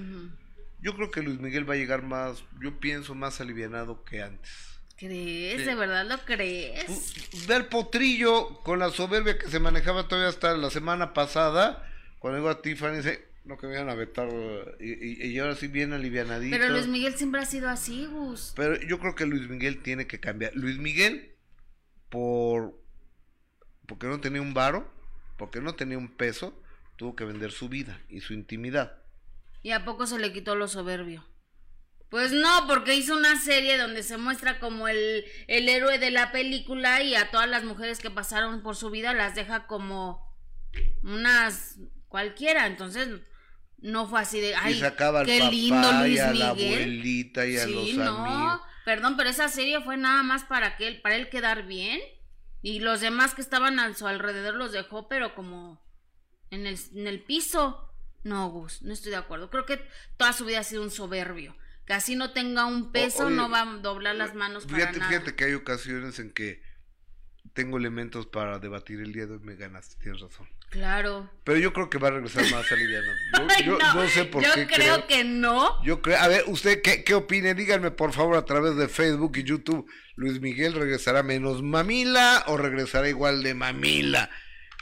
[0.80, 4.50] Yo creo que Luis Miguel va a llegar más, yo pienso, más alivianado que antes.
[4.96, 5.64] ¿Crees?
[5.64, 7.14] ¿De verdad lo crees?
[7.46, 11.86] Ve al potrillo con la soberbia que se manejaba todavía hasta la semana pasada,
[12.18, 14.28] cuando llegó a Tiffany, dice, No que me iban a vetar
[14.78, 16.54] y, y, ahora sí bien alivianadito.
[16.54, 18.52] Pero Luis Miguel siempre ha sido así, Gus.
[18.56, 20.54] Pero yo creo que Luis Miguel tiene que cambiar.
[20.54, 21.34] Luis Miguel,
[22.10, 22.79] por
[23.90, 24.88] porque no tenía un varo,
[25.36, 26.56] porque no tenía un peso,
[26.94, 29.02] tuvo que vender su vida y su intimidad.
[29.64, 31.26] ¿Y a poco se le quitó lo soberbio?
[32.08, 36.30] Pues no, porque hizo una serie donde se muestra como el, el héroe de la
[36.30, 40.24] película y a todas las mujeres que pasaron por su vida las deja como
[41.02, 42.68] unas cualquiera.
[42.68, 43.08] Entonces,
[43.78, 44.80] no fue así de, ay,
[45.26, 49.80] qué lindo Luis y a la abuelita y a los no, Perdón, pero esa serie
[49.80, 52.00] fue nada más para que él, para él quedar bien
[52.62, 55.82] y los demás que estaban a su alrededor los dejó, pero como
[56.50, 57.86] en el, en el piso.
[58.22, 59.48] No, Gus, no estoy de acuerdo.
[59.50, 59.80] Creo que
[60.16, 61.56] toda su vida ha sido un soberbio.
[61.86, 65.34] Que así no tenga un peso, no va a doblar las manos fíjate, para Fíjate
[65.34, 66.62] que hay ocasiones en que
[67.52, 70.46] tengo elementos para debatir el día de hoy, me ganaste, tienes razón.
[70.70, 71.28] Claro.
[71.44, 73.04] Pero yo creo que va a regresar más aliviado.
[73.64, 74.60] Yo, no, sé por yo qué.
[74.60, 75.82] Yo creo, que no.
[75.82, 77.54] Yo creo, a ver, ¿usted qué, qué opine?
[77.54, 79.90] Díganme por favor a través de Facebook y YouTube.
[80.14, 84.30] ¿Luis Miguel regresará menos mamila o regresará igual de mamila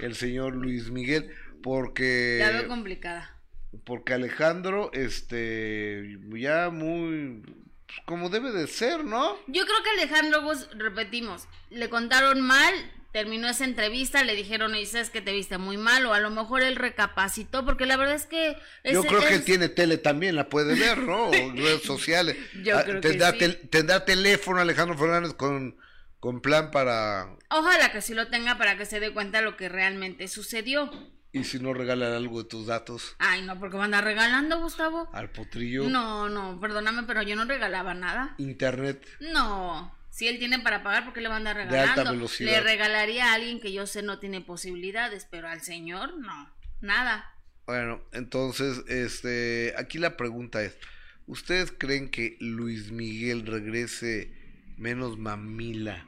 [0.00, 1.30] el señor Luis Miguel?
[1.62, 2.36] Porque...
[2.40, 3.36] Ya veo complicada.
[3.84, 7.42] Porque Alejandro, este, ya muy
[7.88, 9.36] pues, como debe de ser, ¿no?
[9.46, 12.74] Yo creo que Alejandro vos repetimos, le contaron mal,
[13.12, 16.30] terminó esa entrevista, le dijeron, y sabes que te viste muy mal, o a lo
[16.30, 18.58] mejor él recapacitó, porque la verdad es que...
[18.84, 21.30] Yo creo que tiene tele también, la puede ver, ¿no?
[21.54, 22.36] redes sociales.
[22.62, 25.78] Yo ah, creo tendrá, que tendrá teléfono Alejandro Fernández con,
[26.20, 27.36] con plan para...
[27.50, 30.90] Ojalá que sí lo tenga para que se dé cuenta de lo que realmente sucedió.
[31.32, 33.14] ¿Y si no regalan algo de tus datos?
[33.18, 35.10] Ay, no, porque van a regalando, Gustavo.
[35.12, 35.88] ¿Al potrillo?
[35.88, 38.34] No, no, perdóname, pero yo no regalaba nada.
[38.38, 39.06] ¿Internet?
[39.20, 39.94] No.
[40.10, 42.28] Si él tiene para pagar, ¿por qué le van a regalando?
[42.40, 47.34] Le regalaría a alguien que yo sé no tiene posibilidades, pero al señor no, nada.
[47.66, 50.76] Bueno, entonces, este, aquí la pregunta es,
[51.26, 54.32] ¿ustedes creen que Luis Miguel regrese
[54.78, 56.06] menos mamila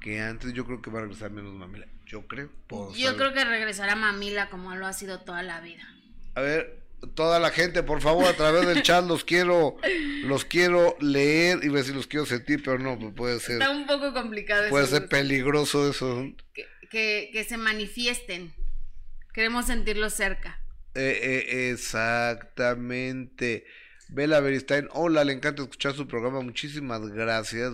[0.00, 0.54] que antes?
[0.54, 1.86] Yo creo que va a regresar menos mamila.
[2.12, 2.50] Yo creo.
[2.94, 5.82] Yo creo que regresará Mamila como lo ha sido toda la vida.
[6.34, 6.82] A ver,
[7.14, 9.78] toda la gente, por favor, a través del chat los quiero,
[10.24, 13.52] los quiero leer y ver si los quiero sentir, pero no, pues puede ser.
[13.52, 14.68] Está un poco complicado.
[14.68, 16.30] Puede ser peligroso eso.
[16.90, 18.52] Que, que, se manifiesten.
[19.32, 20.60] Queremos sentirlos cerca.
[20.94, 23.64] Eh, eh, exactamente.
[24.10, 27.72] Bela Beristain, hola, le encanta escuchar su programa, muchísimas gracias.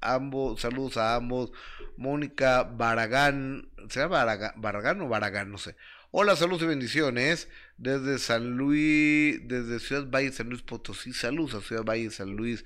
[0.00, 1.52] Ambos, saludos a ambos.
[1.96, 5.50] Mónica Baragán, ¿será Baragán, o Baragán?
[5.50, 5.76] No sé.
[6.10, 11.12] Hola, saludos y bendiciones desde San Luis, desde Ciudad Valle, San Luis Potosí.
[11.12, 12.64] Saludos a Ciudad Valle, San Luis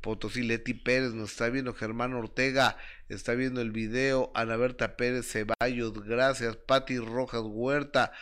[0.00, 0.42] Potosí.
[0.42, 2.76] Leti Pérez nos está viendo, Germán Ortega
[3.08, 4.30] está viendo el video.
[4.34, 6.56] Ana Berta Pérez Ceballos, gracias.
[6.56, 8.12] Pati Rojas Huerta,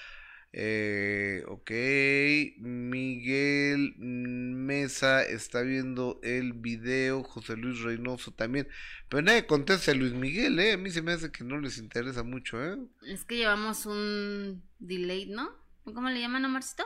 [0.57, 1.69] eh, ok,
[2.61, 8.69] Miguel Mesa está viendo el video, José Luis Reynoso también,
[9.09, 10.75] pero nadie contesta a Luis Miguel, ¿eh?
[10.75, 12.79] A mí se me hace que no les interesa mucho, ¿eh?
[13.05, 15.51] Es que llevamos un delay, ¿no?
[15.83, 16.85] ¿Cómo le llaman a Marcito?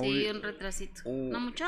[0.00, 1.02] Sí, un retrasito.
[1.04, 1.64] ¿No mucho?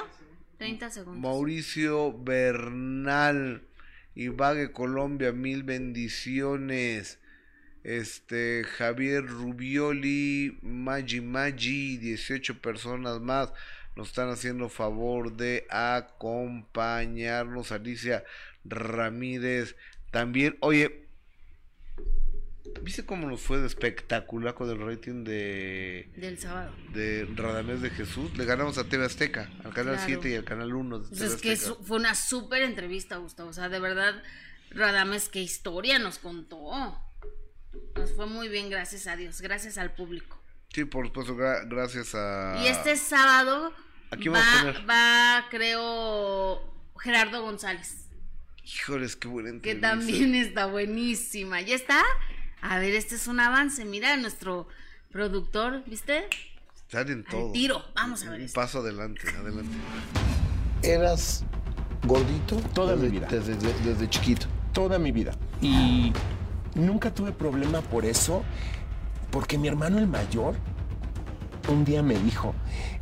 [0.58, 1.20] 30 segundos.
[1.20, 3.66] Mauricio Bernal,
[4.14, 7.18] Ibague Colombia, mil bendiciones
[7.84, 13.52] este Javier Rubioli, Maggi Maggi, 18 personas más
[13.96, 17.72] nos están haciendo favor de acompañarnos.
[17.72, 18.24] Alicia
[18.64, 19.74] Ramírez
[20.10, 20.58] también.
[20.60, 21.06] Oye,
[22.82, 26.08] ¿viste cómo nos fue de espectacular con el rating de.
[26.16, 26.72] Del sábado.
[26.92, 28.36] De Radamés de Jesús?
[28.36, 30.98] Le ganamos a TV Azteca, al canal 7 y al canal 1.
[30.98, 33.50] De pues es que fue una súper entrevista, Gustavo.
[33.50, 34.20] O sea, de verdad,
[34.70, 36.98] Radames, qué historia nos contó.
[37.96, 40.40] Nos fue muy bien, gracias a Dios, gracias al público.
[40.72, 42.60] Sí, por supuesto, gracias a...
[42.62, 43.72] Y este sábado
[44.12, 46.60] va, va, creo,
[46.98, 48.04] Gerardo González.
[48.64, 51.60] Híjoles, qué buena Que también está buenísima.
[51.60, 52.02] ¿Ya está?
[52.62, 53.84] A ver, este es un avance.
[53.84, 54.66] Mira, nuestro
[55.10, 56.24] productor, ¿viste?
[56.74, 57.52] Están en todo.
[57.52, 58.40] tiro, vamos a ver.
[58.40, 59.76] Un paso adelante, adelante.
[60.82, 61.44] ¿Eras
[62.04, 62.56] gordito?
[62.74, 63.26] Toda mi vida.
[63.30, 64.46] Desde, desde chiquito.
[64.72, 65.36] Toda mi vida.
[65.60, 66.12] Y
[66.74, 68.42] Nunca tuve problema por eso,
[69.30, 70.54] porque mi hermano el mayor
[71.68, 72.54] un día me dijo,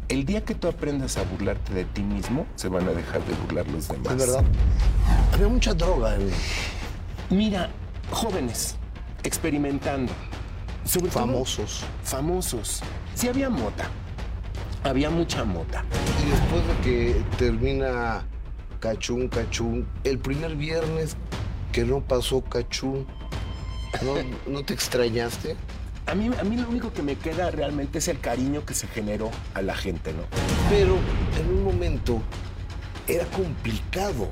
[0.09, 3.35] el día que tú aprendas a burlarte de ti mismo, se van a dejar de
[3.35, 4.13] burlar los demás.
[4.13, 4.45] Es verdad.
[5.33, 6.17] Había mucha droga.
[7.31, 7.71] Mira,
[8.11, 8.77] jóvenes,
[9.23, 10.13] experimentando.
[11.11, 11.85] famosos.
[12.05, 12.83] famosos.
[13.15, 13.89] Sí había mota.
[14.85, 15.85] Había mucha mota.
[16.25, 18.25] Y después de que termina
[18.81, 21.17] Cachún, Cachún, el primer viernes
[21.73, 23.07] que no pasó Cachún,
[24.47, 25.57] ¿No, te extrañaste?
[26.07, 28.89] a mí, a mí lo único que me queda realmente es el cariño que se
[28.89, 30.25] generó a la gente, ¿no?
[30.69, 30.97] Pero
[31.39, 32.21] en un momento
[33.07, 34.29] era complicado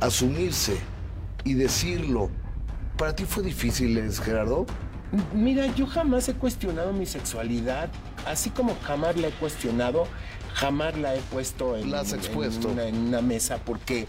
[0.00, 0.78] asumirse
[1.44, 2.30] y decirlo.
[2.96, 4.66] ¿Para ti fue difícil, Gerardo?
[5.32, 7.88] Mira, yo jamás he cuestionado mi sexualidad,
[8.26, 10.06] así como jamás la he cuestionado,
[10.52, 12.70] jamás la he puesto en, expuesto.
[12.80, 14.06] En, una, mesa, porque,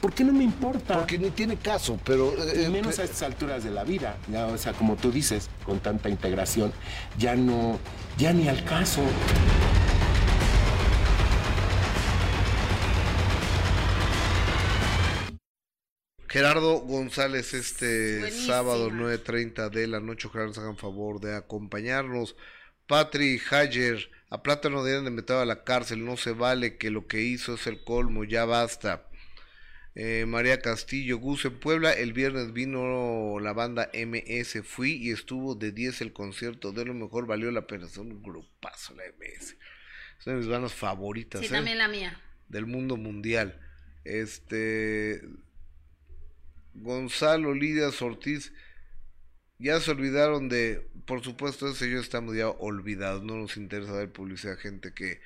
[0.00, 0.94] porque no me importa.
[0.98, 2.32] Porque ni tiene caso, pero...
[2.52, 4.16] Eh, menos a estas alturas de la vida,
[4.52, 6.72] o sea, como tú dices, con tanta integración,
[7.18, 7.78] ya no,
[8.16, 9.02] ya ni al caso.
[16.28, 22.36] Gerardo González este sábado 9.30 de la noche, ojalá nos hagan favor de acompañarnos.
[22.86, 27.06] Patri Hayer, a Plátano deben de meter a la cárcel, no se vale que lo
[27.06, 29.07] que hizo es el colmo, ya basta.
[30.00, 35.56] Eh, María Castillo, Gus en Puebla, el viernes vino la banda MS, fui y estuvo
[35.56, 39.56] de 10 el concierto, de lo mejor valió la pena, son un grupazo la MS.
[40.20, 41.40] Son mis bandas favoritas.
[41.40, 41.50] Sí, ¿eh?
[41.50, 42.16] también la mía.
[42.48, 43.60] Del mundo mundial.
[44.04, 45.20] Este,
[46.74, 48.52] Gonzalo Lidia Ortiz,
[49.58, 54.12] ya se olvidaron de, por supuesto, ese yo estamos ya olvidados, no nos interesa dar
[54.12, 55.20] publicidad a gente que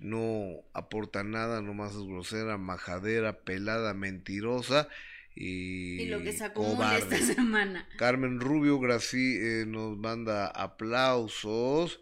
[0.00, 4.88] no aporta nada, nomás es grosera, majadera, pelada, mentirosa
[5.34, 6.64] y, y lo que sacó
[6.96, 7.88] esta semana.
[7.96, 12.00] Carmen Rubio Graci, eh, nos manda aplausos.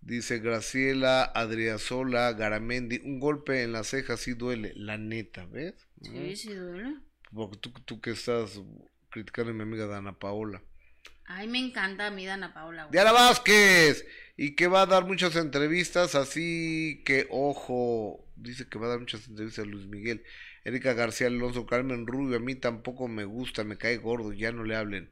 [0.00, 5.74] Dice Graciela Adriasola Garamendi, un golpe en la ceja sí duele, la neta, ¿ves?
[6.00, 6.96] Sí, sí duele.
[7.32, 8.60] Porque tú, tú que estás
[9.10, 10.60] criticando a mi amiga Dana Paola.
[11.34, 12.88] Ay, me encanta a mí Dana Paola.
[12.90, 14.06] Diana Vázquez.
[14.36, 19.00] Y que va a dar muchas entrevistas, así que ojo, dice que va a dar
[19.00, 20.24] muchas entrevistas a Luis Miguel.
[20.64, 24.64] Erika García Alonso, Carmen Rubio, a mí tampoco me gusta, me cae gordo, ya no
[24.64, 25.10] le hablen.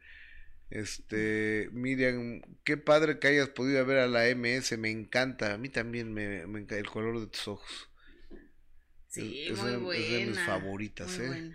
[0.71, 5.69] Este, Miriam, qué padre que hayas podido ver a la MS, me encanta, a mí
[5.69, 7.91] también me, me encanta el color de tus ojos.
[9.09, 10.05] Sí, muy buena.
[10.05, 11.53] Es de mis favoritas, ¿eh?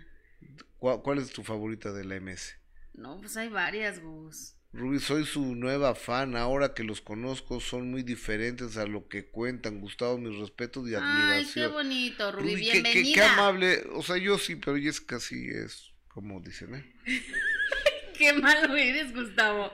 [0.78, 2.56] ¿Cuál, es tu favorita de la MS?
[2.92, 4.55] No, pues hay varias, Gus.
[4.76, 6.36] Ruby, soy su nueva fan.
[6.36, 9.80] Ahora que los conozco, son muy diferentes a lo que cuentan.
[9.80, 11.32] Gustavo, mis respetos y admiración.
[11.32, 12.56] Ay, qué bonito, Ruby.
[12.56, 13.14] Bienvenida.
[13.14, 13.84] Qué, amable.
[13.94, 16.84] O sea, yo sí, pero Jessica sí es como dicen, ¿eh?
[18.18, 19.70] Qué malo eres, Gustavo.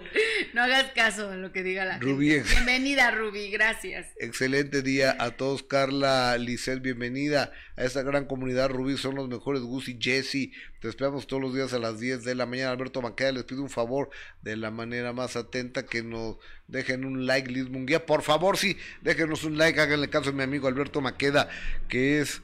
[0.53, 2.13] No hagas caso a lo que diga la gente.
[2.13, 4.07] Bienvenida, Ruby, gracias.
[4.19, 5.63] Excelente día a todos.
[5.63, 8.71] Carla, Lisset, bienvenida a esta gran comunidad.
[8.71, 9.63] Rubí, son los mejores.
[9.63, 10.51] Gus y Jesse,
[10.81, 12.73] te esperamos todos los días a las 10 de la mañana.
[12.73, 14.11] Alberto Maqueda, les pido un favor
[14.43, 16.37] de la manera más atenta que nos
[16.67, 18.07] dejen un like, Liz Munguía.
[18.07, 19.81] Por favor, sí, déjenos un like.
[19.81, 21.49] Háganle caso a mi amigo Alberto Maqueda,
[21.89, 22.43] que es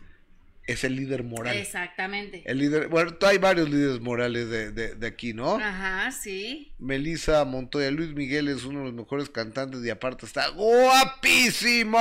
[0.69, 1.57] es el líder moral.
[1.57, 2.43] Exactamente.
[2.45, 5.57] El líder, bueno, hay varios líderes morales de, de, aquí, ¿no?
[5.57, 6.75] Ajá, sí.
[6.79, 11.99] Melissa Montoya, Luis Miguel es uno de los mejores cantantes y aparte está guapísimo.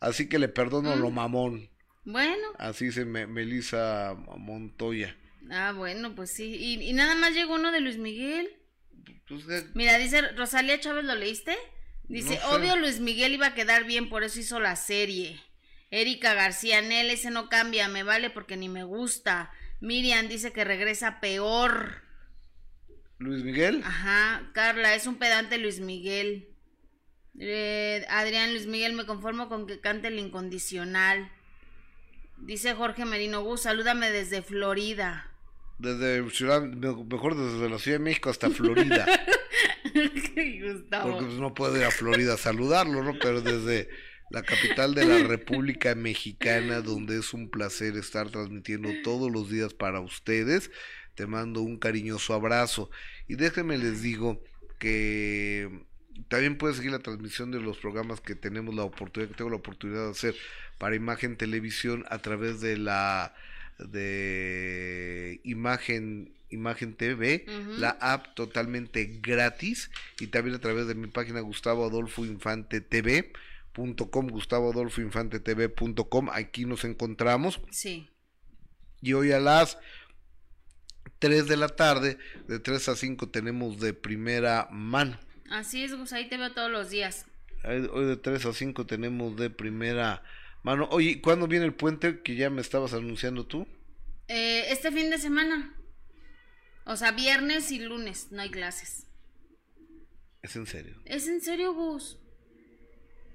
[0.00, 1.14] Así que le perdono lo mm.
[1.14, 1.70] mamón.
[2.04, 2.48] Bueno.
[2.58, 5.16] Así dice Melissa Montoya.
[5.50, 6.56] Ah, bueno, pues sí.
[6.56, 8.50] ¿Y, nada más llegó uno de Luis Miguel?
[9.26, 9.44] Pues,
[9.74, 11.56] Mira, dice Rosalía Chávez, ¿lo leíste?
[12.06, 15.40] Dice, obvio Luis Miguel iba a quedar bien, por eso hizo la serie.
[15.90, 19.50] Erika García, Nel, ese no cambia, me vale porque ni me gusta.
[19.80, 22.02] Miriam dice que regresa peor.
[23.18, 23.82] ¿Luis Miguel?
[23.84, 26.48] Ajá, Carla, es un pedante Luis Miguel.
[27.38, 31.30] Eh, Adrián Luis Miguel, me conformo con que cante el incondicional.
[32.36, 35.32] Dice Jorge Merino Gus, salúdame desde Florida.
[35.78, 39.06] Desde Ciudad, mejor desde la Ciudad de México hasta Florida.
[39.94, 43.14] Porque pues, no puedo ir a Florida a saludarlo, ¿no?
[43.20, 43.88] Pero desde
[44.30, 49.74] la capital de la República Mexicana, donde es un placer estar transmitiendo todos los días
[49.74, 50.70] para ustedes.
[51.14, 52.90] Te mando un cariñoso abrazo.
[53.26, 54.42] Y déjenme les digo
[54.78, 55.68] que
[56.28, 59.56] también puedes seguir la transmisión de los programas que tenemos la oportunidad, que tengo la
[59.56, 60.34] oportunidad de hacer
[60.78, 63.34] para Imagen Televisión a través de la
[63.78, 67.44] de Imagen Imagen TV,
[67.78, 73.32] la app totalmente gratis y también a través de mi página Gustavo Adolfo Infante TV
[74.10, 77.60] com, Gustavo Adolfo Infante TV.com, aquí nos encontramos.
[77.70, 78.08] Sí.
[79.00, 79.78] Y hoy a las
[81.18, 85.18] 3 de la tarde, de 3 a 5 tenemos de primera mano.
[85.50, 87.26] Así es, Gus, ahí te veo todos los días.
[87.64, 90.22] Hoy de 3 a 5 tenemos de primera
[90.62, 90.88] mano.
[90.90, 93.66] Oye, ¿cuándo viene el puente que ya me estabas anunciando tú?
[94.28, 95.74] Eh, este fin de semana.
[96.84, 99.06] O sea, viernes y lunes no hay clases.
[100.42, 100.96] ¿Es en serio?
[101.04, 102.18] ¿Es en serio, Gus?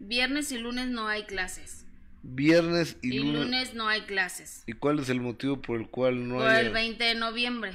[0.05, 1.85] Viernes y lunes no hay clases.
[2.23, 3.73] Viernes y, lunes.
[3.73, 4.63] no hay clases.
[4.67, 6.57] ¿Y cuál es el motivo por el cual no hay?
[6.57, 7.71] Por el 20 de noviembre.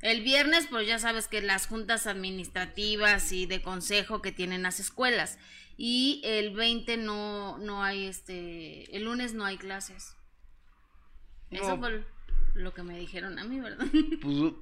[0.00, 4.80] El viernes, pues ya sabes que las juntas administrativas y de consejo que tienen las
[4.80, 5.38] escuelas.
[5.76, 10.16] Y el 20 no, no hay este, el lunes no hay clases.
[11.50, 12.04] Eso fue
[12.54, 13.86] lo que me dijeron a mí, ¿verdad?
[14.20, 14.52] Pues,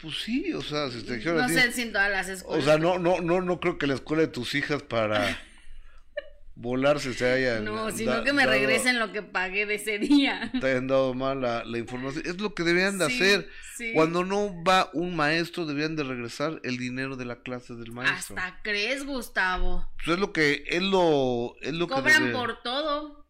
[0.00, 2.62] pues sí, o sea, si te dijeron No sé si en todas las escuelas.
[2.62, 5.38] O sea, no, no, no, no creo que la escuela de tus hijas para
[6.54, 10.50] volarse se haya No, sino que me regresen lo que pagué de ese día.
[10.60, 12.24] Te hayan dado mal la, información.
[12.26, 13.48] Es lo que deberían de hacer.
[13.94, 18.36] Cuando no va un maestro, deberían de regresar el dinero de la clase del maestro.
[18.36, 19.88] Hasta crees, Gustavo.
[20.04, 23.27] Pues es lo que, es lo, es lo Cobran por todo.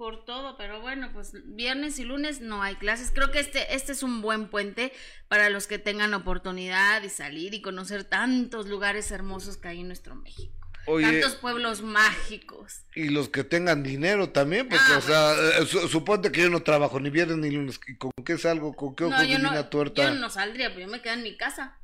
[0.00, 3.10] Por todo, pero bueno, pues viernes y lunes no hay clases.
[3.14, 4.94] Creo que este, este es un buen puente
[5.28, 9.88] para los que tengan oportunidad de salir y conocer tantos lugares hermosos que hay en
[9.88, 10.54] nuestro México.
[10.86, 12.86] Tantos pueblos mágicos.
[12.94, 16.62] Y los que tengan dinero también, porque, ah, o sea, eh, suponte que yo no
[16.62, 17.78] trabajo ni viernes ni lunes.
[17.98, 18.72] ¿Con qué salgo?
[18.72, 20.02] ¿Con qué ojos no, tuerta?
[20.02, 21.76] Yo no saldría, pues yo me quedo en mi casa.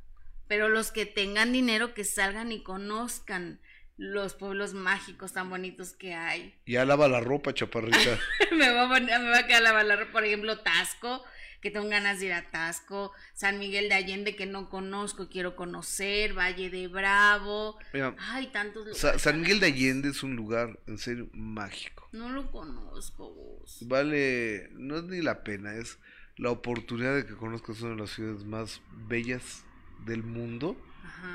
[0.47, 3.59] Pero los que tengan dinero, que salgan y conozcan
[3.97, 6.55] los pueblos mágicos tan bonitos que hay.
[6.65, 8.19] Ya lava la ropa, chaparrita.
[8.51, 11.23] me, va a me va a quedar lavar la ropa, por ejemplo, Tasco
[11.61, 15.55] que tengo ganas de ir a Tasco, San Miguel de Allende que no conozco, quiero
[15.55, 17.77] conocer, Valle de Bravo.
[18.19, 19.21] Ay, tantos lugares.
[19.21, 22.09] San Miguel de Allende es un lugar en serio mágico.
[22.11, 23.79] No lo conozco, vos.
[23.87, 25.99] Vale, no es ni la pena, es
[26.37, 29.65] la oportunidad de que conozcas una de las ciudades más bellas
[30.05, 30.77] del mundo,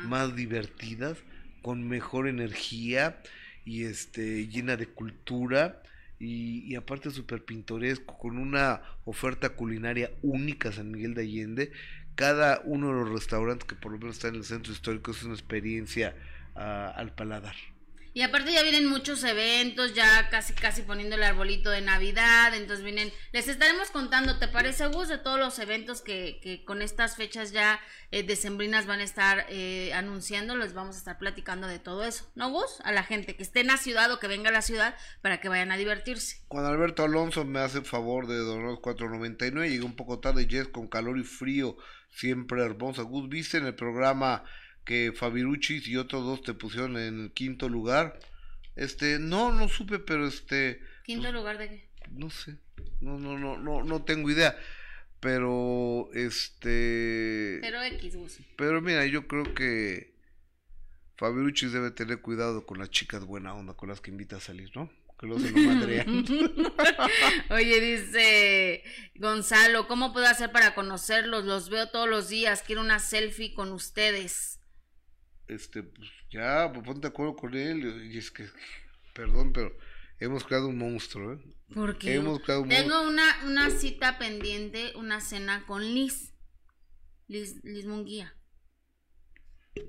[0.05, 1.19] más divertidas,
[1.63, 3.21] con mejor energía
[3.65, 5.83] y este llena de cultura
[6.19, 11.73] y, aparte súper pintoresco, con una oferta culinaria única San Miguel de Allende.
[12.15, 15.23] Cada uno de los restaurantes que por lo menos está en el centro histórico es
[15.25, 16.15] una experiencia
[16.55, 17.57] ah, al paladar.
[18.15, 22.85] Y aparte ya vienen muchos eventos, ya casi casi poniendo el arbolito de Navidad, entonces
[22.85, 25.09] vienen, les estaremos contando, ¿te parece Gus?
[25.09, 27.81] De todos los eventos que, que con estas fechas ya
[28.11, 32.31] eh, decembrinas van a estar eh, anunciando, les vamos a estar platicando de todo eso,
[32.35, 32.81] ¿no Gus?
[32.85, 35.41] A la gente que esté en la ciudad o que venga a la ciudad para
[35.41, 36.43] que vayan a divertirse.
[36.49, 40.87] Juan Alberto Alonso me hace favor de donar 4.99, llegué un poco tarde, Jess, con
[40.87, 41.79] calor y frío,
[42.11, 43.03] siempre hermosa.
[43.03, 44.45] Gus, ¿viste en el programa
[44.85, 48.19] que Fabiruchis y otros dos te pusieron en quinto lugar.
[48.77, 50.81] Este, no, no supe, pero este.
[51.05, 51.91] ¿Quinto pues, lugar de qué?
[52.11, 52.57] No sé.
[53.01, 54.57] No, no, no, no, no tengo idea.
[55.21, 57.59] Pero, este.
[57.61, 58.17] Pero X,
[58.57, 60.15] Pero mira, yo creo que
[61.17, 64.73] Fabiruchis debe tener cuidado con las chicas buena onda, con las que invita a salir,
[64.75, 64.91] ¿no?
[65.21, 65.41] Que los
[67.51, 68.83] Oye, dice
[69.15, 71.45] Gonzalo, ¿cómo puedo hacer para conocerlos?
[71.45, 74.52] Los veo todos los días, quiero una selfie con ustedes
[75.55, 78.11] este, pues ya, pues ponte de acuerdo con él.
[78.13, 78.49] Y es que,
[79.15, 79.77] perdón, pero
[80.19, 81.41] hemos creado un monstruo, ¿eh?
[81.75, 82.21] Porque
[82.69, 86.35] tengo una, una cita pendiente, una cena con Liz.
[87.29, 88.35] Liz, Liz Munguía.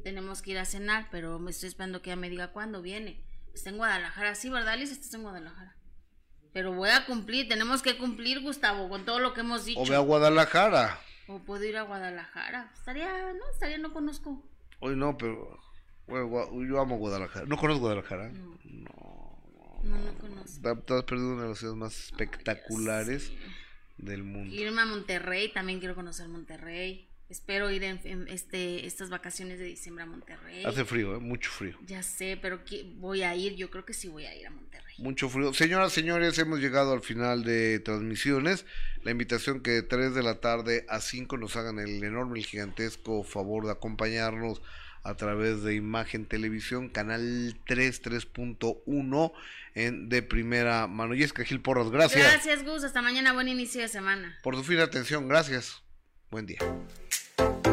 [0.04, 3.26] Tenemos que ir a cenar, pero me estoy esperando que ella me diga cuándo viene.
[3.54, 4.92] Está en Guadalajara, sí, ¿verdad, Liz?
[4.92, 5.76] Estás en Guadalajara.
[6.54, 9.82] Pero voy a cumplir, tenemos que cumplir, Gustavo, con todo lo que hemos dicho.
[9.82, 11.00] O ve a Guadalajara.
[11.28, 12.72] O puedo ir a Guadalajara.
[12.74, 14.48] Estaría, no, estaría, no conozco.
[14.86, 15.58] Hoy no, pero
[16.68, 17.46] yo amo Guadalajara.
[17.46, 18.28] ¿No conozco Guadalajara?
[18.32, 18.60] No.
[18.66, 20.62] No, no, no conozco.
[20.62, 23.32] Te has perdido una de las ciudades más espectaculares
[23.98, 24.54] del mundo.
[24.54, 27.08] Irme a Monterrey, también quiero conocer Monterrey.
[27.30, 30.64] Espero ir en, este, estas vacaciones de diciembre a Monterrey.
[30.66, 31.20] Hace frío, ¿eh?
[31.20, 31.78] mucho frío.
[31.86, 32.60] Ya sé, pero
[32.98, 34.96] voy a ir, yo creo que sí voy a ir a Monterrey.
[35.00, 35.54] Mucho frío.
[35.54, 38.66] Señoras, señores, hemos llegado al final de transmisiones.
[39.04, 42.46] La invitación que de 3 de la tarde a 5 nos hagan el enorme, el
[42.46, 44.62] gigantesco favor de acompañarnos
[45.04, 49.34] a través de Imagen Televisión, canal 3, 3.1
[49.76, 51.14] en de primera mano.
[51.14, 52.24] Y es que Gil Porras, gracias.
[52.24, 52.84] Gracias, Gus.
[52.84, 53.34] Hasta mañana.
[53.34, 54.40] Buen inicio de semana.
[54.44, 55.84] Por tu fin atención, gracias.
[56.30, 56.60] Buen día.
[57.38, 57.73] Bye.